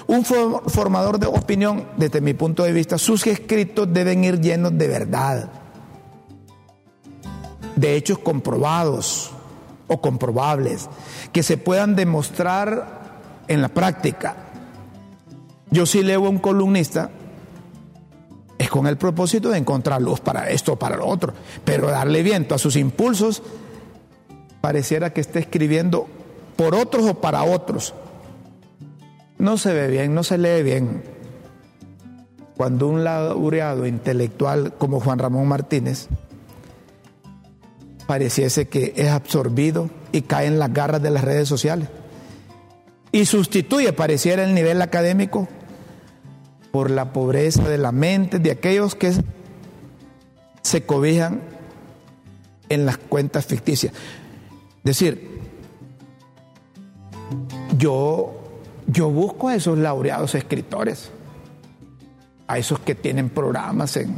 un 0.07 0.25
formador 0.25 1.19
de 1.19 1.27
opinión, 1.27 1.87
desde 1.97 2.21
mi 2.21 2.35
punto 2.35 2.65
de 2.65 2.73
vista, 2.73 2.99
sus 2.99 3.27
escritos 3.27 3.93
deben 3.93 4.25
ir 4.25 4.41
llenos 4.41 4.77
de 4.77 4.89
verdad, 4.89 5.51
de 7.77 7.97
hechos 7.97 8.19
comprobados 8.19 9.31
o 9.87 10.01
comprobables, 10.01 10.89
que 11.33 11.43
se 11.43 11.57
puedan 11.57 11.97
demostrar 11.97 13.21
en 13.49 13.63
la 13.63 13.69
práctica. 13.69 14.37
Yo 15.71 15.87
si 15.87 16.03
leo 16.03 16.27
a 16.27 16.29
un 16.29 16.39
columnista, 16.39 17.11
es 18.65 18.71
con 18.71 18.87
el 18.87 18.97
propósito 18.97 19.51
de 19.51 19.59
encontrar 19.59 20.03
luz 20.03 20.21
para 20.21 20.51
esto 20.51 20.75
o 20.75 20.77
para 20.77 20.97
lo 20.97 21.07
otro, 21.07 21.33
pero 21.65 21.89
darle 21.89 22.23
viento 22.23 22.55
a 22.55 22.59
sus 22.59 22.77
impulsos 22.77 23.43
pareciera 24.61 25.13
que 25.13 25.21
esté 25.21 25.41
escribiendo 25.41 26.07
por 26.57 26.75
otros 26.75 27.05
o 27.07 27.15
para 27.21 27.45
otros 27.45 27.95
no 29.45 29.59
se 29.59 29.75
ve 29.75 29.89
bien, 29.89 30.15
no 30.15 30.23
se 30.25 30.39
lee 30.39 30.63
bien. 30.63 31.03
Cuando 32.57 32.89
un 32.89 33.05
laureado 33.05 33.87
intelectual 33.87 34.73
como 34.79 35.01
Juan 35.01 35.19
Ramón 35.19 35.49
Martínez 35.49 36.09
pareciese 38.07 38.69
que 38.69 38.95
es 38.97 39.09
absorbido 39.09 39.91
y 40.13 40.23
cae 40.23 40.47
en 40.47 40.59
las 40.59 40.73
garras 40.73 41.03
de 41.03 41.11
las 41.11 41.25
redes 41.25 41.49
sociales 41.49 41.89
y 43.13 43.27
sustituye, 43.27 43.93
pareciera 43.93 44.45
el 44.45 44.55
nivel 44.55 44.81
académico, 44.83 45.47
por 46.75 46.91
la 46.91 47.13
pobreza 47.13 47.69
de 47.69 47.79
la 47.79 47.93
mente 47.93 48.41
de 48.41 48.51
aquellos 48.51 48.97
que 48.97 49.13
se 50.61 50.83
cobijan 50.85 51.41
en 52.69 52.85
las 52.85 52.99
cuentas 52.99 53.47
ficticias. 53.47 53.93
Es 53.93 54.83
decir, 54.83 55.39
yo 57.79 58.41
yo 58.89 59.09
busco 59.09 59.51
a 59.51 59.55
esos 59.55 59.79
laureados 59.79 60.35
escritores, 60.35 61.13
a 62.49 62.59
esos 62.59 62.81
que 62.81 62.97
tienen 62.97 63.31
programas 63.31 63.97
en, 63.97 64.17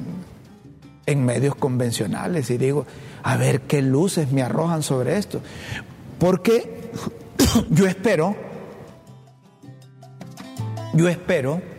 en 1.05 1.27
medios 1.27 1.57
convencionales 1.57 2.49
y 2.49 2.57
digo, 2.57 2.87
a 3.23 3.37
ver 3.37 3.61
qué 3.61 3.83
luces 3.83 4.33
me 4.33 4.41
arrojan 4.41 4.83
sobre 4.83 5.19
esto. 5.19 5.43
Porque 6.19 6.91
yo 7.69 7.87
espero, 7.87 8.35
yo 10.95 11.07
espero 11.11 11.76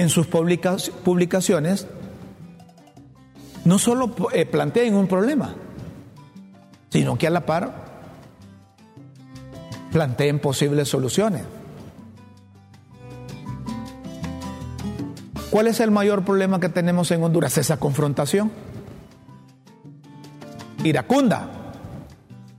en 0.00 0.08
sus 0.08 0.26
publicaciones 0.26 1.86
no 3.64 3.78
solo 3.78 4.14
eh, 4.32 4.46
planteen 4.46 4.94
un 4.94 5.06
problema, 5.06 5.54
sino 6.88 7.18
que 7.18 7.26
a 7.26 7.30
la 7.30 7.44
par 7.44 7.90
planteen 9.92 10.38
posibles 10.38 10.88
soluciones. 10.88 11.42
¿Cuál 15.50 15.66
es 15.66 15.80
el 15.80 15.90
mayor 15.90 16.24
problema 16.24 16.60
que 16.60 16.68
tenemos 16.68 17.10
en 17.10 17.22
Honduras? 17.22 17.58
Esa 17.58 17.78
confrontación. 17.78 18.52
Iracunda. 20.84 21.48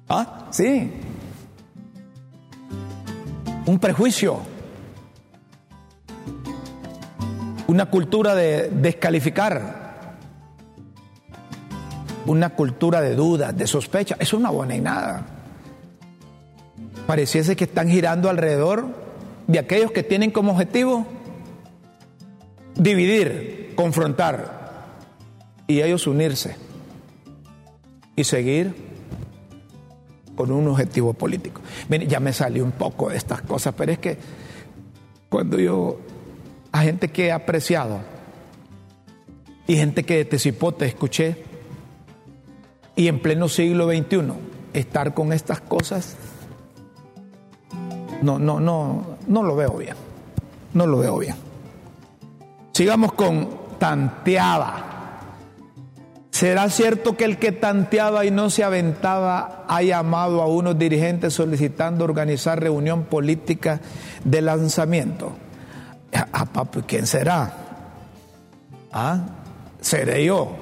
¿Ah? 0.09 0.47
Sí. 0.51 0.91
un 3.65 3.79
prejuicio, 3.79 4.39
una 7.71 7.85
cultura 7.85 8.35
de 8.35 8.69
descalificar, 8.69 10.17
una 12.25 12.49
cultura 12.49 12.99
de 12.99 13.15
dudas, 13.15 13.55
de 13.55 13.65
sospecha. 13.65 14.15
Eso 14.19 14.35
es 14.35 14.43
una 14.43 14.51
nada. 14.81 15.25
Pareciese 17.07 17.55
que 17.55 17.63
están 17.63 17.87
girando 17.87 18.29
alrededor 18.29 18.87
de 19.47 19.57
aquellos 19.57 19.91
que 19.91 20.03
tienen 20.03 20.31
como 20.31 20.51
objetivo 20.51 21.05
dividir, 22.75 23.71
confrontar 23.75 24.97
y 25.65 25.81
ellos 25.81 26.07
unirse 26.07 26.57
y 28.17 28.25
seguir 28.25 28.75
con 30.35 30.51
un 30.51 30.67
objetivo 30.67 31.13
político. 31.13 31.61
ya 31.89 32.19
me 32.19 32.33
salió 32.33 32.65
un 32.65 32.73
poco 32.73 33.09
de 33.09 33.15
estas 33.15 33.41
cosas, 33.43 33.73
pero 33.77 33.93
es 33.93 33.99
que 33.99 34.17
cuando 35.29 35.57
yo, 35.57 36.01
a 36.71 36.81
gente 36.81 37.09
que 37.09 37.27
he 37.27 37.31
apreciado 37.31 37.99
y 39.67 39.75
gente 39.75 40.03
que 40.03 40.25
te 40.25 40.37
te 40.37 40.85
escuché, 40.85 41.43
y 42.95 43.07
en 43.07 43.19
pleno 43.19 43.47
siglo 43.47 43.87
XXI, 43.87 44.33
estar 44.73 45.13
con 45.13 45.31
estas 45.31 45.61
cosas, 45.61 46.17
no, 48.21 48.37
no, 48.37 48.59
no, 48.59 49.17
no 49.27 49.43
lo 49.43 49.55
veo 49.55 49.73
bien. 49.73 49.95
No 50.73 50.85
lo 50.85 50.99
veo 50.99 51.17
bien. 51.17 51.35
Sigamos 52.73 53.13
con 53.13 53.49
tanteaba. 53.77 54.87
¿Será 56.29 56.69
cierto 56.69 57.17
que 57.17 57.25
el 57.25 57.37
que 57.37 57.51
tanteaba 57.51 58.25
y 58.25 58.31
no 58.31 58.49
se 58.49 58.63
aventaba 58.63 59.65
ha 59.67 59.81
llamado 59.83 60.41
a 60.41 60.47
unos 60.47 60.79
dirigentes 60.79 61.33
solicitando 61.33 62.05
organizar 62.05 62.59
reunión 62.59 63.03
política 63.03 63.81
de 64.23 64.41
lanzamiento? 64.41 65.33
Ah, 66.13 66.45
papi, 66.45 66.81
¿quién 66.81 67.07
será? 67.07 67.51
¿Ah? 68.91 69.19
¿Seré 69.79 70.25
yo? 70.25 70.55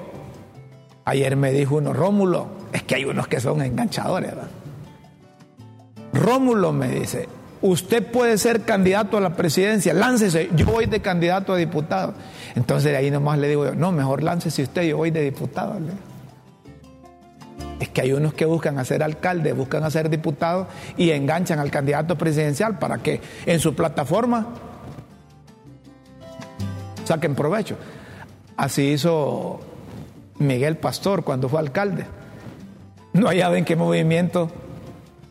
Ayer 1.06 1.36
me 1.36 1.52
dijo 1.52 1.76
uno, 1.76 1.94
Rómulo, 1.94 2.48
es 2.72 2.84
que 2.84 2.96
hay 2.96 3.06
unos 3.06 3.28
que 3.28 3.40
son 3.40 3.62
enganchadores, 3.62 4.36
¿verdad? 4.36 4.50
Rómulo 6.14 6.72
me 6.72 6.90
dice, 6.90 7.28
usted 7.62 8.06
puede 8.06 8.38
ser 8.38 8.62
candidato 8.62 9.18
a 9.18 9.22
la 9.22 9.36
presidencia, 9.36 9.94
láncese, 9.94 10.50
yo 10.56 10.68
voy 10.68 10.86
de 10.86 11.02
candidato 11.02 11.54
a 11.54 11.58
diputado. 11.58 12.14
Entonces 12.56 12.92
de 12.92 12.98
ahí 12.98 13.12
nomás 13.12 13.40
le 13.40 13.48
digo 13.48 13.66
yo, 13.66 13.76
no, 13.76 13.92
mejor 13.92 14.24
láncese 14.24 14.64
usted, 14.64 14.84
yo 14.84 14.98
voy 14.98 15.12
de 15.12 15.22
diputado. 15.22 15.78
Es 17.80 17.90
que 17.90 18.02
hay 18.02 18.14
unos 18.14 18.34
que 18.34 18.46
buscan 18.46 18.78
hacer 18.78 19.02
alcalde, 19.02 19.54
buscan 19.54 19.84
hacer 19.84 20.10
diputado 20.10 20.68
y 20.98 21.12
enganchan 21.12 21.60
al 21.60 21.72
candidato 21.72 22.18
presidencial 22.18 22.78
para 22.78 23.00
que 23.00 23.22
en 23.46 23.60
su 23.60 23.74
plataforma 23.74 24.48
saquen 27.10 27.34
provecho. 27.34 27.76
Así 28.56 28.92
hizo 28.92 29.60
Miguel 30.38 30.78
Pastor 30.78 31.24
cuando 31.24 31.50
fue 31.50 31.60
alcalde. 31.60 32.06
No 33.14 33.28
hallaba 33.28 33.58
en 33.58 33.66
qué 33.66 33.76
movimiento 33.76 34.52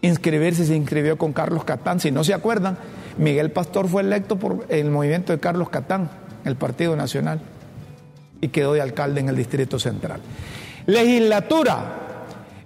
inscribirse, 0.00 0.66
se 0.66 0.74
inscribió 0.74 1.16
con 1.16 1.32
Carlos 1.32 1.62
Catán. 1.62 2.00
Si 2.00 2.10
no 2.10 2.24
se 2.24 2.34
acuerdan, 2.34 2.78
Miguel 3.16 3.52
Pastor 3.52 3.86
fue 3.86 4.02
electo 4.02 4.36
por 4.40 4.66
el 4.68 4.90
movimiento 4.90 5.32
de 5.32 5.38
Carlos 5.38 5.68
Catán, 5.68 6.10
el 6.44 6.56
Partido 6.56 6.96
Nacional, 6.96 7.40
y 8.40 8.48
quedó 8.48 8.72
de 8.72 8.80
alcalde 8.80 9.20
en 9.20 9.28
el 9.28 9.36
Distrito 9.36 9.78
Central. 9.78 10.20
Legislatura. 10.86 12.07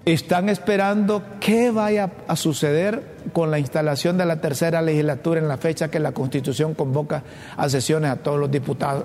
Están 0.05 0.48
esperando 0.48 1.22
qué 1.38 1.70
vaya 1.70 2.11
a 2.26 2.34
suceder 2.34 3.12
con 3.32 3.50
la 3.50 3.61
instalación 3.61 4.18
de 4.18 4.26
la 4.26 4.40
tercera 4.40 4.82
legislatura 4.82 5.40
en 5.40 5.46
la 5.46 5.57
fecha 5.57 5.88
que 5.88 6.00
la 6.00 6.12
Constitución 6.12 6.74
convoca 6.74 7.22
a 7.57 7.68
sesiones 7.68 8.11
a 8.11 8.16
todos 8.16 8.40
los 8.40 8.50
diputados. 8.50 9.05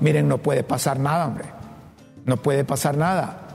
Miren, 0.00 0.26
no 0.26 0.38
puede 0.38 0.62
pasar 0.62 0.98
nada, 0.98 1.26
hombre. 1.26 1.44
No 2.24 2.38
puede 2.38 2.64
pasar 2.64 2.96
nada. 2.96 3.50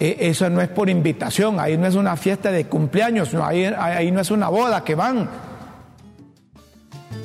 E, 0.00 0.16
eso 0.20 0.48
no 0.48 0.62
es 0.62 0.68
por 0.68 0.88
invitación, 0.88 1.60
ahí 1.60 1.76
no 1.76 1.86
es 1.86 1.94
una 1.94 2.16
fiesta 2.16 2.50
de 2.50 2.64
cumpleaños, 2.64 3.34
ahí 3.34 4.10
no 4.10 4.20
es 4.20 4.30
una 4.30 4.48
boda 4.48 4.82
que 4.82 4.94
van, 4.94 5.28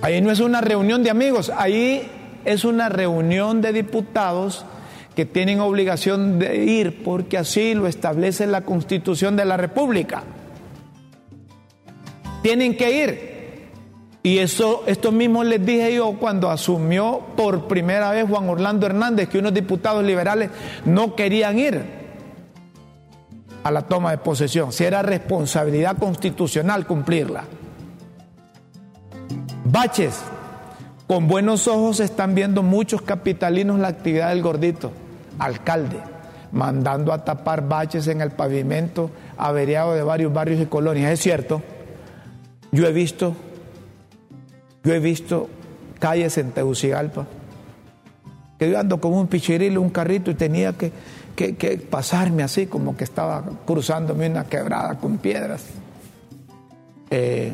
ahí 0.01 0.19
no 0.19 0.29
es 0.29 0.41
una 0.41 0.59
reunión 0.59 1.01
de 1.01 1.09
amigos, 1.09 1.51
ahí 1.55 2.11
es 2.43 2.65
una 2.65 2.89
reunión 2.89 3.61
de 3.61 3.71
diputados 3.71 4.65
que 5.15 5.25
tienen 5.25 5.59
obligación 5.61 6.39
de 6.39 6.57
ir 6.57 7.03
porque 7.03 7.37
así 7.37 7.73
lo 7.73 7.87
establece 7.87 8.45
la 8.47 8.61
constitución 8.61 9.35
de 9.35 9.45
la 9.45 9.57
República. 9.57 10.23
Tienen 12.41 12.75
que 12.77 13.03
ir. 13.03 13.35
Y 14.21 14.39
eso, 14.39 14.83
esto 14.87 15.11
mismo 15.11 15.43
les 15.43 15.63
dije 15.63 15.95
yo 15.95 16.17
cuando 16.19 16.49
asumió 16.49 17.21
por 17.37 17.67
primera 17.67 18.11
vez 18.11 18.27
Juan 18.27 18.49
Orlando 18.49 18.87
Hernández 18.87 19.29
que 19.29 19.37
unos 19.37 19.53
diputados 19.53 20.03
liberales 20.03 20.49
no 20.83 21.15
querían 21.15 21.59
ir 21.59 21.83
a 23.63 23.71
la 23.71 23.83
toma 23.83 24.11
de 24.11 24.17
posesión, 24.17 24.71
si 24.71 24.83
era 24.83 25.01
responsabilidad 25.01 25.97
constitucional 25.97 26.85
cumplirla. 26.85 27.45
Baches, 29.63 30.21
con 31.07 31.27
buenos 31.27 31.67
ojos 31.67 31.99
están 31.99 32.35
viendo 32.35 32.63
muchos 32.63 33.01
capitalinos 33.01 33.79
la 33.79 33.87
actividad 33.89 34.29
del 34.29 34.41
gordito, 34.41 34.91
alcalde, 35.39 35.99
mandando 36.51 37.13
a 37.13 37.23
tapar 37.23 37.67
baches 37.67 38.07
en 38.07 38.21
el 38.21 38.31
pavimento 38.31 39.11
averiado 39.37 39.93
de 39.93 40.03
varios 40.03 40.33
barrios 40.33 40.61
y 40.61 40.65
colonias. 40.65 41.11
Es 41.11 41.19
cierto, 41.19 41.61
yo 42.71 42.87
he 42.87 42.93
visto, 42.93 43.35
yo 44.83 44.93
he 44.93 44.99
visto 44.99 45.49
calles 45.99 46.37
en 46.37 46.51
Tegucigalpa, 46.51 47.25
que 48.59 48.71
yo 48.71 48.79
ando 48.79 49.01
con 49.01 49.13
un 49.13 49.27
pichirilo, 49.27 49.81
un 49.81 49.89
carrito 49.89 50.31
y 50.31 50.35
tenía 50.35 50.73
que 50.73 50.91
que, 51.35 51.87
pasarme 51.89 52.43
así, 52.43 52.67
como 52.67 52.95
que 52.95 53.03
estaba 53.03 53.43
cruzándome 53.65 54.29
una 54.29 54.45
quebrada 54.45 54.97
con 54.97 55.17
piedras. 55.17 55.65
Eh, 57.11 57.53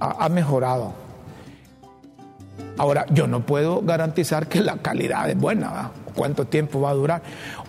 ha, 0.00 0.28
mejorado. 0.28 0.92
Ahora, 2.78 3.04
yo 3.10 3.26
no 3.26 3.40
puedo 3.40 3.82
garantizar 3.82 4.46
que 4.46 4.60
la 4.60 4.78
calidad 4.78 5.28
es 5.28 5.38
buena, 5.38 5.90
cuánto 6.14 6.46
tiempo 6.46 6.80
va 6.80 6.90
a 6.90 6.94
durar. 6.94 7.22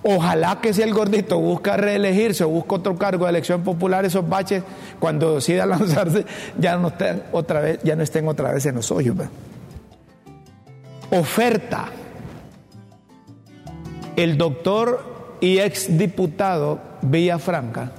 Ojalá 0.03 0.61
que 0.61 0.73
si 0.73 0.81
el 0.81 0.93
gordito 0.93 1.37
busca 1.39 1.75
reelegirse 1.77 2.43
o 2.43 2.49
busca 2.49 2.75
otro 2.75 2.97
cargo 2.97 3.25
de 3.25 3.31
elección 3.31 3.61
popular, 3.61 4.05
esos 4.05 4.27
baches, 4.27 4.63
cuando 4.99 5.35
decida 5.35 5.65
lanzarse, 5.67 6.25
ya 6.57 6.77
no 6.77 6.89
estén 6.89 7.23
otra 7.31 7.59
vez, 7.59 7.79
ya 7.83 7.95
no 7.95 8.03
estén 8.03 8.27
otra 8.27 8.53
vez 8.53 8.65
en 8.65 8.75
los 8.75 8.91
hoyos. 8.91 9.17
Oferta 11.11 11.89
el 14.15 14.37
doctor 14.37 15.37
y 15.41 15.59
exdiputado 15.59 16.79
Villafranca 17.01 17.91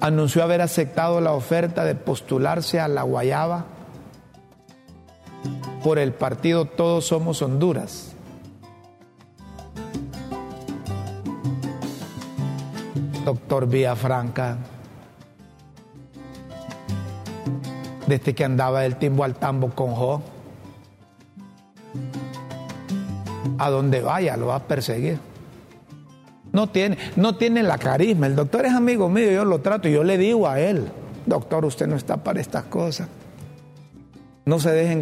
anunció 0.00 0.42
haber 0.42 0.60
aceptado 0.60 1.20
la 1.20 1.32
oferta 1.32 1.84
de 1.84 1.94
postularse 1.94 2.78
a 2.78 2.88
la 2.88 3.02
Guayaba 3.02 3.64
por 5.88 5.98
el 5.98 6.12
partido 6.12 6.66
Todos 6.66 7.06
Somos 7.06 7.40
Honduras. 7.40 8.12
Doctor 13.24 13.66
Villafranca, 13.66 14.58
desde 18.06 18.34
que 18.34 18.44
andaba 18.44 18.82
del 18.82 18.96
timbo 18.96 19.24
al 19.24 19.36
tambo 19.36 19.70
con 19.70 19.94
Jo, 19.94 20.20
a 23.56 23.70
donde 23.70 24.02
vaya 24.02 24.36
lo 24.36 24.48
va 24.48 24.56
a 24.56 24.64
perseguir. 24.64 25.18
No 26.52 26.68
tiene, 26.68 26.98
no 27.16 27.36
tiene 27.36 27.62
la 27.62 27.78
carisma. 27.78 28.26
El 28.26 28.36
doctor 28.36 28.66
es 28.66 28.74
amigo 28.74 29.08
mío, 29.08 29.30
yo 29.30 29.46
lo 29.46 29.60
trato 29.62 29.88
yo 29.88 30.04
le 30.04 30.18
digo 30.18 30.46
a 30.46 30.60
él, 30.60 30.86
doctor, 31.24 31.64
usted 31.64 31.86
no 31.86 31.96
está 31.96 32.18
para 32.18 32.42
estas 32.42 32.64
cosas. 32.64 33.08
No 34.48 34.58
se 34.58 34.70
deje 34.70 34.92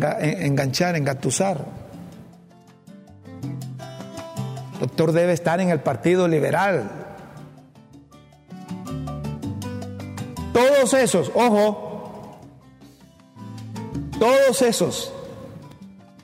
enganchar, 0.45 0.97
engatusar. 0.97 1.65
Doctor 4.81 5.13
debe 5.13 5.35
estar 5.35 5.61
en 5.61 5.71
el 5.71 5.79
Partido 5.79 6.27
Liberal. 6.27 6.91
Todos 10.53 10.95
esos, 10.95 11.31
ojo, 11.33 12.41
todos 14.19 14.63
esos 14.63 15.13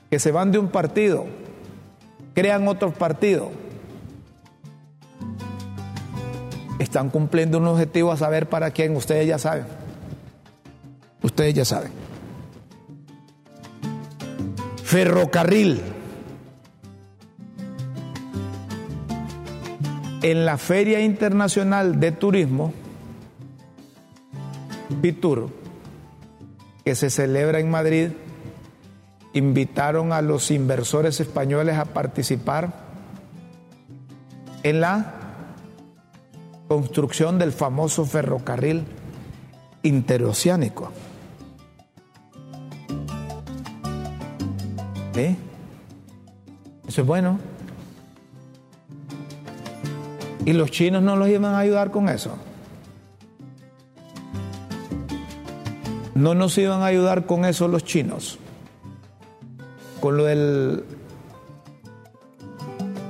que 0.09 0.19
se 0.19 0.33
van 0.33 0.51
de 0.51 0.59
un 0.59 0.67
partido 0.67 1.25
crean 2.33 2.67
otros 2.67 2.93
partidos. 2.93 3.51
Están 6.77 7.09
cumpliendo 7.09 7.57
un 7.57 7.67
objetivo 7.67 8.11
a 8.11 8.17
saber 8.17 8.49
para 8.49 8.71
quién, 8.71 8.93
ustedes 8.97 9.25
ya 9.25 9.39
saben. 9.39 9.65
Ustedes 11.21 11.53
ya 11.53 11.63
saben. 11.63 12.02
Ferrocarril. 14.93 15.81
En 20.21 20.45
la 20.45 20.59
Feria 20.59 21.01
Internacional 21.01 21.99
de 21.99 22.11
Turismo 22.11 22.75
Fitur, 25.01 25.49
que 26.85 26.93
se 26.93 27.09
celebra 27.09 27.59
en 27.59 27.71
Madrid, 27.71 28.09
invitaron 29.33 30.13
a 30.13 30.21
los 30.21 30.51
inversores 30.51 31.19
españoles 31.19 31.79
a 31.79 31.85
participar 31.85 32.71
en 34.61 34.79
la 34.79 35.15
construcción 36.67 37.39
del 37.39 37.51
famoso 37.51 38.05
ferrocarril 38.05 38.83
interoceánico. 39.81 40.91
Eso 45.15 47.01
es 47.01 47.07
bueno. 47.07 47.39
¿Y 50.45 50.53
los 50.53 50.71
chinos 50.71 51.01
no 51.01 51.15
los 51.15 51.29
iban 51.29 51.53
a 51.53 51.59
ayudar 51.59 51.91
con 51.91 52.09
eso? 52.09 52.35
No 56.15 56.33
nos 56.35 56.57
iban 56.57 56.81
a 56.81 56.87
ayudar 56.87 57.25
con 57.25 57.45
eso 57.45 57.67
los 57.67 57.83
chinos. 57.83 58.39
Con 60.01 60.17
lo 60.17 60.25
del 60.25 60.83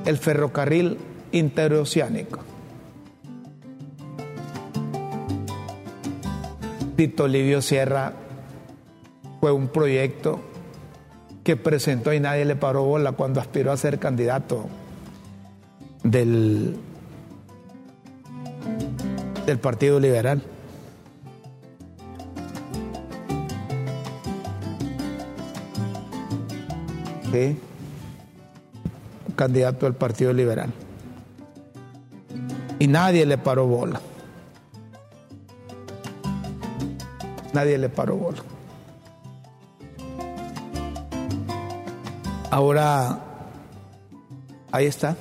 el 0.05 0.17
ferrocarril 0.17 0.97
interoceánico. 1.31 2.39
Tito 6.95 7.27
Livio 7.27 7.61
Sierra 7.61 8.13
fue 9.39 9.51
un 9.51 9.69
proyecto 9.69 10.52
que 11.43 11.57
presentó 11.57 12.13
y 12.13 12.19
nadie 12.19 12.45
le 12.45 12.55
paró 12.55 12.83
bola 12.83 13.11
cuando 13.11 13.41
aspiró 13.41 13.71
a 13.71 13.77
ser 13.77 13.99
candidato 13.99 14.67
del, 16.03 16.77
del 19.45 19.59
Partido 19.59 19.99
Liberal. 19.99 20.41
Sí, 27.31 27.57
candidato 29.35 29.85
del 29.85 29.95
Partido 29.95 30.31
Liberal. 30.33 30.71
Y 32.79 32.87
nadie 32.87 33.25
le 33.25 33.37
paró 33.37 33.65
bola. 33.65 33.99
Nadie 37.53 37.77
le 37.77 37.89
paró 37.89 38.15
bola. 38.15 38.52
Ahora, 42.53 43.17
ahí 44.71 44.85
está. 44.85 45.15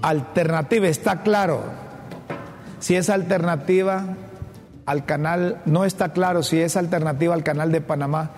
Alternativa, 0.00 0.88
está 0.88 1.20
claro. 1.20 1.60
Si 2.78 2.96
es 2.96 3.10
alternativa 3.10 4.16
al 4.86 5.04
canal, 5.04 5.60
no 5.66 5.84
está 5.84 6.14
claro 6.14 6.42
si 6.42 6.62
es 6.62 6.78
alternativa 6.78 7.34
al 7.34 7.44
canal 7.44 7.70
de 7.70 7.82
Panamá, 7.82 8.30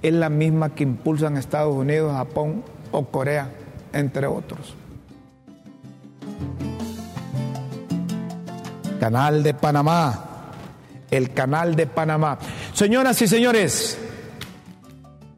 es 0.00 0.12
la 0.12 0.28
misma 0.28 0.76
que 0.76 0.84
impulsan 0.84 1.38
Estados 1.38 1.74
Unidos, 1.74 2.14
Japón 2.14 2.62
o 2.92 3.06
Corea, 3.06 3.50
entre 3.92 4.28
otros. 4.28 4.76
Canal 9.00 9.42
de 9.42 9.54
Panamá, 9.54 10.28
el 11.12 11.32
canal 11.32 11.76
de 11.76 11.86
Panamá. 11.86 12.40
Señoras 12.72 13.22
y 13.22 13.28
señores, 13.28 13.96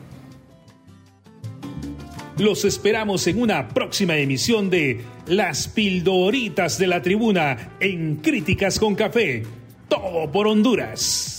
Los 2.38 2.66
esperamos 2.66 3.26
en 3.28 3.42
una 3.42 3.70
próxima 3.70 4.18
emisión 4.18 4.70
de 4.70 5.00
Las 5.28 5.70
Pildoritas 5.70 6.78
de 6.78 6.88
la 6.88 7.02
Tribuna 7.02 7.78
en 7.80 8.18
Críticas 8.18 8.78
con 8.78 8.96
Café. 8.96 9.44
Todo 9.88 10.30
por 10.32 10.48
Honduras. 10.48 11.35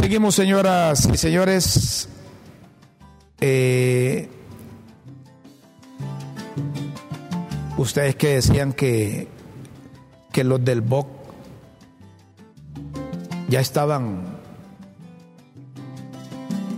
Seguimos, 0.00 0.34
señoras 0.34 1.06
y 1.12 1.16
señores. 1.18 2.08
Eh, 3.38 4.30
ustedes 7.76 8.16
que 8.16 8.28
decían 8.36 8.72
que, 8.72 9.28
que 10.32 10.42
los 10.42 10.64
del 10.64 10.80
BOC 10.80 11.06
ya 13.50 13.60
estaban, 13.60 14.38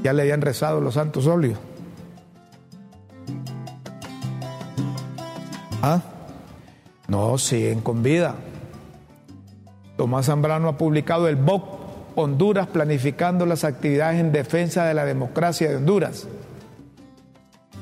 ya 0.02 0.12
le 0.12 0.22
habían 0.22 0.40
rezado 0.40 0.80
los 0.80 0.94
santos 0.94 1.28
óleos. 1.28 1.60
¿Ah? 5.80 6.02
No, 7.06 7.38
siguen 7.38 7.82
con 7.82 8.02
vida. 8.02 8.34
Tomás 9.96 10.26
Zambrano 10.26 10.68
ha 10.68 10.76
publicado 10.76 11.28
el 11.28 11.36
BOC 11.36 11.81
Honduras 12.14 12.66
planificando 12.66 13.46
las 13.46 13.64
actividades 13.64 14.20
en 14.20 14.32
defensa 14.32 14.84
de 14.84 14.94
la 14.94 15.04
democracia 15.04 15.68
de 15.68 15.76
Honduras 15.76 16.26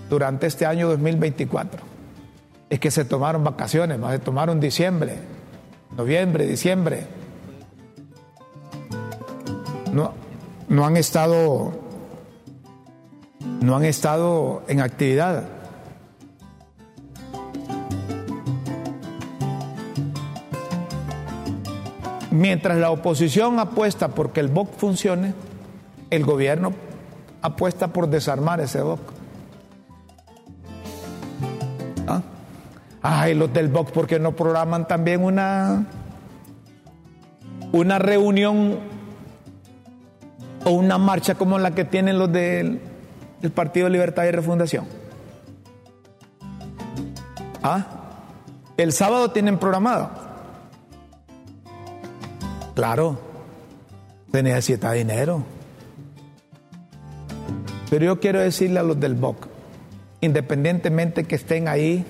durante 0.09 0.47
este 0.47 0.67
año 0.67 0.89
2024. 0.89 1.81
Es 2.69 2.81
que 2.81 2.91
se 2.91 3.05
tomaron 3.05 3.43
vacaciones, 3.43 3.99
más 3.99 4.13
se 4.13 4.19
tomaron 4.19 4.61
diciembre, 4.61 5.17
noviembre, 5.97 6.47
diciembre. 6.47 7.07
No, 9.93 10.15
no 10.69 10.87
han 10.87 10.97
estado 10.97 11.73
no 13.61 13.77
han 13.77 13.85
estado 13.85 14.63
en 14.69 14.81
actividad. 14.81 15.45
Mientras 22.31 22.79
la 22.79 22.91
oposición 22.91 23.59
apuesta 23.59 24.09
porque 24.09 24.41
el 24.41 24.49
BOC 24.49 24.73
funcione, 24.77 25.35
el 26.11 26.25
gobierno 26.25 26.73
apuesta 27.43 27.89
por 27.89 28.09
desarmar 28.09 28.61
ese 28.61 28.83
BOC. 28.83 29.01
¿Ah? 32.07 32.23
Ay, 33.03 33.35
los 33.35 33.53
del 33.53 33.69
BOC, 33.69 33.91
¿por 33.91 34.07
qué 34.07 34.21
no 34.21 34.37
programan 34.37 34.87
también 34.87 35.25
una, 35.25 35.87
una 37.73 37.99
reunión 37.99 38.79
o 40.65 40.71
una 40.71 40.99
marcha 40.99 41.35
como 41.35 41.59
la 41.59 41.73
que 41.73 41.85
tienen 41.85 42.19
los 42.19 42.31
del, 42.31 42.81
del 43.41 43.51
Partido 43.51 43.89
Libertad 43.89 44.25
y 44.25 44.31
Refundación? 44.31 44.87
¿Ah? 47.63 47.87
El 48.77 48.93
sábado 48.93 49.33
tienen 49.33 49.59
programado. 49.59 50.20
Claro, 52.75 53.19
se 54.33 54.43
necesita 54.43 54.93
dinero. 54.93 55.43
Pero 57.91 58.05
yo 58.05 58.21
quiero 58.21 58.41
decirle 58.41 58.79
a 58.79 58.83
los 58.85 58.99
del 59.01 59.15
BOC, 59.15 59.49
independientemente 60.21 61.25
que 61.25 61.35
estén 61.35 61.67
ahí 61.67 62.05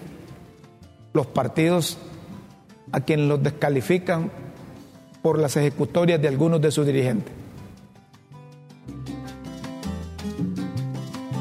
los 1.12 1.26
partidos 1.26 1.98
a 2.92 3.00
quienes 3.00 3.26
los 3.26 3.42
descalifican 3.42 4.30
por 5.22 5.38
las 5.38 5.56
ejecutorias 5.56 6.20
de 6.20 6.28
algunos 6.28 6.60
de 6.60 6.70
sus 6.70 6.86
dirigentes. 6.86 7.32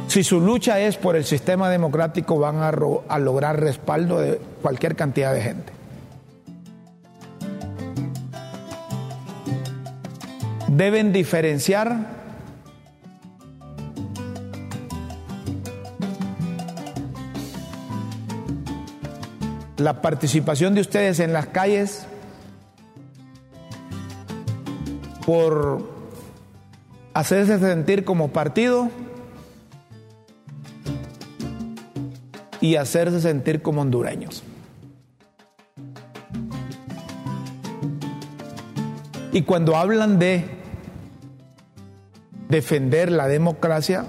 Si 0.08 0.24
su 0.24 0.42
lucha 0.42 0.80
es 0.80 0.98
por 0.98 1.16
el 1.16 1.24
sistema 1.24 1.70
democrático, 1.70 2.40
van 2.40 2.58
a, 2.58 2.70
a 2.70 3.20
lograr 3.20 3.60
respaldo 3.60 4.20
de 4.20 4.40
cualquier 4.62 4.96
cantidad 4.96 5.34
de 5.34 5.42
gente. 5.42 5.79
Deben 10.80 11.12
diferenciar 11.12 12.06
la 19.76 20.02
participación 20.02 20.76
de 20.76 20.82
ustedes 20.82 21.20
en 21.20 21.34
las 21.34 21.48
calles 21.48 22.08
por 25.26 25.86
hacerse 27.14 27.60
sentir 27.60 28.06
como 28.06 28.30
partido 28.30 28.90
y 32.62 32.78
hacerse 32.78 33.20
sentir 33.20 33.62
como 33.62 33.82
hondureños. 33.82 34.44
Y 39.34 39.42
cuando 39.42 39.76
hablan 39.76 40.20
de 40.20 40.59
defender 42.50 43.12
la 43.12 43.28
democracia, 43.28 44.06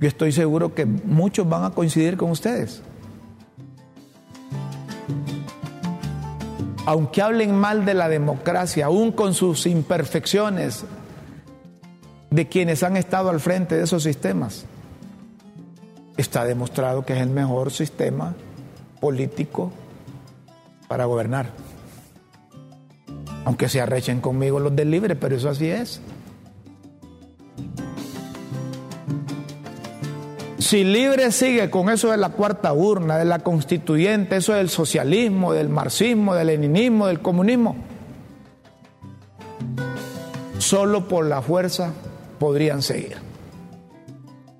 yo 0.00 0.08
estoy 0.08 0.32
seguro 0.32 0.74
que 0.74 0.86
muchos 0.86 1.46
van 1.46 1.64
a 1.64 1.70
coincidir 1.70 2.16
con 2.16 2.30
ustedes. 2.30 2.82
aunque 6.86 7.22
hablen 7.22 7.54
mal 7.54 7.84
de 7.84 7.94
la 7.94 8.08
democracia, 8.08 8.86
aún 8.86 9.12
con 9.12 9.34
sus 9.34 9.66
imperfecciones, 9.66 10.84
de 12.30 12.48
quienes 12.48 12.82
han 12.82 12.96
estado 12.96 13.30
al 13.30 13.40
frente 13.40 13.76
de 13.76 13.84
esos 13.84 14.02
sistemas, 14.02 14.66
está 16.16 16.44
demostrado 16.44 17.04
que 17.04 17.14
es 17.14 17.20
el 17.20 17.30
mejor 17.30 17.70
sistema 17.70 18.34
político 19.00 19.72
para 20.88 21.04
gobernar. 21.04 21.50
Aunque 23.44 23.68
se 23.68 23.80
arrechen 23.80 24.20
conmigo 24.20 24.58
los 24.58 24.74
del 24.74 24.90
libre, 24.90 25.16
pero 25.16 25.36
eso 25.36 25.48
así 25.48 25.68
es. 25.68 26.00
Si 30.64 30.82
libre 30.82 31.30
sigue 31.30 31.68
con 31.68 31.90
eso 31.90 32.10
de 32.10 32.16
la 32.16 32.30
cuarta 32.30 32.72
urna, 32.72 33.18
de 33.18 33.26
la 33.26 33.40
constituyente, 33.40 34.36
eso 34.36 34.54
del 34.54 34.70
socialismo, 34.70 35.52
del 35.52 35.68
marxismo, 35.68 36.34
del 36.34 36.46
leninismo, 36.46 37.06
del 37.06 37.20
comunismo, 37.20 37.76
solo 40.56 41.06
por 41.06 41.26
la 41.26 41.42
fuerza 41.42 41.92
podrían 42.38 42.80
seguir. 42.80 43.18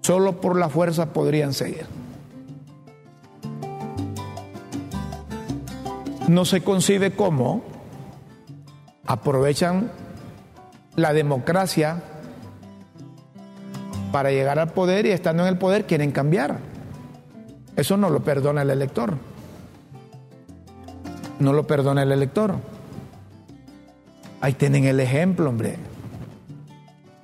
Solo 0.03 0.43
por 0.43 0.59
la 0.59 0.69
fuerza 0.69 1.15
podrían 1.15 1.55
seguir. 1.55 1.87
No 6.29 6.45
se 6.45 6.63
concibe 6.63 7.13
cómo 7.17 7.63
aprovechan 9.07 9.91
la 10.97 11.15
democracia 11.15 12.03
para 14.15 14.31
llegar 14.31 14.61
al 14.61 14.71
poder 14.71 15.07
y 15.07 15.11
estando 15.11 15.43
en 15.43 15.49
el 15.49 15.59
poder 15.59 15.87
quieren 15.87 16.13
cambiar. 16.13 16.61
Eso 17.75 17.97
no 17.97 18.11
lo 18.11 18.23
perdona 18.23 18.63
el 18.63 18.71
elector. 18.71 19.15
No 21.41 21.53
lo 21.53 21.67
perdona 21.67 22.05
el 22.05 22.13
elector. 22.13 22.55
Ahí 24.41 24.53
tienen 24.53 24.85
el 24.85 25.01
ejemplo, 25.01 25.51
hombre. 25.51 25.79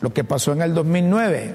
Lo 0.01 0.13
que 0.13 0.25
pasó 0.25 0.53
en 0.53 0.63
el 0.63 0.75
2009. 0.75 1.55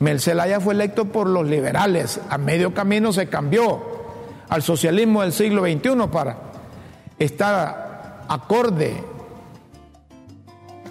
Mel 0.00 0.20
fue 0.20 0.74
electo 0.74 1.06
por 1.06 1.26
los 1.26 1.48
liberales. 1.48 2.20
A 2.28 2.36
medio 2.36 2.74
camino 2.74 3.14
se 3.14 3.28
cambió 3.28 3.82
al 4.50 4.62
socialismo 4.62 5.22
del 5.22 5.32
siglo 5.32 5.62
XXI 5.62 6.06
para 6.12 6.36
estar 7.18 8.26
acorde 8.28 8.92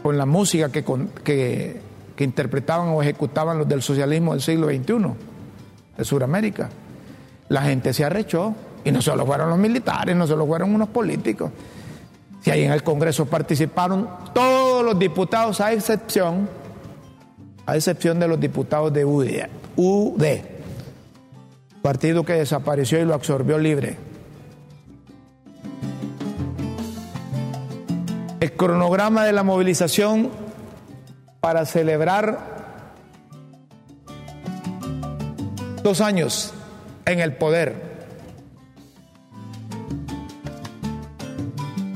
con 0.01 0.17
la 0.17 0.25
música 0.25 0.71
que 0.71 1.83
que 2.15 2.23
interpretaban 2.23 2.89
o 2.89 3.01
ejecutaban 3.01 3.57
los 3.57 3.67
del 3.67 3.81
socialismo 3.81 4.33
del 4.33 4.41
siglo 4.41 4.67
XXI, 4.67 4.95
de 5.97 6.05
Sudamérica. 6.05 6.69
La 7.49 7.63
gente 7.63 7.93
se 7.93 8.05
arrechó 8.05 8.53
y 8.83 8.91
no 8.91 9.01
solo 9.01 9.25
fueron 9.25 9.49
los 9.49 9.57
militares, 9.57 10.15
no 10.15 10.27
solo 10.27 10.45
fueron 10.45 10.73
unos 10.73 10.89
políticos. 10.89 11.51
Si 12.41 12.51
ahí 12.51 12.63
en 12.63 12.71
el 12.71 12.83
Congreso 12.83 13.25
participaron 13.25 14.09
todos 14.33 14.83
los 14.83 14.99
diputados, 14.99 15.61
a 15.61 15.71
excepción, 15.71 16.49
a 17.65 17.75
excepción 17.75 18.19
de 18.19 18.27
los 18.27 18.39
diputados 18.39 18.91
de 18.91 19.05
UD, 19.05 19.27
UD 19.77 20.23
partido 21.83 22.23
que 22.23 22.33
desapareció 22.33 22.99
y 22.99 23.05
lo 23.05 23.13
absorbió 23.13 23.59
libre. 23.59 23.97
El 28.39 28.53
cronograma 28.53 29.25
de 29.25 29.33
la 29.33 29.43
movilización 29.43 30.31
para 31.43 31.65
celebrar 31.65 32.39
dos 35.83 35.99
años 35.99 36.53
en 37.05 37.19
el 37.19 37.33
poder. 37.33 37.75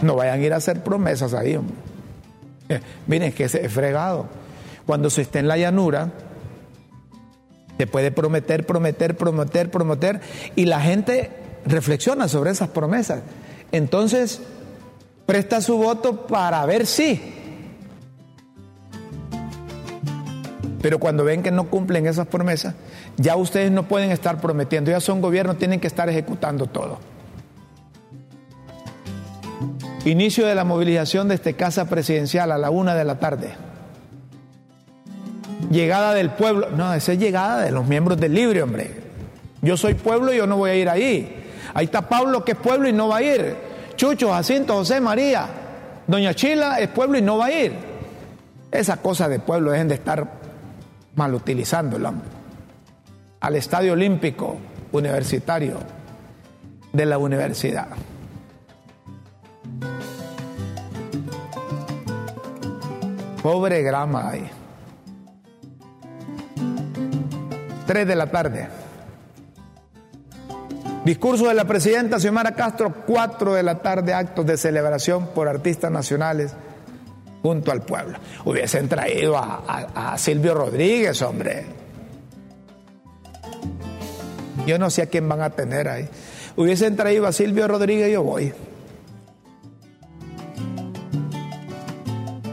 No 0.02 0.18
vayan 0.18 0.42
a 0.42 0.44
ir 0.44 0.52
a 0.52 0.58
hacer 0.58 0.84
promesas 0.84 1.34
ahí. 1.34 1.58
Eh, 2.68 2.82
miren, 3.08 3.32
que 3.32 3.46
es 3.46 3.58
fregado. 3.72 4.26
Cuando 4.86 5.10
se 5.10 5.22
esté 5.22 5.40
en 5.40 5.48
la 5.48 5.56
llanura, 5.56 6.12
se 7.78 7.88
puede 7.88 8.12
prometer, 8.12 8.66
prometer, 8.66 9.16
prometer, 9.16 9.72
prometer, 9.72 10.20
y 10.58 10.66
la 10.66 10.82
gente 10.82 11.32
reflexiona 11.66 12.28
sobre 12.28 12.52
esas 12.52 12.68
promesas. 12.68 13.22
Entonces, 13.72 14.42
presta 15.26 15.62
su 15.62 15.78
voto 15.78 16.28
para 16.28 16.66
ver 16.66 16.86
si 16.86 17.37
Pero 20.82 21.00
cuando 21.00 21.24
ven 21.24 21.44
que 21.44 21.52
no 21.52 21.70
cumplen 21.70 22.06
esas 22.06 22.28
promesas, 22.28 22.76
ya 23.18 23.36
ustedes 23.36 23.72
no 23.72 23.88
pueden 23.88 24.12
estar 24.12 24.40
prometiendo, 24.40 24.92
ya 24.92 25.00
son 25.00 25.22
gobiernos, 25.22 25.58
tienen 25.58 25.80
que 25.80 25.88
estar 25.88 26.08
ejecutando 26.10 26.68
todo. 26.68 27.00
Inicio 30.06 30.46
de 30.46 30.56
la 30.56 30.64
movilización 30.64 31.28
de 31.28 31.36
este 31.36 31.54
casa 31.56 31.90
presidencial 31.90 32.52
a 32.52 32.58
la 32.58 32.70
una 32.70 32.96
de 32.96 33.04
la 33.04 33.20
tarde. 33.20 33.50
Llegada 35.70 36.14
del 36.14 36.30
pueblo. 36.30 36.70
No, 36.70 36.94
esa 36.94 37.14
es 37.14 37.20
llegada 37.20 37.62
de 37.62 37.72
los 37.72 37.86
miembros 37.86 38.18
del 38.20 38.34
Libre, 38.34 38.62
hombre. 38.62 38.92
Yo 39.62 39.76
soy 39.76 39.96
pueblo 39.96 40.32
y 40.32 40.38
yo 40.38 40.48
no 40.48 40.58
voy 40.58 40.70
a 40.70 40.76
ir 40.76 40.88
ahí. 40.88 41.46
Ahí 41.74 41.86
está 41.86 42.08
Pablo, 42.08 42.46
que 42.46 42.54
es 42.54 42.58
pueblo 42.58 42.88
y 42.88 42.94
no 42.94 43.10
va 43.10 43.18
a 43.18 43.22
ir. 43.24 43.56
Chucho, 43.98 44.32
Jacinto, 44.32 44.76
José, 44.76 45.02
María. 45.02 45.48
Doña 46.06 46.34
Chila 46.34 46.80
es 46.80 46.88
pueblo 46.88 47.18
y 47.18 47.22
no 47.22 47.38
va 47.38 47.48
a 47.48 47.52
ir. 47.52 47.74
Esa 48.72 48.98
cosa 48.98 49.28
de 49.28 49.40
pueblo 49.40 49.72
dejen 49.72 49.90
de 49.90 49.96
estar 49.96 50.37
mal 51.18 51.34
utilizándolo, 51.34 52.14
al 53.40 53.56
Estadio 53.56 53.94
Olímpico 53.94 54.58
Universitario 54.92 55.80
de 56.94 57.06
la 57.06 57.18
universidad. 57.18 57.88
Pobre 63.42 63.82
grama 63.82 64.30
ahí. 64.30 64.50
Tres 67.86 68.08
de 68.08 68.16
la 68.16 68.28
tarde. 68.28 68.68
Discurso 71.04 71.48
de 71.48 71.54
la 71.54 71.66
presidenta 71.66 72.20
Xiomara 72.20 72.54
Castro, 72.54 72.94
cuatro 73.06 73.54
de 73.54 73.64
la 73.64 73.82
tarde, 73.82 74.14
actos 74.14 74.46
de 74.46 74.58
celebración 74.58 75.28
por 75.34 75.48
artistas 75.48 75.90
nacionales 75.90 76.54
junto 77.48 77.72
al 77.72 77.82
pueblo. 77.82 78.18
Hubiesen 78.44 78.90
traído 78.90 79.38
a, 79.38 80.16
Silvio 80.18 80.54
Rodríguez, 80.54 81.22
hombre. 81.22 81.66
Yo 84.66 84.78
no 84.78 84.90
sé 84.90 85.04
a 85.04 85.06
quién 85.06 85.30
van 85.30 85.42
a 85.42 85.50
tener 85.52 85.88
ahí. 85.88 86.10
Hubiesen 86.58 86.98
traído 86.98 87.26
a 87.26 87.32
Silvio 87.32 87.68
Rodríguez, 87.68 88.12
yo 88.12 88.24
voy. 88.24 88.54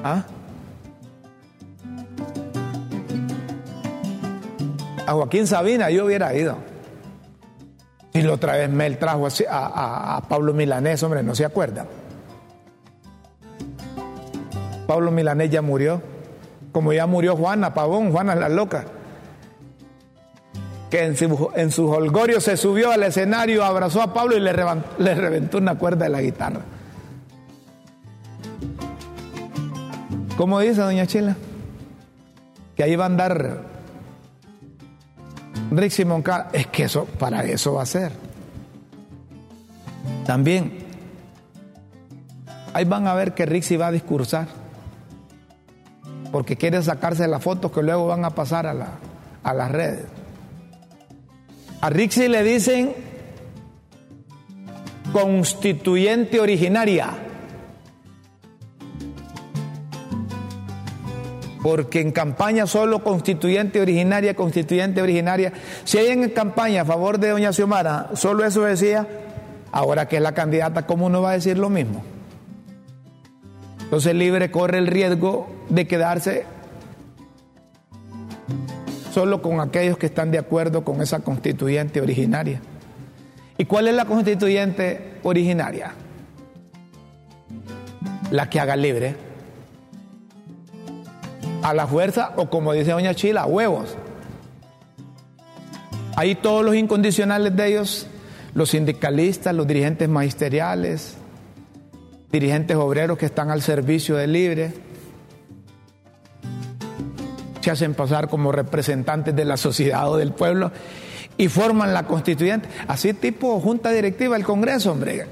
¿Ah? 0.04 0.24
A 5.06 5.12
Joaquín 5.12 5.46
Sabina 5.46 5.90
yo 5.90 6.04
hubiera 6.04 6.34
ido. 6.34 6.58
Y 8.12 8.22
la 8.22 8.34
otra 8.34 8.56
vez 8.56 8.70
Mel 8.70 8.96
trajo 8.98 9.26
a, 9.26 10.16
a 10.16 10.28
Pablo 10.28 10.54
Milanés, 10.54 11.02
hombre, 11.02 11.24
¿no 11.24 11.34
se 11.34 11.44
acuerda? 11.44 11.84
Pablo 14.86 15.10
Milanés 15.10 15.50
ya 15.50 15.62
murió, 15.62 16.02
como 16.72 16.92
ya 16.92 17.06
murió 17.06 17.36
Juana 17.36 17.72
Pavón, 17.72 18.10
Juana 18.10 18.34
la 18.34 18.48
loca, 18.48 18.84
que 20.90 21.04
en 21.04 21.16
su, 21.16 21.50
en 21.54 21.70
holgorio 21.78 22.40
se 22.40 22.56
subió 22.56 22.90
al 22.90 23.02
escenario, 23.02 23.64
abrazó 23.64 24.02
a 24.02 24.12
Pablo 24.12 24.36
y 24.36 24.40
le, 24.40 24.52
reventó 24.52 25.58
una 25.58 25.76
cuerda 25.76 26.04
de 26.04 26.10
la 26.10 26.20
guitarra. 26.20 26.60
¿Cómo 30.36 30.58
dice 30.60 30.80
doña 30.80 31.06
Chila? 31.06 31.36
Que 32.76 32.82
ahí 32.82 32.96
va 32.96 33.04
a 33.04 33.06
andar 33.06 33.60
Rick 35.70 36.04
Moncada. 36.04 36.50
Es 36.52 36.66
que 36.66 36.84
eso, 36.84 37.04
para 37.04 37.44
eso 37.44 37.74
va 37.74 37.82
a 37.82 37.86
ser. 37.86 38.12
También, 40.26 40.78
ahí 42.72 42.84
van 42.84 43.06
a 43.06 43.14
ver 43.14 43.34
que 43.34 43.46
Rixi 43.46 43.76
va 43.76 43.88
a 43.88 43.92
discursar 43.92 44.63
porque 46.34 46.56
quieren 46.56 46.82
sacarse 46.82 47.28
las 47.28 47.44
fotos 47.44 47.70
que 47.70 47.80
luego 47.80 48.08
van 48.08 48.24
a 48.24 48.30
pasar 48.30 48.66
a, 48.66 48.74
la, 48.74 48.88
a 49.44 49.54
las 49.54 49.70
redes. 49.70 50.06
A 51.80 51.88
Rixi 51.90 52.26
le 52.26 52.42
dicen 52.42 52.92
constituyente 55.12 56.40
originaria. 56.40 57.10
Porque 61.62 62.00
en 62.00 62.10
campaña 62.10 62.66
solo 62.66 63.04
constituyente 63.04 63.80
originaria, 63.80 64.34
constituyente 64.34 65.00
originaria. 65.00 65.52
Si 65.84 65.98
hay 65.98 66.08
en 66.08 66.30
campaña 66.30 66.82
a 66.82 66.84
favor 66.84 67.20
de 67.20 67.28
doña 67.28 67.52
Xiomara, 67.52 68.10
solo 68.14 68.44
eso 68.44 68.62
decía, 68.62 69.06
ahora 69.70 70.08
que 70.08 70.16
es 70.16 70.22
la 70.22 70.34
candidata, 70.34 70.84
¿cómo 70.84 71.08
no 71.08 71.22
va 71.22 71.30
a 71.30 71.34
decir 71.34 71.58
lo 71.58 71.70
mismo? 71.70 72.02
Entonces 73.84 74.16
libre 74.16 74.50
corre 74.50 74.78
el 74.78 74.88
riesgo 74.88 75.46
de 75.74 75.86
quedarse 75.86 76.44
solo 79.12 79.42
con 79.42 79.60
aquellos 79.60 79.96
que 79.98 80.06
están 80.06 80.30
de 80.30 80.38
acuerdo 80.38 80.84
con 80.84 81.00
esa 81.00 81.20
constituyente 81.20 82.00
originaria. 82.00 82.60
¿Y 83.58 83.64
cuál 83.64 83.88
es 83.88 83.94
la 83.94 84.04
constituyente 84.04 85.20
originaria? 85.22 85.92
la 88.34 88.50
que 88.50 88.58
haga 88.58 88.74
libre. 88.74 89.14
A 91.62 91.72
la 91.72 91.86
fuerza 91.86 92.32
o 92.36 92.50
como 92.50 92.72
dice 92.72 92.90
doña 92.90 93.14
Chila, 93.14 93.46
huevos. 93.46 93.96
Ahí 96.16 96.34
todos 96.34 96.64
los 96.64 96.74
incondicionales 96.74 97.56
de 97.56 97.68
ellos, 97.68 98.06
los 98.54 98.70
sindicalistas, 98.70 99.54
los 99.54 99.66
dirigentes 99.66 100.08
magisteriales, 100.08 101.16
dirigentes 102.30 102.76
obreros 102.76 103.18
que 103.18 103.26
están 103.26 103.50
al 103.50 103.62
servicio 103.62 104.16
de 104.16 104.26
libre, 104.26 104.74
se 107.64 107.70
hacen 107.70 107.94
pasar 107.94 108.28
como 108.28 108.52
representantes 108.52 109.34
de 109.34 109.44
la 109.46 109.56
sociedad 109.56 110.10
o 110.10 110.18
del 110.18 110.32
pueblo 110.32 110.70
y 111.38 111.48
forman 111.48 111.94
la 111.94 112.04
constituyente, 112.04 112.68
así 112.86 113.14
tipo 113.14 113.58
junta 113.58 113.90
directiva 113.90 114.36
del 114.36 114.44
Congreso, 114.44 114.92
hombre. 114.92 115.26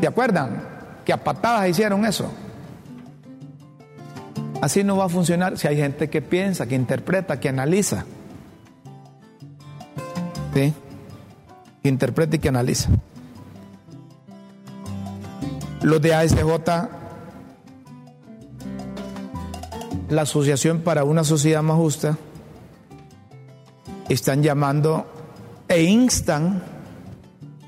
¿Se 0.00 0.06
acuerdan? 0.06 0.62
Que 1.04 1.12
a 1.12 1.22
patadas 1.22 1.68
hicieron 1.68 2.04
eso. 2.04 2.30
Así 4.60 4.82
no 4.82 4.96
va 4.96 5.04
a 5.04 5.08
funcionar 5.08 5.56
si 5.56 5.68
hay 5.68 5.76
gente 5.76 6.10
que 6.10 6.20
piensa, 6.20 6.66
que 6.66 6.74
interpreta, 6.74 7.38
que 7.38 7.48
analiza. 7.48 8.04
¿Sí? 10.52 10.74
Que 11.82 11.88
interpreta 11.88 12.36
y 12.36 12.38
que 12.40 12.48
analiza. 12.48 12.90
Los 15.82 16.02
de 16.02 16.14
ASJ, 16.14 16.38
la 20.08 20.22
Asociación 20.22 20.80
para 20.80 21.04
una 21.04 21.24
Sociedad 21.24 21.62
Más 21.62 21.76
Justa, 21.76 22.18
están 24.08 24.42
llamando 24.42 25.06
e 25.68 25.82
instan 25.82 26.62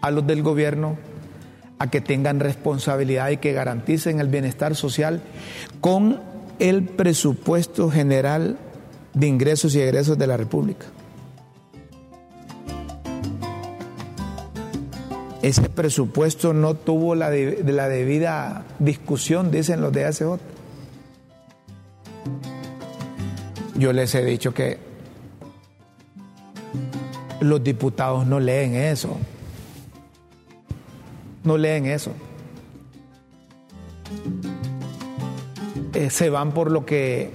a 0.00 0.10
los 0.10 0.26
del 0.26 0.42
gobierno 0.42 0.96
a 1.78 1.90
que 1.90 2.00
tengan 2.00 2.40
responsabilidad 2.40 3.30
y 3.30 3.38
que 3.38 3.52
garanticen 3.52 4.20
el 4.20 4.28
bienestar 4.28 4.74
social 4.74 5.20
con 5.80 6.20
el 6.58 6.84
presupuesto 6.84 7.90
general 7.90 8.58
de 9.14 9.26
ingresos 9.26 9.74
y 9.74 9.80
egresos 9.80 10.18
de 10.18 10.26
la 10.26 10.36
República. 10.36 10.86
Ese 15.40 15.68
presupuesto 15.68 16.52
no 16.52 16.74
tuvo 16.74 17.14
la, 17.14 17.30
de, 17.30 17.62
la 17.64 17.88
debida 17.88 18.64
discusión, 18.80 19.50
dicen 19.52 19.80
los 19.80 19.92
de 19.92 20.04
ACJ. 20.04 20.38
Yo 23.78 23.92
les 23.92 24.12
he 24.16 24.24
dicho 24.24 24.52
que 24.52 24.76
los 27.40 27.62
diputados 27.62 28.26
no 28.26 28.40
leen 28.40 28.74
eso. 28.74 29.16
No 31.44 31.56
leen 31.56 31.86
eso. 31.86 32.10
Eh, 35.94 36.10
se 36.10 36.28
van 36.28 36.50
por 36.50 36.72
lo 36.72 36.84
que 36.84 37.30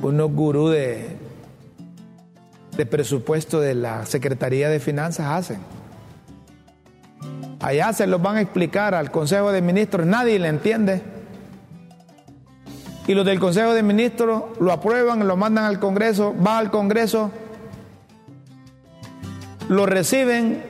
unos 0.00 0.30
gurú 0.32 0.68
de, 0.68 1.16
de 2.76 2.86
presupuesto 2.86 3.58
de 3.58 3.74
la 3.74 4.06
Secretaría 4.06 4.68
de 4.68 4.78
Finanzas 4.78 5.26
hacen. 5.26 5.58
Allá 7.58 7.92
se 7.92 8.06
los 8.06 8.22
van 8.22 8.36
a 8.36 8.42
explicar 8.42 8.94
al 8.94 9.10
Consejo 9.10 9.50
de 9.50 9.60
Ministros, 9.60 10.06
nadie 10.06 10.38
le 10.38 10.46
entiende. 10.46 11.11
Y 13.06 13.14
los 13.14 13.26
del 13.26 13.40
Consejo 13.40 13.74
de 13.74 13.82
Ministros 13.82 14.44
lo 14.60 14.72
aprueban, 14.72 15.26
lo 15.26 15.36
mandan 15.36 15.64
al 15.64 15.80
Congreso, 15.80 16.34
va 16.44 16.58
al 16.58 16.70
Congreso, 16.70 17.30
lo 19.68 19.86
reciben 19.86 20.62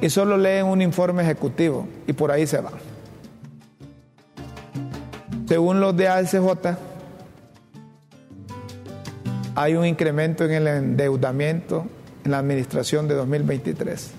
y 0.00 0.10
solo 0.10 0.36
leen 0.36 0.66
un 0.66 0.82
informe 0.82 1.22
ejecutivo 1.22 1.86
y 2.06 2.12
por 2.12 2.30
ahí 2.30 2.46
se 2.46 2.60
van. 2.60 2.74
Según 5.46 5.80
los 5.80 5.96
de 5.96 6.08
ASJ, 6.08 6.38
hay 9.54 9.74
un 9.74 9.86
incremento 9.86 10.44
en 10.44 10.52
el 10.52 10.66
endeudamiento 10.66 11.86
en 12.24 12.32
la 12.32 12.38
administración 12.38 13.06
de 13.06 13.14
2023. 13.14 14.10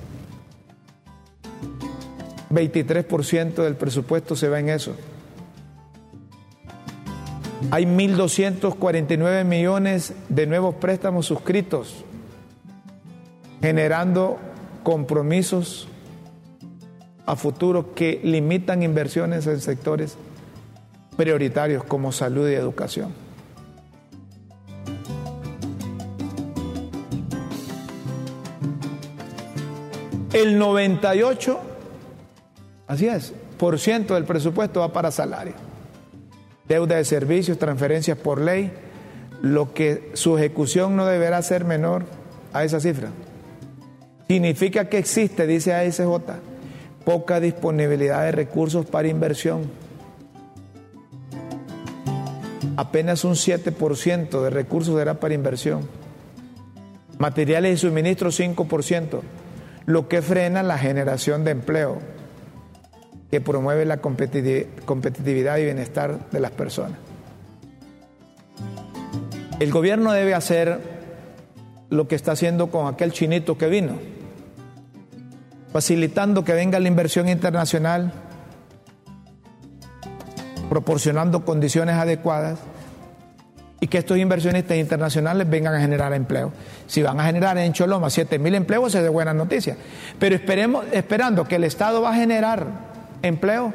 23% 2.49 3.55
del 3.55 3.75
presupuesto 3.75 4.35
se 4.35 4.47
va 4.47 4.59
en 4.59 4.69
eso. 4.69 4.95
Hay 7.71 7.85
1.249 7.85 9.43
millones 9.43 10.13
de 10.29 10.47
nuevos 10.47 10.75
préstamos 10.75 11.25
suscritos, 11.25 12.05
generando 13.61 14.37
compromisos 14.83 15.87
a 17.25 17.35
futuro 17.35 17.93
que 17.93 18.21
limitan 18.23 18.83
inversiones 18.83 19.47
en 19.47 19.59
sectores 19.59 20.17
prioritarios 21.17 21.83
como 21.83 22.11
salud 22.11 22.47
y 22.47 22.53
educación. 22.53 23.11
El 30.31 30.59
98, 30.59 31.59
así 32.85 33.07
es, 33.07 33.33
por 33.57 33.79
ciento 33.79 34.13
del 34.13 34.25
presupuesto 34.25 34.81
va 34.81 34.93
para 34.93 35.09
salario. 35.09 35.66
Deuda 36.67 36.97
de 36.97 37.05
servicios, 37.05 37.57
transferencias 37.57 38.17
por 38.17 38.41
ley, 38.41 38.71
lo 39.41 39.73
que 39.73 40.11
su 40.13 40.37
ejecución 40.37 40.95
no 40.95 41.05
deberá 41.05 41.41
ser 41.41 41.65
menor 41.65 42.05
a 42.53 42.63
esa 42.63 42.79
cifra. 42.79 43.09
Significa 44.27 44.89
que 44.89 44.97
existe, 44.97 45.47
dice 45.47 45.73
ASJ, 45.73 46.03
poca 47.05 47.39
disponibilidad 47.39 48.23
de 48.23 48.31
recursos 48.33 48.85
para 48.85 49.07
inversión 49.07 49.69
apenas 52.77 53.25
un 53.25 53.33
7% 53.33 54.41
de 54.41 54.49
recursos 54.49 54.97
será 54.97 55.15
para 55.15 55.33
inversión. 55.33 55.81
Materiales 57.17 57.73
y 57.73 57.77
suministros 57.87 58.39
5%, 58.39 59.21
lo 59.87 60.07
que 60.07 60.21
frena 60.21 60.61
la 60.61 60.77
generación 60.77 61.43
de 61.43 61.51
empleo, 61.51 61.97
que 63.29 63.41
promueve 63.41 63.85
la 63.85 63.97
competitividad 63.97 65.57
y 65.57 65.65
bienestar 65.65 66.29
de 66.31 66.39
las 66.39 66.51
personas. 66.51 66.97
El 69.59 69.71
gobierno 69.71 70.11
debe 70.11 70.33
hacer 70.33 70.79
lo 71.89 72.07
que 72.07 72.15
está 72.15 72.33
haciendo 72.33 72.69
con 72.69 72.93
aquel 72.93 73.11
chinito 73.11 73.57
que 73.57 73.67
vino, 73.67 73.93
facilitando 75.73 76.45
que 76.45 76.53
venga 76.53 76.79
la 76.79 76.87
inversión 76.87 77.27
internacional, 77.27 78.13
proporcionando 80.69 81.43
condiciones 81.43 81.95
adecuadas 81.95 82.59
y 83.79 83.87
que 83.87 83.99
estos 83.99 84.17
inversionistas 84.17 84.77
internacionales 84.77 85.49
vengan 85.49 85.75
a 85.75 85.79
generar 85.79 86.13
empleo. 86.13 86.51
Si 86.87 87.01
van 87.01 87.19
a 87.19 87.25
generar 87.25 87.57
en 87.57 87.73
Choloma 87.73 88.09
7 88.09 88.39
mil 88.39 88.55
empleos, 88.55 88.93
es 88.95 89.03
de 89.03 89.09
buena 89.09 89.33
noticia. 89.33 89.77
Pero 90.19 90.35
esperemos, 90.35 90.85
esperando 90.91 91.45
que 91.45 91.55
el 91.55 91.63
Estado 91.63 92.01
va 92.01 92.11
a 92.11 92.15
generar 92.15 92.86
empleo, 93.21 93.73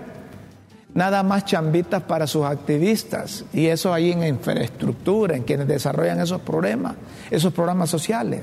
nada 0.95 1.23
más 1.23 1.45
chambitas 1.45 2.03
para 2.03 2.27
sus 2.27 2.45
activistas 2.45 3.45
y 3.53 3.67
eso 3.67 3.93
ahí 3.93 4.13
en 4.13 4.25
infraestructura, 4.25 5.37
en 5.37 5.43
quienes 5.43 5.69
desarrollan 5.69 6.21
esos 6.21 6.41
problemas, 6.41 6.95
esos 7.31 7.53
programas 7.53 7.91
sociales. 7.91 8.43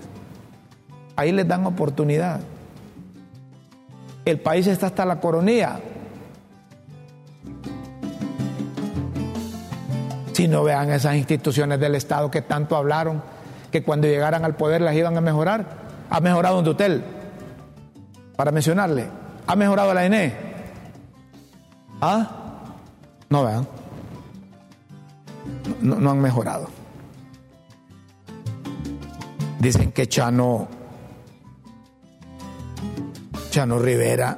Ahí 1.16 1.32
les 1.32 1.48
dan 1.48 1.66
oportunidad. 1.66 2.40
El 4.26 4.40
país 4.40 4.68
está 4.68 4.88
hasta 4.88 5.06
la 5.06 5.20
coronía 5.20 5.80
Si 10.40 10.48
no 10.48 10.64
vean 10.64 10.90
esas 10.90 11.18
instituciones 11.18 11.82
del 11.82 11.96
Estado 11.96 12.32
que 12.32 12.42
tanto 12.42 12.78
hablaron, 12.78 13.22
que 13.74 13.84
cuando 13.84 14.08
llegaran 14.08 14.46
al 14.46 14.56
poder 14.56 14.80
las 14.80 14.96
iban 14.96 15.18
a 15.18 15.20
mejorar. 15.20 15.66
Ha 16.10 16.22
mejorado 16.22 16.58
un 16.58 16.64
tutel, 16.64 17.04
para 18.38 18.54
mencionarle. 18.54 19.08
Ha 19.48 19.58
mejorado 19.58 19.94
la 19.94 20.06
ENE. 20.06 20.49
¿Ah? 22.02 22.30
No 23.30 23.44
vean. 23.44 23.68
No, 25.82 25.96
no 25.96 26.12
han 26.12 26.20
mejorado. 26.20 26.68
Dicen 29.60 29.92
que 29.92 30.08
Chano, 30.08 30.68
Chano 33.50 33.78
Rivera, 33.80 34.38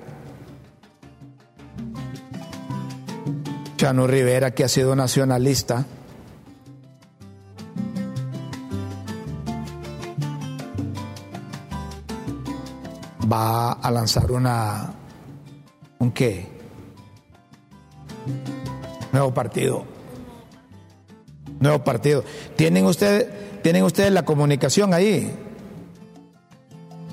Chano 3.77 4.07
Rivera, 4.07 4.51
que 4.51 4.63
ha 4.63 4.67
sido 4.67 4.95
nacionalista, 4.95 5.85
va 13.31 13.73
a 13.73 13.91
lanzar 13.91 14.31
una 14.31 14.93
un 15.99 16.11
qué 16.11 16.60
nuevo 19.11 19.33
partido 19.33 19.85
nuevo 21.59 21.83
partido 21.83 22.23
tienen 22.55 22.85
ustedes 22.85 23.27
tienen 23.61 23.83
ustedes 23.83 24.11
la 24.11 24.25
comunicación 24.25 24.93
ahí 24.93 25.31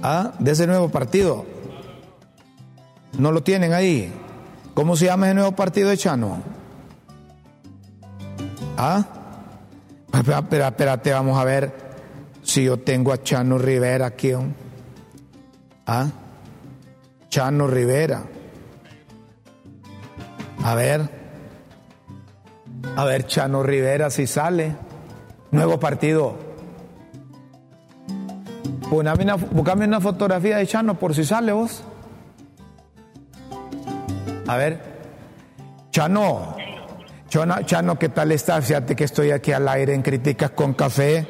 ¿Ah? 0.03 0.33
de 0.39 0.51
ese 0.53 0.67
nuevo 0.67 0.89
partido 0.89 1.45
No 3.19 3.33
lo 3.33 3.43
tienen 3.43 3.73
ahí. 3.73 4.13
¿Cómo 4.75 4.97
se 4.97 5.07
llama 5.07 5.27
ese 5.27 5.35
nuevo 5.35 5.53
partido 5.53 5.89
de 5.89 5.97
Chano? 5.97 6.41
¿Ah? 8.77 9.05
Espera, 10.13 10.69
espérate, 10.69 11.13
vamos 11.13 11.39
a 11.39 11.45
ver 11.45 11.73
si 12.43 12.65
yo 12.65 12.79
tengo 12.79 13.13
a 13.13 13.23
Chano 13.23 13.59
Rivera 13.59 14.07
aquí. 14.07 14.33
¿Ah? 15.87 16.07
Chano 17.29 17.67
Rivera. 17.67 18.23
A 20.65 20.75
ver. 20.75 21.09
A 22.97 23.05
ver, 23.05 23.27
Chano 23.27 23.63
Rivera 23.63 24.11
si 24.11 24.27
sale. 24.27 24.75
Nuevo 25.51 25.79
partido. 25.79 26.37
Buscame 28.91 29.85
una, 29.85 30.01
fotografía 30.01 30.57
de 30.57 30.67
Chano 30.67 30.99
por 30.99 31.15
si 31.15 31.25
sale 31.25 31.53
vos. 31.53 31.83
A 34.47 34.57
ver. 34.57 34.81
Chano. 35.91 36.57
Chano, 37.29 37.63
Chano, 37.63 37.99
¿qué 37.99 38.09
tal 38.09 38.33
estás? 38.33 38.65
Fíjate 38.67 38.97
que 38.97 39.05
estoy 39.05 39.31
aquí 39.31 39.53
al 39.53 39.69
aire 39.69 39.95
en 39.95 40.03
Críticas 40.03 40.51
con 40.51 40.73
Café. 40.75 41.27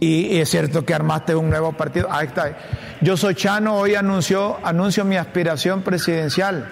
Y, 0.00 0.38
es 0.38 0.50
cierto 0.50 0.84
que 0.84 0.94
armaste 0.94 1.34
un 1.34 1.50
nuevo 1.50 1.72
partido. 1.72 2.08
Ahí 2.10 2.26
está. 2.26 2.56
Yo 3.00 3.16
soy 3.16 3.34
Chano, 3.34 3.76
hoy 3.76 3.94
anunció, 3.94 4.58
anuncio 4.62 5.04
mi 5.04 5.16
aspiración 5.16 5.82
presidencial. 5.82 6.68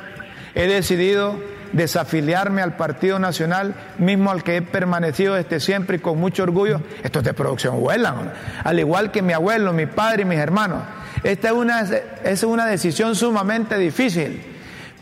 He 0.55 0.67
decidido 0.67 1.56
desafiliarme 1.73 2.63
al 2.63 2.77
Partido 2.77 3.19
Nacional, 3.19 3.75
mismo 3.99 4.31
al 4.31 4.43
que 4.43 4.57
he 4.57 4.63
permanecido 4.63 5.35
desde 5.35 5.61
siempre 5.61 5.97
y 5.97 6.01
con 6.01 6.19
mucho 6.19 6.43
orgullo. 6.43 6.81
Esto 7.03 7.21
es 7.21 7.25
de 7.25 7.35
producción 7.35 7.77
huela, 7.79 8.15
al 8.65 8.79
igual 8.79 9.11
que 9.11 9.23
mi 9.23 9.33
abuelo, 9.33 9.73
mi 9.73 9.87
padre 9.87 10.23
y 10.23 10.25
mis 10.25 10.39
hermanos. 10.39 10.83
Esta 11.23 11.49
es 11.49 11.55
una, 11.55 11.81
es 12.25 12.43
una 12.43 12.67
decisión 12.67 13.15
sumamente 13.15 13.79
difícil, 13.79 14.43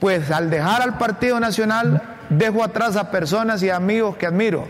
pues 0.01 0.31
al 0.31 0.51
dejar 0.51 0.83
al 0.83 0.99
Partido 0.99 1.41
Nacional 1.41 2.03
dejo 2.29 2.65
atrás 2.65 2.97
a 2.97 3.11
personas 3.11 3.63
y 3.63 3.71
amigos 3.71 4.17
que 4.17 4.27
admiro 4.27 4.67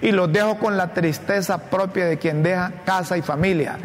y 0.00 0.12
los 0.12 0.32
dejo 0.32 0.58
con 0.58 0.76
la 0.76 0.92
tristeza 0.92 1.58
propia 1.70 2.06
de 2.06 2.18
quien 2.18 2.42
deja 2.42 2.72
casa 2.84 3.16
y 3.16 3.22
familia. 3.22 3.78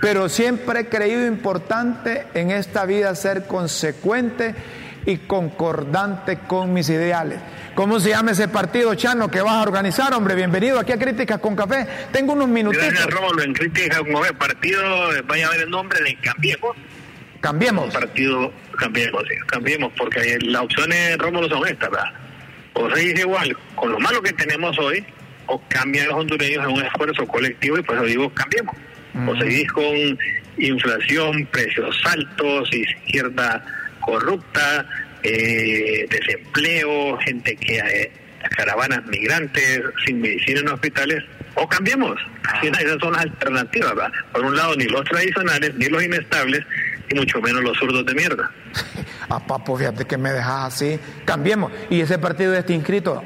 Pero 0.00 0.28
siempre 0.28 0.80
he 0.80 0.88
creído 0.88 1.26
importante 1.26 2.26
en 2.34 2.50
esta 2.50 2.84
vida 2.84 3.14
ser 3.14 3.46
consecuente 3.46 4.54
y 5.08 5.16
concordante 5.16 6.36
con 6.40 6.74
mis 6.74 6.90
ideales. 6.90 7.40
¿Cómo 7.74 7.98
se 7.98 8.10
llama 8.10 8.32
ese 8.32 8.46
partido, 8.46 8.94
Chano, 8.94 9.30
que 9.30 9.40
vas 9.40 9.54
a 9.54 9.62
organizar, 9.62 10.12
hombre? 10.12 10.34
Bienvenido 10.34 10.78
aquí 10.78 10.92
a 10.92 10.98
Críticas 10.98 11.38
con 11.38 11.56
Café. 11.56 11.86
Tengo 12.12 12.34
unos 12.34 12.48
minutitos. 12.48 12.86
Gracias, 12.86 13.06
Rómulo. 13.06 13.42
En 13.42 13.54
Críticas 13.54 14.00
con 14.00 14.12
Café, 14.12 14.34
partido, 14.34 14.82
vaya 15.24 15.46
a 15.46 15.50
ver 15.52 15.60
el 15.62 15.70
nombre 15.70 15.98
de 16.02 16.14
Cambiemos. 16.16 16.76
Cambiemos. 17.40 17.94
Partido, 17.94 18.52
cambiemos, 18.76 19.22
sí, 19.30 19.34
cambiemos, 19.46 19.92
porque 19.96 20.38
las 20.42 20.62
opciones, 20.64 21.16
Rómulo, 21.16 21.48
son 21.48 21.66
estas, 21.66 21.90
¿verdad? 21.90 22.12
O 22.74 22.94
se 22.94 23.00
dice 23.00 23.20
igual, 23.22 23.56
con 23.76 23.92
lo 23.92 23.98
malo 24.00 24.20
que 24.20 24.34
tenemos 24.34 24.78
hoy, 24.78 25.06
o 25.46 25.58
cambian 25.68 26.08
los 26.08 26.16
hondureños 26.16 26.66
en 26.66 26.72
un 26.72 26.82
esfuerzo 26.82 27.26
colectivo, 27.26 27.78
y 27.78 27.82
por 27.82 27.96
eso 27.96 28.04
digo, 28.04 28.30
cambiemos. 28.34 28.76
O 29.26 29.34
seguís 29.36 29.72
con 29.72 30.18
inflación, 30.58 31.46
precios 31.50 31.98
altos, 32.04 32.68
izquierda 32.74 33.64
corrupta, 34.00 34.86
eh, 35.22 36.06
desempleo, 36.10 37.18
gente 37.18 37.56
que 37.56 37.78
eh, 37.78 38.12
caravanas 38.56 39.04
migrantes, 39.06 39.82
sin 40.04 40.20
medicina 40.20 40.60
en 40.60 40.68
hospitales, 40.68 41.24
o 41.54 41.68
cambiemos. 41.68 42.16
Ah. 42.46 42.60
Esas 42.62 42.98
son 43.00 43.12
las 43.12 43.22
alternativas. 43.22 44.10
Por 44.32 44.44
un 44.44 44.56
lado, 44.56 44.76
ni 44.76 44.84
los 44.84 45.04
tradicionales, 45.04 45.74
ni 45.74 45.86
los 45.86 46.02
inestables, 46.02 46.64
y 47.10 47.14
mucho 47.14 47.40
menos 47.40 47.62
los 47.62 47.76
zurdos 47.78 48.04
de 48.06 48.14
mierda. 48.14 48.50
ah, 49.28 49.44
papo, 49.44 49.76
fíjate 49.76 50.04
que 50.04 50.16
me 50.16 50.30
dejas 50.30 50.74
así. 50.74 50.98
Cambiemos. 51.24 51.72
¿Y 51.90 52.00
ese 52.00 52.18
partido 52.18 52.54
está 52.54 52.72
inscrito? 52.72 53.24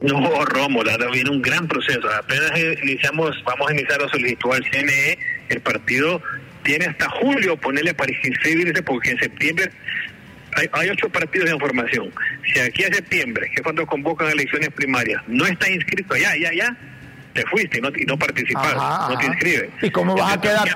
No, 0.00 0.44
Rómulo, 0.44 0.90
ahora 0.90 1.10
viene 1.10 1.30
un 1.30 1.40
gran 1.40 1.66
proceso. 1.66 2.06
Apenas 2.10 2.52
iniciamos, 2.82 3.30
vamos 3.44 3.70
a 3.70 3.72
iniciar 3.72 4.00
la 4.00 4.08
solicitud 4.08 4.52
al 4.52 4.62
CNE, 4.70 5.18
el 5.48 5.60
partido 5.62 6.20
tiene 6.66 6.86
hasta 6.86 7.08
julio 7.08 7.56
ponerle 7.56 7.94
para 7.94 8.12
inscribirse 8.12 8.82
porque 8.82 9.12
en 9.12 9.18
septiembre 9.18 9.70
hay, 10.72 10.88
ocho 10.88 11.08
partidos 11.08 11.50
de 11.50 11.58
formación. 11.58 12.10
Si 12.52 12.58
aquí 12.58 12.84
a 12.84 12.88
septiembre, 12.88 13.48
que 13.50 13.56
es 13.56 13.62
cuando 13.62 13.86
convocan 13.86 14.28
elecciones 14.30 14.70
primarias, 14.70 15.22
no 15.26 15.46
está 15.46 15.70
inscrito, 15.70 16.16
ya, 16.16 16.34
ya, 16.36 16.52
ya, 16.52 16.76
te 17.34 17.44
fuiste 17.46 17.78
y 17.78 17.80
no, 17.82 17.90
y 17.94 18.04
no 18.04 18.18
participas, 18.18 18.74
no 18.74 19.18
te 19.18 19.26
inscribes. 19.26 19.70
¿Y 19.82 19.90
cómo 19.90 20.16
vas 20.16 20.34
a 20.34 20.40
quedar? 20.40 20.68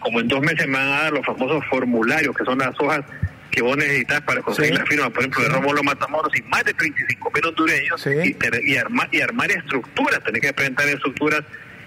como 0.00 0.20
en 0.20 0.28
dos 0.28 0.40
meses 0.40 0.66
me 0.66 0.78
van 0.78 0.86
a 0.86 1.02
dar 1.02 1.12
los 1.12 1.26
famosos 1.26 1.62
formularios, 1.68 2.34
que 2.36 2.44
son 2.44 2.58
las 2.58 2.78
hojas 2.78 3.00
que 3.50 3.60
vos 3.60 3.76
necesitas 3.76 4.20
para 4.22 4.40
conseguir 4.40 4.78
la 4.78 4.86
firma, 4.86 5.10
por 5.10 5.20
ejemplo, 5.20 5.42
de 5.42 5.48
Rómulo 5.48 5.82
Matamoros 5.82 6.32
y 6.36 6.42
más 6.42 6.64
de 6.64 6.74
35 6.74 7.30
mil 7.34 7.46
hondureños 7.46 8.06
y, 8.06 8.36
y, 8.64 8.76
armar, 8.76 9.08
y 9.10 9.20
armar 9.20 9.50
estructuras, 9.50 10.22
tenés 10.24 10.40
que 10.40 10.52
presentar 10.52 10.88
estructuras 10.88 11.42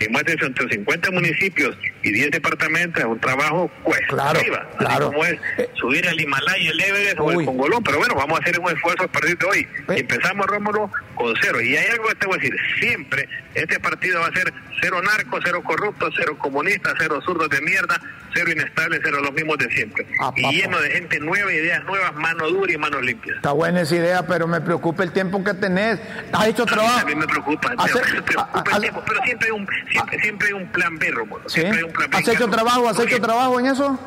en 0.05 0.11
más 0.11 0.23
de 0.23 0.37
150 0.37 1.11
municipios 1.11 1.77
y 2.03 2.11
10 2.11 2.31
departamentos 2.31 3.01
es 3.01 3.09
un 3.09 3.19
trabajo 3.19 3.69
cuesta 3.83 4.07
claro, 4.07 4.39
arriba. 4.39 4.69
Claro. 4.77 5.07
como 5.07 5.25
es 5.25 5.39
eh, 5.57 5.69
subir 5.75 6.07
al 6.07 6.19
Himalaya, 6.19 6.71
el 6.71 6.81
Everest 6.81 7.19
o 7.19 7.31
el 7.31 7.45
Congolón. 7.45 7.83
Pero 7.83 7.97
bueno, 7.99 8.15
vamos 8.15 8.39
a 8.39 8.43
hacer 8.43 8.59
un 8.59 8.69
esfuerzo 8.69 9.03
a 9.03 9.07
partir 9.07 9.37
de 9.37 9.45
hoy. 9.45 9.59
Eh. 9.89 9.99
Empezamos, 9.99 10.45
Rómulo, 10.47 10.91
con 11.15 11.33
cero. 11.41 11.61
Y 11.61 11.75
hay 11.75 11.87
algo 11.87 12.07
que 12.07 12.15
te 12.15 12.27
voy 12.27 12.37
a 12.37 12.41
decir. 12.41 12.55
Siempre 12.79 13.27
este 13.55 13.79
partido 13.79 14.19
va 14.21 14.27
a 14.27 14.33
ser 14.33 14.53
cero 14.81 15.01
narco, 15.01 15.39
cero 15.43 15.61
corrupto, 15.63 16.09
cero 16.17 16.35
comunista, 16.37 16.93
cero 16.97 17.19
zurdos 17.25 17.49
de 17.49 17.61
mierda, 17.61 17.99
cero 18.33 18.51
inestable, 18.51 18.99
cero 19.03 19.19
los 19.21 19.31
mismos 19.33 19.57
de 19.57 19.69
siempre. 19.71 20.05
Ah, 20.19 20.31
y 20.35 20.61
lleno 20.61 20.79
de 20.79 20.89
gente 20.89 21.19
nueva, 21.19 21.53
ideas 21.53 21.83
nuevas, 21.85 22.13
mano 22.15 22.47
dura 22.49 22.73
y 22.73 22.77
manos 22.77 23.01
limpias. 23.01 23.37
Está 23.37 23.51
buena 23.51 23.81
esa 23.81 23.95
idea, 23.95 24.25
pero 24.25 24.47
me 24.47 24.61
preocupa 24.61 25.03
el 25.03 25.11
tiempo 25.11 25.43
que 25.43 25.53
tenés. 25.53 25.99
¿Has 26.31 26.47
hecho 26.47 26.65
trabajo? 26.65 26.99
A 26.99 27.05
mí 27.05 27.15
me 27.15 27.27
preocupa, 27.27 27.69
me 27.69 27.75
preocupa 28.23 28.75
el 28.75 28.81
tiempo, 28.81 29.03
pero 29.07 29.23
siempre 29.23 29.47
hay 29.47 29.51
un, 29.51 29.67
siempre, 29.91 30.19
siempre 30.19 30.47
hay 30.47 30.53
un 30.53 30.71
plan 30.71 30.97
B, 30.97 31.11
Rómulo. 31.11 31.49
Siempre 31.49 31.77
hay 31.77 31.83
un 31.83 31.91
plan 31.91 32.09
B. 32.09 32.17
¿Has 32.17 32.27
hecho 32.27 32.47
trabajo? 32.49 32.89
¿Has 32.89 32.99
hecho 32.99 33.21
trabajo 33.21 33.59
en 33.59 33.65
eso? 33.67 33.99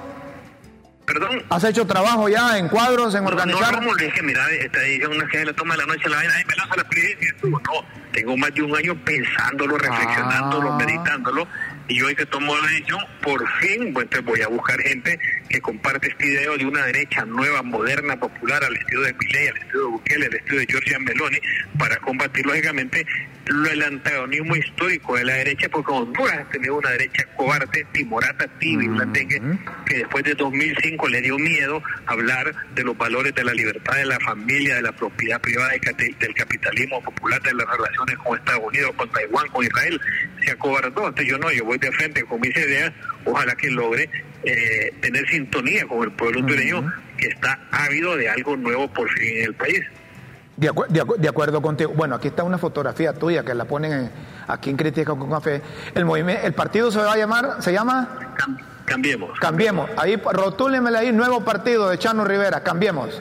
¿Perdón? 1.06 1.42
¿Has 1.50 1.64
hecho 1.64 1.86
trabajo 1.86 2.28
ya 2.28 2.58
en 2.58 2.68
cuadros, 2.68 3.14
en 3.14 3.26
organizar? 3.26 3.82
No, 3.82 3.92
no, 3.92 3.96
es 3.96 4.14
que 4.14 4.22
mira, 4.22 4.48
esta 4.50 4.82
edición 4.84 5.18
no 5.18 5.24
es 5.24 5.30
que 5.30 5.44
le 5.44 5.52
toma 5.52 5.76
la 5.76 5.84
noche 5.84 6.08
la 6.08 6.16
vaina, 6.16 6.32
ay, 6.36 6.44
me 6.48 6.56
lanza 6.56 6.76
la 6.76 6.84
presidencia. 6.88 7.34
No, 7.42 7.60
tengo 8.12 8.36
más 8.36 8.54
de 8.54 8.62
un 8.62 8.74
año 8.74 8.94
pensándolo, 9.04 9.76
reflexionándolo, 9.76 10.72
ah. 10.72 10.76
meditándolo 10.78 11.46
y 11.88 12.00
hoy 12.00 12.14
que 12.14 12.24
tomo 12.26 12.56
la 12.56 12.66
decisión, 12.68 13.00
por 13.22 13.46
fin 13.60 13.92
pues, 13.92 14.08
voy 14.24 14.40
a 14.40 14.48
buscar 14.48 14.80
gente 14.80 15.18
que 15.48 15.60
comparte 15.60 16.08
este 16.08 16.26
idea 16.26 16.50
de 16.56 16.64
una 16.64 16.86
derecha 16.86 17.24
nueva, 17.26 17.62
moderna, 17.62 18.18
popular, 18.18 18.64
al 18.64 18.74
estilo 18.74 19.02
de 19.02 19.12
Milei, 19.14 19.48
al 19.48 19.56
estilo 19.58 19.80
de 19.80 19.90
Bukele, 19.90 20.26
al 20.26 20.34
estilo 20.34 20.58
de 20.58 20.66
Giorgia 20.66 20.98
Meloni, 20.98 21.38
para 21.78 21.96
combatir 21.98 22.46
lógicamente 22.46 23.06
el 23.46 23.82
antagonismo 23.82 24.56
histórico 24.56 25.16
de 25.16 25.24
la 25.24 25.34
derecha, 25.34 25.68
porque 25.68 25.92
Honduras 25.92 26.38
ha 26.38 26.50
tenido 26.50 26.76
una 26.76 26.90
derecha 26.90 27.26
cobarde, 27.36 27.86
timorata, 27.92 28.46
tibia 28.58 28.90
y 29.14 29.28
que 29.84 29.98
después 29.98 30.24
de 30.24 30.34
2005 30.34 31.08
le 31.08 31.20
dio 31.20 31.38
miedo 31.38 31.82
hablar 32.06 32.54
de 32.74 32.84
los 32.84 32.96
valores 32.96 33.34
de 33.34 33.44
la 33.44 33.52
libertad 33.52 33.96
de 33.96 34.06
la 34.06 34.18
familia, 34.20 34.76
de 34.76 34.82
la 34.82 34.92
propiedad 34.92 35.40
privada, 35.40 35.72
del 35.72 36.34
capitalismo 36.34 37.02
popular, 37.02 37.40
de 37.42 37.54
las 37.54 37.66
relaciones 37.66 38.16
con 38.18 38.38
Estados 38.38 38.62
Unidos, 38.64 38.92
con 38.96 39.10
Taiwán, 39.10 39.48
con 39.48 39.64
Israel. 39.64 40.00
Se 40.42 40.50
acobardó. 40.50 41.08
Entonces 41.08 41.26
yo 41.26 41.38
no, 41.38 41.52
yo 41.52 41.64
voy 41.64 41.78
de 41.78 41.92
frente 41.92 42.24
con 42.24 42.40
mis 42.40 42.56
ideas, 42.56 42.92
ojalá 43.24 43.54
que 43.56 43.70
logre 43.70 44.08
eh, 44.44 44.92
tener 45.00 45.28
sintonía 45.28 45.86
con 45.86 46.02
el 46.02 46.12
pueblo 46.12 46.40
hondureño 46.40 46.92
que 47.16 47.28
está 47.28 47.58
ávido 47.70 48.16
de 48.16 48.28
algo 48.28 48.56
nuevo 48.56 48.92
por 48.92 49.10
fin 49.10 49.38
en 49.38 49.44
el 49.44 49.54
país. 49.54 49.80
De, 50.56 50.70
de, 51.18 51.28
acuerdo 51.28 51.60
contigo. 51.60 51.92
Bueno, 51.96 52.14
aquí 52.14 52.28
está 52.28 52.44
una 52.44 52.58
fotografía 52.58 53.12
tuya 53.12 53.42
que 53.42 53.54
la 53.54 53.64
ponen 53.64 54.10
aquí 54.46 54.70
en 54.70 54.76
Crítica 54.76 55.14
con 55.14 55.28
Café. 55.28 55.60
El 55.94 56.04
movimiento, 56.04 56.46
el 56.46 56.52
partido 56.52 56.90
se 56.92 56.98
va 57.00 57.12
a 57.12 57.16
llamar, 57.16 57.56
se 57.60 57.72
llama 57.72 58.36
Cambiemos. 58.84 59.38
Cambiemos. 59.40 59.90
Ahí 59.96 60.16
rotúlemele 60.16 60.98
ahí 60.98 61.12
nuevo 61.12 61.40
partido 61.40 61.88
de 61.88 61.98
Chano 61.98 62.24
Rivera. 62.24 62.62
Cambiemos. 62.62 63.20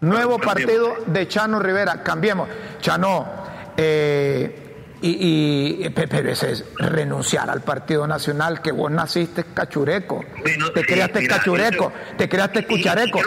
Nuevo 0.00 0.38
partido 0.38 0.96
de 1.06 1.28
Chano 1.28 1.60
Rivera. 1.60 2.02
Cambiemos. 2.02 2.48
Chano, 2.80 3.26
eh, 3.76 4.68
y, 5.00 5.84
y, 5.84 5.90
pero 5.90 6.30
ese 6.30 6.52
es 6.52 6.64
renunciar 6.76 7.48
al 7.50 7.60
Partido 7.60 8.06
Nacional 8.06 8.60
que 8.60 8.72
vos 8.72 8.90
naciste 8.90 9.44
cachureco. 9.54 10.24
te 10.74 10.84
creaste 10.84 11.26
cachureco, 11.26 11.92
te 12.16 12.28
creaste 12.28 12.66
cuchareco. 12.66 13.20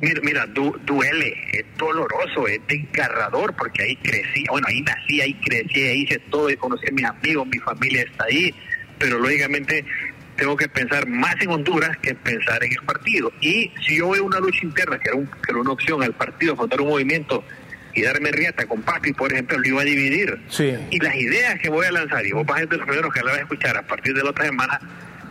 Mira, 0.00 0.20
mira 0.22 0.46
duele, 0.46 1.36
es 1.52 1.64
doloroso, 1.76 2.46
es 2.46 2.60
desgarrador, 2.68 3.54
porque 3.56 3.82
ahí 3.82 3.96
crecí, 3.96 4.44
bueno, 4.48 4.66
ahí 4.68 4.80
nací, 4.82 5.20
ahí 5.20 5.34
crecí, 5.34 5.82
ahí 5.82 6.02
hice 6.02 6.18
todo, 6.30 6.50
y 6.50 6.56
conocí 6.56 6.86
a 6.88 6.92
mis 6.92 7.04
amigos, 7.04 7.46
mi 7.46 7.58
familia 7.58 8.02
está 8.02 8.24
ahí, 8.24 8.54
pero 8.98 9.18
lógicamente 9.18 9.84
tengo 10.36 10.56
que 10.56 10.68
pensar 10.68 11.06
más 11.08 11.34
en 11.40 11.50
Honduras 11.50 11.96
que 11.98 12.14
pensar 12.14 12.62
en 12.62 12.72
el 12.72 12.84
partido. 12.86 13.32
Y 13.40 13.72
si 13.84 13.96
yo 13.96 14.10
veo 14.10 14.24
una 14.24 14.38
lucha 14.38 14.60
interna, 14.62 14.98
que 14.98 15.10
era, 15.10 15.18
que 15.18 15.50
era 15.50 15.58
una 15.58 15.72
opción 15.72 16.02
al 16.02 16.14
partido, 16.14 16.54
fundar 16.54 16.80
un 16.80 16.88
movimiento 16.88 17.44
y 17.92 18.02
darme 18.02 18.30
riata 18.30 18.64
con 18.66 18.82
Papi, 18.82 19.12
por 19.14 19.32
ejemplo, 19.32 19.58
lo 19.58 19.66
iba 19.66 19.82
a 19.82 19.84
dividir. 19.84 20.38
Sí. 20.48 20.74
Y 20.90 21.00
las 21.00 21.16
ideas 21.16 21.58
que 21.58 21.68
voy 21.68 21.86
a 21.86 21.90
lanzar, 21.90 22.24
y 22.24 22.30
vos 22.30 22.46
vas 22.46 22.58
a 22.58 22.60
ser 22.60 22.68
de 22.68 22.76
los 22.76 22.86
primeros 22.86 23.12
que 23.12 23.20
la 23.20 23.32
vas 23.32 23.38
a 23.38 23.42
escuchar 23.42 23.76
a 23.76 23.82
partir 23.82 24.14
de 24.14 24.22
la 24.22 24.30
otra 24.30 24.44
semana, 24.44 24.80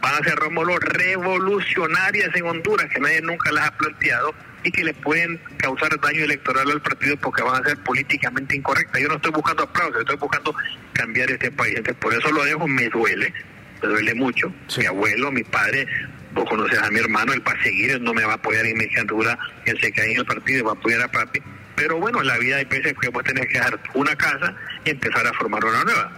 van 0.02 0.14
a 0.14 0.24
ser 0.26 0.36
Rómulo 0.36 0.78
revolucionarias 0.78 2.30
en 2.36 2.46
Honduras 2.46 2.88
que 2.94 3.00
nadie 3.00 3.22
nunca 3.22 3.52
las 3.54 3.68
ha 3.68 3.78
planteado 3.78 4.34
y 4.68 4.72
que 4.72 4.84
le 4.84 4.94
pueden 4.94 5.40
causar 5.58 5.98
daño 6.02 6.26
electoral 6.26 6.70
al 6.70 6.82
partido 6.82 7.16
porque 7.18 7.42
van 7.42 7.64
a 7.64 7.70
ser 7.70 7.78
políticamente 7.84 8.58
incorrectas. 8.58 9.02
Yo 9.02 9.08
no 9.08 9.16
estoy 9.16 9.32
buscando 9.32 9.64
aplausos, 9.64 10.02
estoy 10.02 10.18
buscando 10.18 10.54
cambiar 10.92 11.32
este 11.32 11.50
país. 11.52 11.78
Entonces, 11.78 12.02
por 12.02 12.14
eso 12.14 12.30
lo 12.32 12.44
dejo, 12.44 12.68
me 12.68 12.90
duele, 12.90 13.34
me 13.82 13.88
duele 13.88 14.14
mucho. 14.14 14.54
Mi 14.78 14.86
abuelo, 14.86 15.32
mi 15.32 15.44
padre, 15.46 15.88
vos 16.34 16.50
conoces 16.50 16.80
a 16.80 16.92
mi 16.92 17.00
hermano, 17.00 17.32
él 17.32 17.42
para 17.42 17.64
seguir, 17.64 17.92
él 17.92 18.04
no 18.04 18.14
me 18.14 18.26
va 18.26 18.34
a 18.34 18.36
apoyar 18.36 18.66
en 18.66 18.78
mi 18.78 18.88
candidatura, 18.88 19.40
él 19.66 19.80
se 19.80 19.90
cae 19.94 20.12
en 20.12 20.20
el 20.20 20.26
partido 20.26 20.60
y 20.60 20.62
va 20.64 20.72
a 20.72 20.76
apoyar 20.76 21.02
a 21.02 21.08
papi. 21.08 21.40
Pero 21.78 21.98
bueno, 21.98 22.20
en 22.20 22.28
la 22.28 22.38
vida 22.38 22.58
hay 22.58 22.66
veces 22.66 22.94
que 23.00 23.08
vos 23.08 23.24
tenés 23.24 23.48
que 23.48 23.54
dejar 23.60 23.80
una 23.94 24.18
casa 24.18 24.54
y 24.84 24.90
empezar 24.90 25.26
a 25.26 25.34
formar 25.34 25.64
una 25.64 25.86
nueva. 25.86 26.12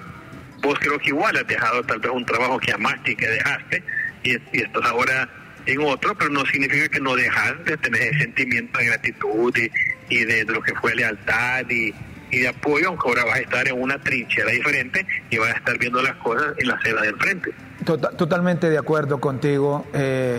Vos 0.63 0.80
creo 0.80 0.97
que 0.97 1.09
igual 1.09 1.38
has 1.38 1.45
dejado 1.45 1.84
tal 1.84 1.99
vez 1.99 2.11
un 2.11 2.26
trabajo 2.26 2.59
que 2.59 2.73
amaste 2.73 3.11
y 3.11 3.15
que 3.15 3.27
dejaste 3.27 3.84
y, 4.23 4.31
y 4.53 4.61
estás 4.63 4.85
ahora 4.85 5.30
en 5.72 5.82
otro, 5.82 6.16
pero 6.16 6.30
no 6.30 6.46
significa 6.46 6.90
que 6.90 7.00
no 7.00 7.16
dejas 7.16 7.64
de 7.66 7.78
tener 7.78 8.18
sentimiento 8.18 8.80
de 8.80 8.86
gratitud 8.86 9.54
y, 9.58 9.72
y 10.10 10.26
de, 10.26 10.44
lo 10.46 10.62
que 10.62 10.74
fue 10.76 10.96
lealtad 10.96 11.70
y, 11.70 11.94
y 12.31 12.39
de 12.39 12.47
apoyo, 12.49 12.89
aunque 12.89 13.07
ahora 13.07 13.26
vas 13.26 13.35
a 13.35 13.39
estar 13.39 13.68
en 13.68 13.81
una 13.81 13.99
trinchera 13.99 14.51
diferente 14.51 15.06
y 15.30 15.38
vas 15.38 15.53
a 15.53 15.57
estar 15.57 15.77
viendo 15.77 16.01
las 16.01 16.15
cosas 16.18 16.53
en 16.57 16.68
la 16.68 16.76
acera 16.76 17.01
del 17.01 17.15
frente. 17.18 17.53
Tota-, 17.85 18.11
totalmente 18.11 18.69
de 18.69 18.77
acuerdo 18.77 19.19
contigo. 19.19 19.88
Eh, 19.93 20.38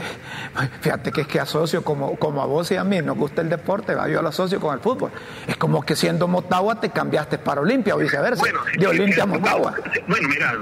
fíjate 0.80 1.10
que 1.10 1.22
es 1.22 1.26
que 1.26 1.40
asocio 1.40 1.82
como, 1.82 2.16
como 2.16 2.42
a 2.42 2.46
vos 2.46 2.70
y 2.70 2.76
a 2.76 2.84
mí 2.84 3.00
nos 3.00 3.16
gusta 3.16 3.40
el 3.40 3.48
deporte, 3.48 3.94
yo 4.10 4.22
lo 4.22 4.28
asocio 4.28 4.60
con 4.60 4.74
el 4.74 4.80
fútbol. 4.80 5.10
Es 5.46 5.56
como 5.56 5.84
que 5.84 5.96
siendo 5.96 6.28
Motagua 6.28 6.80
te 6.80 6.90
cambiaste 6.90 7.38
para 7.38 7.60
Olimpia 7.62 7.94
o 7.94 7.98
viceversa. 7.98 8.40
Bueno, 8.40 8.60
de 8.78 8.86
Olimpia 8.86 9.22
a 9.22 9.26
Motagua. 9.26 9.74
Bueno, 10.06 10.28
mira, 10.28 10.54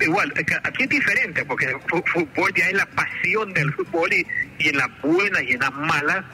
igual, 0.00 0.32
aquí 0.62 0.82
es 0.82 0.88
diferente 0.88 1.44
porque 1.44 1.66
el 1.66 1.80
fútbol 1.80 2.52
ya 2.54 2.68
es 2.68 2.74
la 2.74 2.86
pasión 2.86 3.52
del 3.54 3.72
fútbol 3.72 4.12
y, 4.12 4.26
y 4.58 4.68
en 4.68 4.76
las 4.76 4.88
buenas 5.02 5.42
y 5.42 5.52
en 5.52 5.60
las 5.60 5.72
malas 5.72 6.24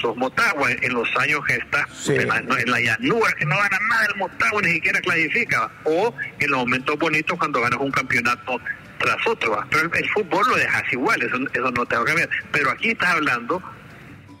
sos 0.00 0.16
Motagua 0.16 0.70
en 0.70 0.92
los 0.92 1.08
años 1.16 1.40
que 1.46 1.54
está 1.54 1.86
en, 2.08 2.28
la, 2.28 2.38
en, 2.38 2.70
la, 2.70 2.80
llanura, 2.80 3.32
que 3.38 3.44
no 3.44 3.56
gana 3.56 3.78
nada 3.88 4.06
el 4.12 4.16
Motagua, 4.16 4.62
ni 4.62 4.72
siquiera 4.72 5.00
clasifica, 5.00 5.70
o 5.84 6.14
en 6.38 6.50
los 6.50 6.60
momentos 6.60 6.98
bonitos 6.98 7.38
cuando 7.38 7.60
ganas 7.60 7.80
un 7.80 7.90
campeonato 7.90 8.60
tras 8.98 9.26
otro. 9.26 9.64
Pero 9.70 9.92
el, 9.92 10.08
fútbol 10.10 10.46
lo 10.48 10.56
dejas 10.56 10.82
igual, 10.92 11.22
eso, 11.22 11.36
eso 11.52 11.70
no 11.70 11.86
tengo 11.86 12.04
que 12.04 12.14
ver. 12.14 12.30
Pero 12.52 12.70
aquí 12.70 12.90
estás 12.90 13.10
hablando 13.10 13.62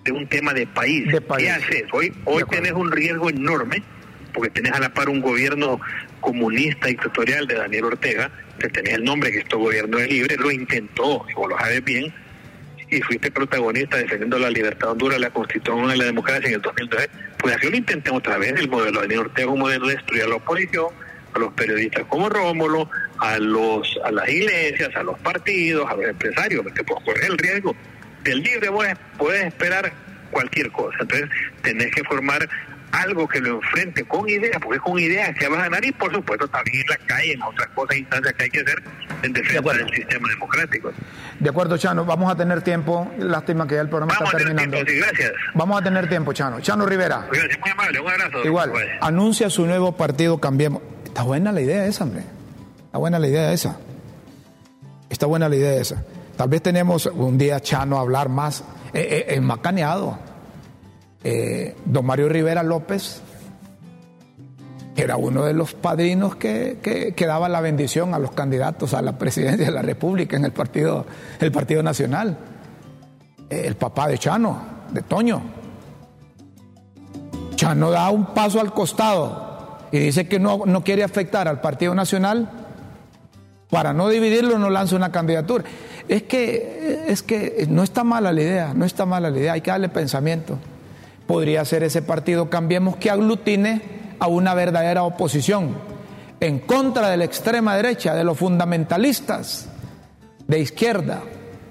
de 0.04 0.12
un 0.12 0.26
tema 0.28 0.52
de 0.52 0.66
país. 0.66 1.08
¿Qué 1.38 1.50
haces? 1.50 1.84
Hoy, 1.92 2.12
hoy 2.24 2.44
tenés 2.50 2.72
un 2.72 2.90
riesgo 2.90 3.30
enorme, 3.30 3.82
porque 4.32 4.50
tenés 4.50 4.72
a 4.72 4.80
la 4.80 4.92
par 4.92 5.08
un 5.08 5.20
gobierno 5.20 5.80
comunista 6.20 6.88
dictatorial 6.88 7.46
de 7.46 7.54
Daniel 7.54 7.84
Ortega, 7.84 8.30
que 8.58 8.68
tenés 8.68 8.94
el 8.94 9.04
nombre 9.04 9.30
que 9.30 9.38
este 9.38 9.56
gobierno 9.56 9.98
es 9.98 10.08
libre, 10.08 10.36
lo 10.36 10.50
intentó, 10.50 11.24
y 11.30 11.34
vos 11.34 11.48
lo 11.48 11.58
sabes 11.58 11.84
bien, 11.84 12.12
y 12.90 13.00
fuiste 13.02 13.30
protagonista 13.30 13.96
defendiendo 13.96 14.38
la 14.38 14.50
libertad 14.50 14.88
de 14.88 14.92
Honduras, 14.92 15.20
la 15.20 15.30
constitución 15.30 15.90
y 15.90 15.98
la 15.98 16.04
democracia 16.04 16.48
en 16.48 16.54
el 16.54 16.62
2012, 16.62 17.10
pues 17.38 17.56
así 17.56 17.70
lo 17.70 17.76
intenté 17.76 18.10
otra 18.10 18.38
vez, 18.38 18.54
el 18.56 18.68
modelo 18.68 19.02
de 19.02 19.18
Ortega, 19.18 19.50
un 19.50 19.60
modelo 19.60 19.86
de 19.86 19.94
destruir 19.94 20.24
a 20.24 20.28
la 20.28 20.34
oposición, 20.36 20.86
a 21.34 21.38
los 21.38 21.52
periodistas 21.54 22.04
como 22.08 22.28
Rómulo, 22.28 22.88
a 23.18 23.38
los 23.38 23.98
a 24.04 24.10
las 24.10 24.28
iglesias, 24.28 24.94
a 24.94 25.02
los 25.02 25.18
partidos, 25.20 25.90
a 25.90 25.96
los 25.96 26.06
empresarios, 26.06 26.62
porque 26.62 26.84
pues 26.84 27.04
correr 27.04 27.24
el 27.30 27.38
riesgo 27.38 27.74
del 28.22 28.42
libre 28.42 28.70
puedes, 28.70 28.96
puedes 29.18 29.44
esperar 29.44 29.92
cualquier 30.30 30.70
cosa. 30.72 30.96
Entonces 31.00 31.28
tenés 31.62 31.94
que 31.94 32.04
formar 32.04 32.48
algo 32.94 33.28
que 33.28 33.40
lo 33.40 33.56
enfrente 33.56 34.04
con 34.04 34.28
ideas, 34.28 34.58
porque 34.62 34.78
con 34.78 34.98
ideas 34.98 35.34
se 35.38 35.48
va 35.48 35.58
a 35.58 35.62
ganar 35.62 35.84
y 35.84 35.92
por 35.92 36.12
supuesto 36.12 36.46
también 36.48 36.82
en 36.82 36.88
la 36.88 36.96
calle, 37.06 37.32
en 37.32 37.42
otras 37.42 37.68
cosas, 37.68 37.96
instancias 37.96 38.34
que 38.34 38.44
hay 38.44 38.50
que 38.50 38.60
hacer 38.60 38.82
en 39.22 39.32
defensa 39.32 39.72
del 39.72 39.90
sistema 39.90 40.28
democrático. 40.28 40.92
De 41.40 41.50
acuerdo, 41.50 41.76
Chano, 41.76 42.04
vamos 42.04 42.30
a 42.30 42.36
tener 42.36 42.62
tiempo, 42.62 43.10
lástima 43.18 43.66
que 43.66 43.74
ya 43.74 43.80
el 43.80 43.88
programa 43.88 44.14
está 44.14 44.38
terminando. 44.38 44.78
gracias. 44.78 45.32
Vamos 45.54 45.80
a 45.80 45.84
tener 45.84 46.08
tiempo, 46.08 46.32
Chano. 46.32 46.60
Chano 46.60 46.86
Rivera. 46.86 47.26
Gracias, 47.30 47.58
muy 47.60 47.70
amable, 47.70 48.00
un 48.00 48.10
abrazo. 48.10 48.44
Igual, 48.44 48.72
anuncia 49.00 49.50
su 49.50 49.66
nuevo 49.66 49.96
partido 49.96 50.38
Cambiemos. 50.38 50.82
Está 51.04 51.22
buena 51.22 51.52
la 51.52 51.60
idea 51.60 51.86
esa, 51.86 52.04
hombre. 52.04 52.22
Está 52.86 52.98
buena 52.98 53.18
la 53.18 53.28
idea 53.28 53.52
esa. 53.52 53.78
Está 55.08 55.26
buena 55.26 55.48
la 55.48 55.56
idea 55.56 55.80
esa. 55.80 56.04
Tal 56.36 56.48
vez 56.48 56.62
tenemos 56.62 57.06
un 57.06 57.38
día 57.38 57.60
Chano 57.60 57.98
a 57.98 58.00
hablar 58.00 58.28
más 58.28 58.64
eh, 58.92 59.26
eh, 59.28 59.40
macaneado. 59.40 60.18
Eh, 61.24 61.74
don 61.86 62.04
Mario 62.04 62.28
Rivera 62.28 62.62
López 62.62 63.22
era 64.94 65.16
uno 65.16 65.44
de 65.44 65.54
los 65.54 65.72
padrinos 65.72 66.36
que, 66.36 66.78
que, 67.16 67.26
daba 67.26 67.48
la 67.48 67.60
bendición 67.60 68.14
a 68.14 68.18
los 68.18 68.32
candidatos 68.32 68.94
a 68.94 69.02
la 69.02 69.18
presidencia 69.18 69.66
de 69.66 69.72
la 69.72 69.82
República 69.82 70.36
en 70.36 70.44
el 70.44 70.52
Partido, 70.52 71.06
el 71.40 71.50
partido 71.50 71.82
Nacional. 71.82 72.36
el 73.50 73.74
papá 73.76 74.06
de 74.06 74.18
Chano, 74.18 74.62
de 74.92 75.02
Toño. 75.02 75.42
Chano 77.56 77.90
da 77.90 78.10
un 78.10 78.26
paso 78.26 78.60
al 78.60 78.72
costado 78.72 79.78
y 79.90 79.98
dice 79.98 80.28
que 80.28 80.38
no, 80.38 80.62
no 80.66 80.84
quiere 80.84 81.02
afectar 81.02 81.48
al 81.48 81.60
Partido 81.60 81.94
Nacional, 81.94 82.50
para 83.70 83.92
no 83.92 84.08
dividirlo 84.08 84.58
no 84.58 84.70
lanza 84.70 84.94
una 84.94 85.10
candidatura. 85.10 85.64
Es 86.06 86.22
que, 86.24 87.06
es 87.08 87.22
que 87.22 87.66
no 87.68 87.82
está 87.82 88.04
mala 88.04 88.32
la 88.32 88.42
idea, 88.42 88.74
no 88.74 88.84
está 88.84 89.06
mala 89.06 89.30
la 89.30 89.38
idea, 89.38 89.52
hay 89.54 89.62
que 89.62 89.70
darle 89.70 89.88
pensamiento. 89.88 90.58
Podría 91.26 91.64
ser 91.64 91.82
ese 91.82 92.02
partido 92.02 92.50
Cambiemos 92.50 92.96
que 92.96 93.10
aglutine 93.10 93.82
a 94.18 94.26
una 94.26 94.54
verdadera 94.54 95.04
oposición 95.04 95.76
en 96.40 96.58
contra 96.58 97.08
de 97.08 97.16
la 97.16 97.24
extrema 97.24 97.76
derecha, 97.76 98.14
de 98.14 98.24
los 98.24 98.38
fundamentalistas, 98.38 99.68
de 100.46 100.60
izquierda, 100.60 101.22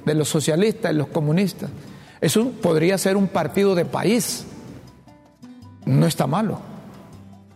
de 0.06 0.14
los 0.16 0.30
socialistas, 0.30 0.92
de 0.92 0.98
los 0.98 1.08
comunistas. 1.08 1.70
Eso 2.22 2.52
podría 2.62 2.98
ser 2.98 3.18
un 3.18 3.28
partido 3.28 3.76
de 3.76 3.86
país. 3.86 4.46
No 5.86 6.08
está 6.08 6.26
malo. 6.26 6.60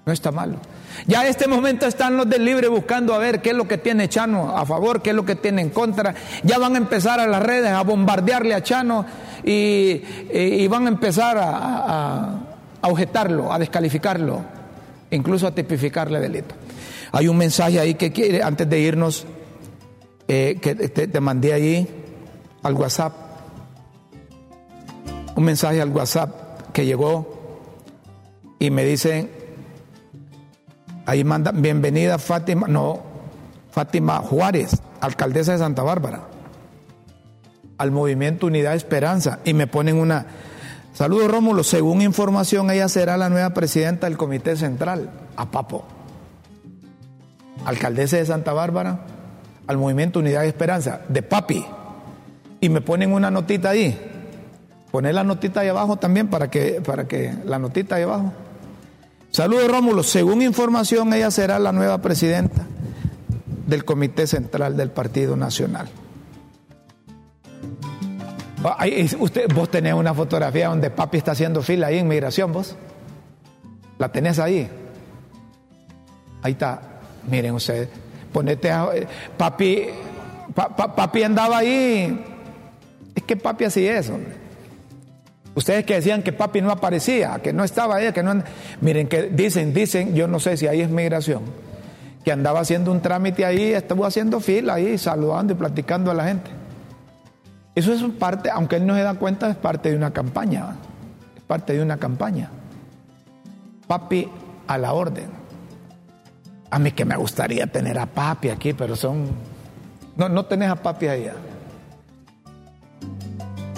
No 0.05 0.13
está 0.13 0.31
malo. 0.31 0.57
Ya 1.05 1.21
en 1.21 1.27
este 1.27 1.47
momento 1.47 1.85
están 1.85 2.17
los 2.17 2.27
del 2.27 2.43
libre 2.43 2.67
buscando 2.67 3.13
a 3.13 3.17
ver 3.17 3.41
qué 3.41 3.51
es 3.51 3.55
lo 3.55 3.67
que 3.67 3.77
tiene 3.77 4.09
Chano 4.09 4.57
a 4.57 4.65
favor, 4.65 5.01
qué 5.01 5.11
es 5.11 5.15
lo 5.15 5.25
que 5.25 5.35
tiene 5.35 5.61
en 5.61 5.69
contra. 5.69 6.15
Ya 6.43 6.57
van 6.57 6.75
a 6.75 6.77
empezar 6.77 7.19
a 7.19 7.27
las 7.27 7.43
redes 7.43 7.71
a 7.71 7.83
bombardearle 7.83 8.53
a 8.55 8.63
Chano 8.63 9.05
y, 9.43 10.67
van 10.67 10.85
a 10.85 10.89
empezar 10.89 11.37
a, 11.39 12.39
objetarlo, 12.81 13.51
a 13.51 13.59
descalificarlo, 13.59 14.41
incluso 15.11 15.47
a 15.47 15.51
tipificarle 15.53 16.19
delito. 16.19 16.55
Hay 17.11 17.27
un 17.27 17.37
mensaje 17.37 17.79
ahí 17.79 17.95
que 17.95 18.11
quiere, 18.11 18.41
antes 18.41 18.69
de 18.69 18.79
irnos, 18.79 19.25
eh, 20.27 20.57
que 20.61 20.75
te, 20.75 21.07
te 21.07 21.19
mandé 21.19 21.53
ahí 21.53 21.87
al 22.63 22.73
WhatsApp. 22.73 23.13
Un 25.35 25.43
mensaje 25.43 25.81
al 25.81 25.89
WhatsApp 25.89 26.71
que 26.73 26.85
llegó 26.85 27.37
y 28.59 28.71
me 28.71 28.83
dicen 28.83 29.36
Ahí 31.07 31.23
manda, 31.23 31.53
bienvenida 31.53 32.17
Fátima, 32.19 32.67
no, 32.67 32.99
Fátima 33.71 34.17
Juárez, 34.17 34.81
alcaldesa 34.99 35.53
de 35.53 35.59
Santa 35.59 35.81
Bárbara, 35.81 36.23
al 37.77 37.91
movimiento 37.91 38.47
Unidad 38.47 38.75
Esperanza. 38.75 39.39
Y 39.45 39.53
me 39.53 39.67
ponen 39.67 39.95
una, 39.95 40.25
saludos 40.93 41.31
Rómulo, 41.31 41.63
según 41.63 42.01
información 42.01 42.69
ella 42.71 42.89
será 42.89 43.15
la 43.15 43.29
nueva 43.29 43.51
presidenta 43.51 44.07
del 44.07 44.17
Comité 44.17 44.57
Central, 44.57 45.09
a 45.37 45.49
Papo. 45.49 45.85
Alcaldesa 47.63 48.17
de 48.17 48.25
Santa 48.25 48.51
Bárbara, 48.51 48.99
al 49.65 49.77
movimiento 49.77 50.19
Unidad 50.19 50.43
Esperanza, 50.43 51.03
de 51.07 51.21
Papi. 51.21 51.65
Y 52.59 52.67
me 52.67 52.81
ponen 52.81 53.13
una 53.13 53.31
notita 53.31 53.69
ahí. 53.69 53.97
Poner 54.91 55.15
la 55.15 55.23
notita 55.23 55.61
ahí 55.61 55.69
abajo 55.69 55.95
también 55.95 56.27
para 56.27 56.49
que, 56.49 56.81
para 56.85 57.07
que 57.07 57.33
la 57.45 57.59
notita 57.59 57.95
ahí 57.95 58.03
abajo. 58.03 58.33
Saludos 59.37 59.69
Rómulo, 59.69 60.01
según 60.01 60.41
información 60.41 61.13
ella 61.13 61.29
será 61.29 61.59
la 61.59 61.71
nueva 61.71 62.01
presidenta 62.01 62.63
del 63.67 63.85
Comité 63.85 64.25
Central 64.25 64.75
del 64.75 64.89
Partido 64.89 65.35
Nacional. 65.35 65.87
Ah, 68.63 68.87
usted, 69.19 69.45
vos 69.53 69.69
tenés 69.69 69.93
una 69.93 70.15
fotografía 70.15 70.69
donde 70.69 70.89
papi 70.89 71.19
está 71.19 71.33
haciendo 71.33 71.61
fila 71.61 71.85
ahí 71.85 71.99
en 71.99 72.07
migración, 72.07 72.51
vos. 72.51 72.75
¿La 73.99 74.11
tenés 74.11 74.39
ahí? 74.39 74.67
Ahí 76.41 76.53
está. 76.53 76.81
Miren 77.29 77.53
ustedes, 77.53 77.89
ponete 78.33 78.71
a, 78.71 78.89
eh, 78.95 79.07
papi, 79.37 79.85
papi 80.55 81.21
andaba 81.21 81.59
ahí. 81.59 82.25
Es 83.13 83.21
que 83.21 83.37
papi 83.37 83.65
hacía 83.65 83.99
eso. 83.99 84.17
Ustedes 85.57 85.85
que 85.85 85.95
decían 85.95 86.21
que 86.21 86.31
papi 86.33 86.61
no 86.61 86.69
aparecía, 86.69 87.39
que 87.41 87.51
no 87.51 87.63
estaba 87.63 87.95
ahí, 87.95 88.13
que 88.13 88.21
no... 88.21 88.43
Miren, 88.79 89.07
que 89.07 89.23
dicen, 89.23 89.73
dicen, 89.73 90.13
yo 90.13 90.27
no 90.27 90.39
sé 90.39 90.55
si 90.55 90.67
ahí 90.67 90.81
es 90.81 90.89
migración, 90.91 91.41
que 92.23 92.31
andaba 92.31 92.59
haciendo 92.59 92.91
un 92.91 93.01
trámite 93.01 93.43
ahí, 93.43 93.73
estuvo 93.73 94.05
haciendo 94.05 94.39
fila 94.39 94.75
ahí, 94.75 94.99
saludando 94.99 95.53
y 95.53 95.55
platicando 95.55 96.11
a 96.11 96.13
la 96.13 96.25
gente. 96.25 96.51
Eso 97.73 97.91
es 97.91 98.03
parte, 98.19 98.51
aunque 98.51 98.75
él 98.75 98.85
no 98.85 98.93
se 98.93 99.01
da 99.01 99.15
cuenta, 99.15 99.49
es 99.49 99.55
parte 99.55 99.89
de 99.89 99.95
una 99.95 100.13
campaña. 100.13 100.75
Es 101.35 101.41
parte 101.41 101.73
de 101.73 101.81
una 101.81 101.97
campaña. 101.97 102.51
Papi 103.87 104.29
a 104.67 104.77
la 104.77 104.93
orden. 104.93 105.31
A 106.69 106.77
mí 106.77 106.91
que 106.91 107.03
me 107.03 107.17
gustaría 107.17 107.65
tener 107.65 107.97
a 107.97 108.05
papi 108.05 108.49
aquí, 108.49 108.73
pero 108.73 108.95
son 108.95 109.25
No, 110.15 110.29
no 110.29 110.45
tenés 110.45 110.69
a 110.69 110.75
papi 110.75 111.07
allá. 111.07 111.33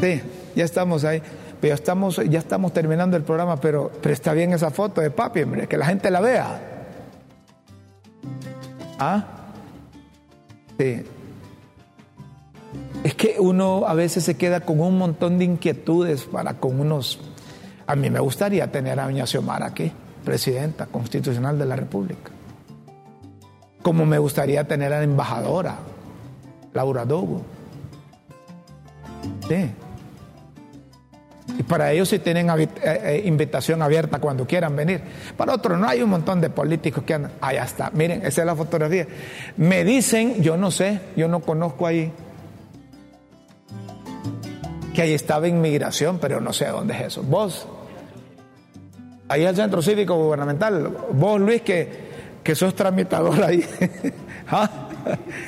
Sí, 0.01 0.21
ya 0.57 0.65
estamos 0.65 1.05
ahí. 1.05 1.21
Ya 1.61 1.73
estamos, 1.73 2.21
ya 2.29 2.39
estamos 2.39 2.71
terminando 2.71 3.17
el 3.17 3.23
programa, 3.23 3.57
pero, 3.57 3.91
pero 4.01 4.13
está 4.13 4.33
bien 4.33 4.53
esa 4.53 4.71
foto 4.71 5.01
de 5.01 5.11
papi, 5.11 5.43
hombre, 5.43 5.67
que 5.67 5.77
la 5.77 5.85
gente 5.85 6.09
la 6.09 6.21
vea. 6.21 6.61
¿Ah? 8.97 9.25
Sí. 10.77 11.03
Es 13.03 13.13
que 13.15 13.35
uno 13.39 13.85
a 13.87 13.93
veces 13.93 14.23
se 14.23 14.37
queda 14.37 14.61
con 14.61 14.79
un 14.79 14.97
montón 14.97 15.37
de 15.37 15.45
inquietudes 15.45 16.23
para 16.23 16.55
con 16.55 16.79
unos... 16.79 17.19
A 17.87 17.95
mí 17.95 18.09
me 18.09 18.19
gustaría 18.19 18.71
tener 18.71 18.99
a 18.99 19.05
doña 19.05 19.25
Xiomara 19.25 19.67
aquí, 19.67 19.91
presidenta 20.23 20.85
constitucional 20.85 21.57
de 21.57 21.65
la 21.65 21.75
República. 21.75 22.31
Como 23.81 24.05
me 24.05 24.17
gustaría 24.17 24.65
tener 24.65 24.93
a 24.93 24.99
la 24.99 25.03
embajadora, 25.03 25.77
Laura 26.73 27.05
Dogo. 27.05 27.41
Sí. 29.47 29.71
Y 31.57 31.63
para 31.63 31.91
ellos 31.91 32.09
sí 32.09 32.19
tienen 32.19 32.49
eh, 32.49 32.69
eh, 32.83 33.21
invitación 33.25 33.81
abierta 33.81 34.19
cuando 34.19 34.45
quieran 34.45 34.75
venir. 34.75 35.01
Para 35.35 35.53
otros 35.53 35.77
no 35.77 35.87
hay 35.87 36.01
un 36.01 36.09
montón 36.09 36.41
de 36.41 36.49
políticos 36.49 37.03
que 37.05 37.13
andan. 37.15 37.31
Allá 37.41 37.63
está. 37.63 37.91
Miren, 37.91 38.25
esa 38.25 38.41
es 38.41 38.45
la 38.45 38.55
fotografía. 38.55 39.07
Me 39.57 39.83
dicen, 39.83 40.41
yo 40.41 40.57
no 40.57 40.71
sé, 40.71 40.99
yo 41.15 41.27
no 41.27 41.41
conozco 41.41 41.87
ahí 41.87 42.11
que 44.93 45.01
ahí 45.03 45.13
estaba 45.13 45.47
inmigración, 45.47 46.19
pero 46.19 46.41
no 46.41 46.53
sé 46.53 46.67
dónde 46.67 46.93
es 46.93 47.01
eso. 47.01 47.23
Vos, 47.23 47.67
ahí 49.27 49.45
el 49.45 49.55
centro 49.55 49.81
cívico 49.81 50.15
gubernamental. 50.15 50.91
Vos, 51.13 51.39
Luis, 51.39 51.61
que, 51.61 52.09
que 52.43 52.55
sos 52.55 52.75
tramitador 52.75 53.43
ahí. 53.43 53.65
¿Ah? 54.51 54.69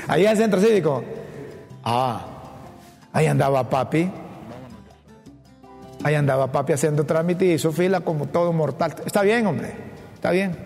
Ahí 0.08 0.26
el 0.26 0.38
centro 0.38 0.60
cívico. 0.60 1.04
Ah, 1.84 2.26
ahí 3.12 3.28
andaba 3.28 3.70
papi. 3.70 4.10
Ahí 6.04 6.16
andaba 6.16 6.52
papi 6.52 6.74
haciendo 6.74 7.06
trámite 7.06 7.46
y 7.46 7.52
hizo 7.52 7.72
fila 7.72 8.02
como 8.02 8.28
todo 8.28 8.52
mortal. 8.54 8.96
Está 9.06 9.22
bien, 9.22 9.46
hombre, 9.46 9.74
está 10.16 10.32
bien. 10.32 10.58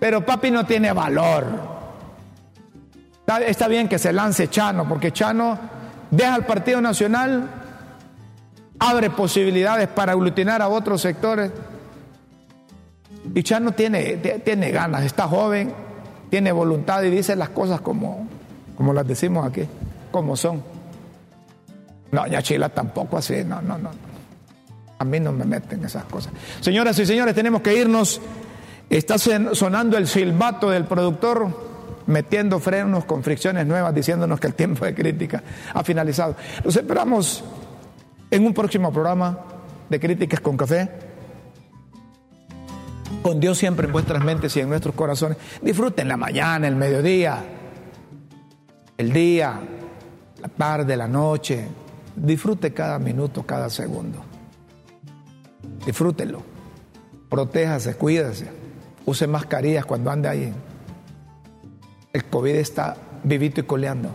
Pero 0.00 0.24
papi 0.24 0.50
no 0.50 0.64
tiene 0.64 0.92
valor. 0.92 1.78
Está, 3.46 3.68
bien 3.68 3.88
que 3.88 3.98
se 3.98 4.10
lance 4.12 4.48
Chano, 4.48 4.88
porque 4.88 5.12
Chano 5.12 5.58
deja 6.10 6.34
al 6.34 6.46
Partido 6.46 6.80
Nacional 6.80 7.46
abre 8.78 9.10
posibilidades 9.10 9.88
para 9.88 10.12
aglutinar 10.12 10.62
a 10.62 10.68
otros 10.68 11.02
sectores. 11.02 11.50
Y 13.34 13.42
Chano 13.42 13.72
tiene, 13.72 14.16
tiene 14.16 14.70
ganas, 14.70 15.04
está 15.04 15.28
joven, 15.28 15.74
tiene 16.30 16.52
voluntad 16.52 17.02
y 17.02 17.10
dice 17.10 17.36
las 17.36 17.50
cosas 17.50 17.82
como, 17.82 18.26
como 18.76 18.94
las 18.94 19.06
decimos 19.06 19.46
aquí, 19.46 19.68
como 20.10 20.34
son. 20.34 20.62
No, 22.10 22.26
ya 22.26 22.40
Chila 22.40 22.70
tampoco 22.70 23.18
así, 23.18 23.44
no, 23.44 23.60
no, 23.60 23.76
no. 23.76 23.90
A 24.98 25.04
mí 25.04 25.20
no 25.20 25.32
me 25.32 25.44
meten 25.44 25.84
esas 25.84 26.04
cosas. 26.04 26.32
Señoras 26.60 26.98
y 26.98 27.06
señores, 27.06 27.34
tenemos 27.34 27.62
que 27.62 27.76
irnos. 27.76 28.20
Está 28.90 29.18
sonando 29.18 29.96
el 29.96 30.08
silbato 30.08 30.70
del 30.70 30.84
productor, 30.84 31.48
metiendo 32.06 32.58
frenos 32.58 33.04
con 33.04 33.22
fricciones 33.22 33.66
nuevas, 33.66 33.94
diciéndonos 33.94 34.40
que 34.40 34.46
el 34.46 34.54
tiempo 34.54 34.84
de 34.84 34.94
crítica 34.94 35.42
ha 35.74 35.84
finalizado. 35.84 36.36
Los 36.64 36.74
esperamos 36.74 37.44
en 38.30 38.46
un 38.46 38.54
próximo 38.54 38.92
programa 38.92 39.38
de 39.88 40.00
Críticas 40.00 40.40
con 40.40 40.56
Café. 40.56 40.90
Con 43.22 43.40
Dios 43.40 43.58
siempre 43.58 43.86
en 43.86 43.92
vuestras 43.92 44.24
mentes 44.24 44.56
y 44.56 44.60
en 44.60 44.68
nuestros 44.68 44.94
corazones. 44.94 45.38
Disfruten 45.62 46.08
la 46.08 46.16
mañana, 46.16 46.66
el 46.66 46.76
mediodía, 46.76 47.44
el 48.96 49.12
día, 49.12 49.60
la 50.40 50.48
tarde, 50.48 50.96
la 50.96 51.08
noche. 51.08 51.68
Disfrute 52.16 52.72
cada 52.72 52.98
minuto, 52.98 53.44
cada 53.44 53.70
segundo. 53.70 54.27
Disfrútenlo. 55.88 56.42
Protéjase, 57.30 57.96
cuídese. 57.96 58.50
Use 59.06 59.26
mascarillas 59.26 59.86
cuando 59.86 60.10
ande 60.10 60.28
ahí. 60.28 60.52
El 62.12 62.24
COVID 62.26 62.56
está 62.56 62.94
vivito 63.24 63.62
y 63.62 63.64
coleando. 63.64 64.10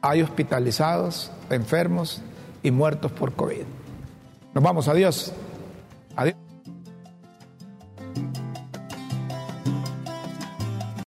Hay 0.00 0.20
hospitalizados, 0.20 1.30
enfermos 1.48 2.22
y 2.60 2.72
muertos 2.72 3.12
por 3.12 3.34
COVID. 3.34 3.62
Nos 4.52 4.64
vamos, 4.64 4.88
adiós. 4.88 5.32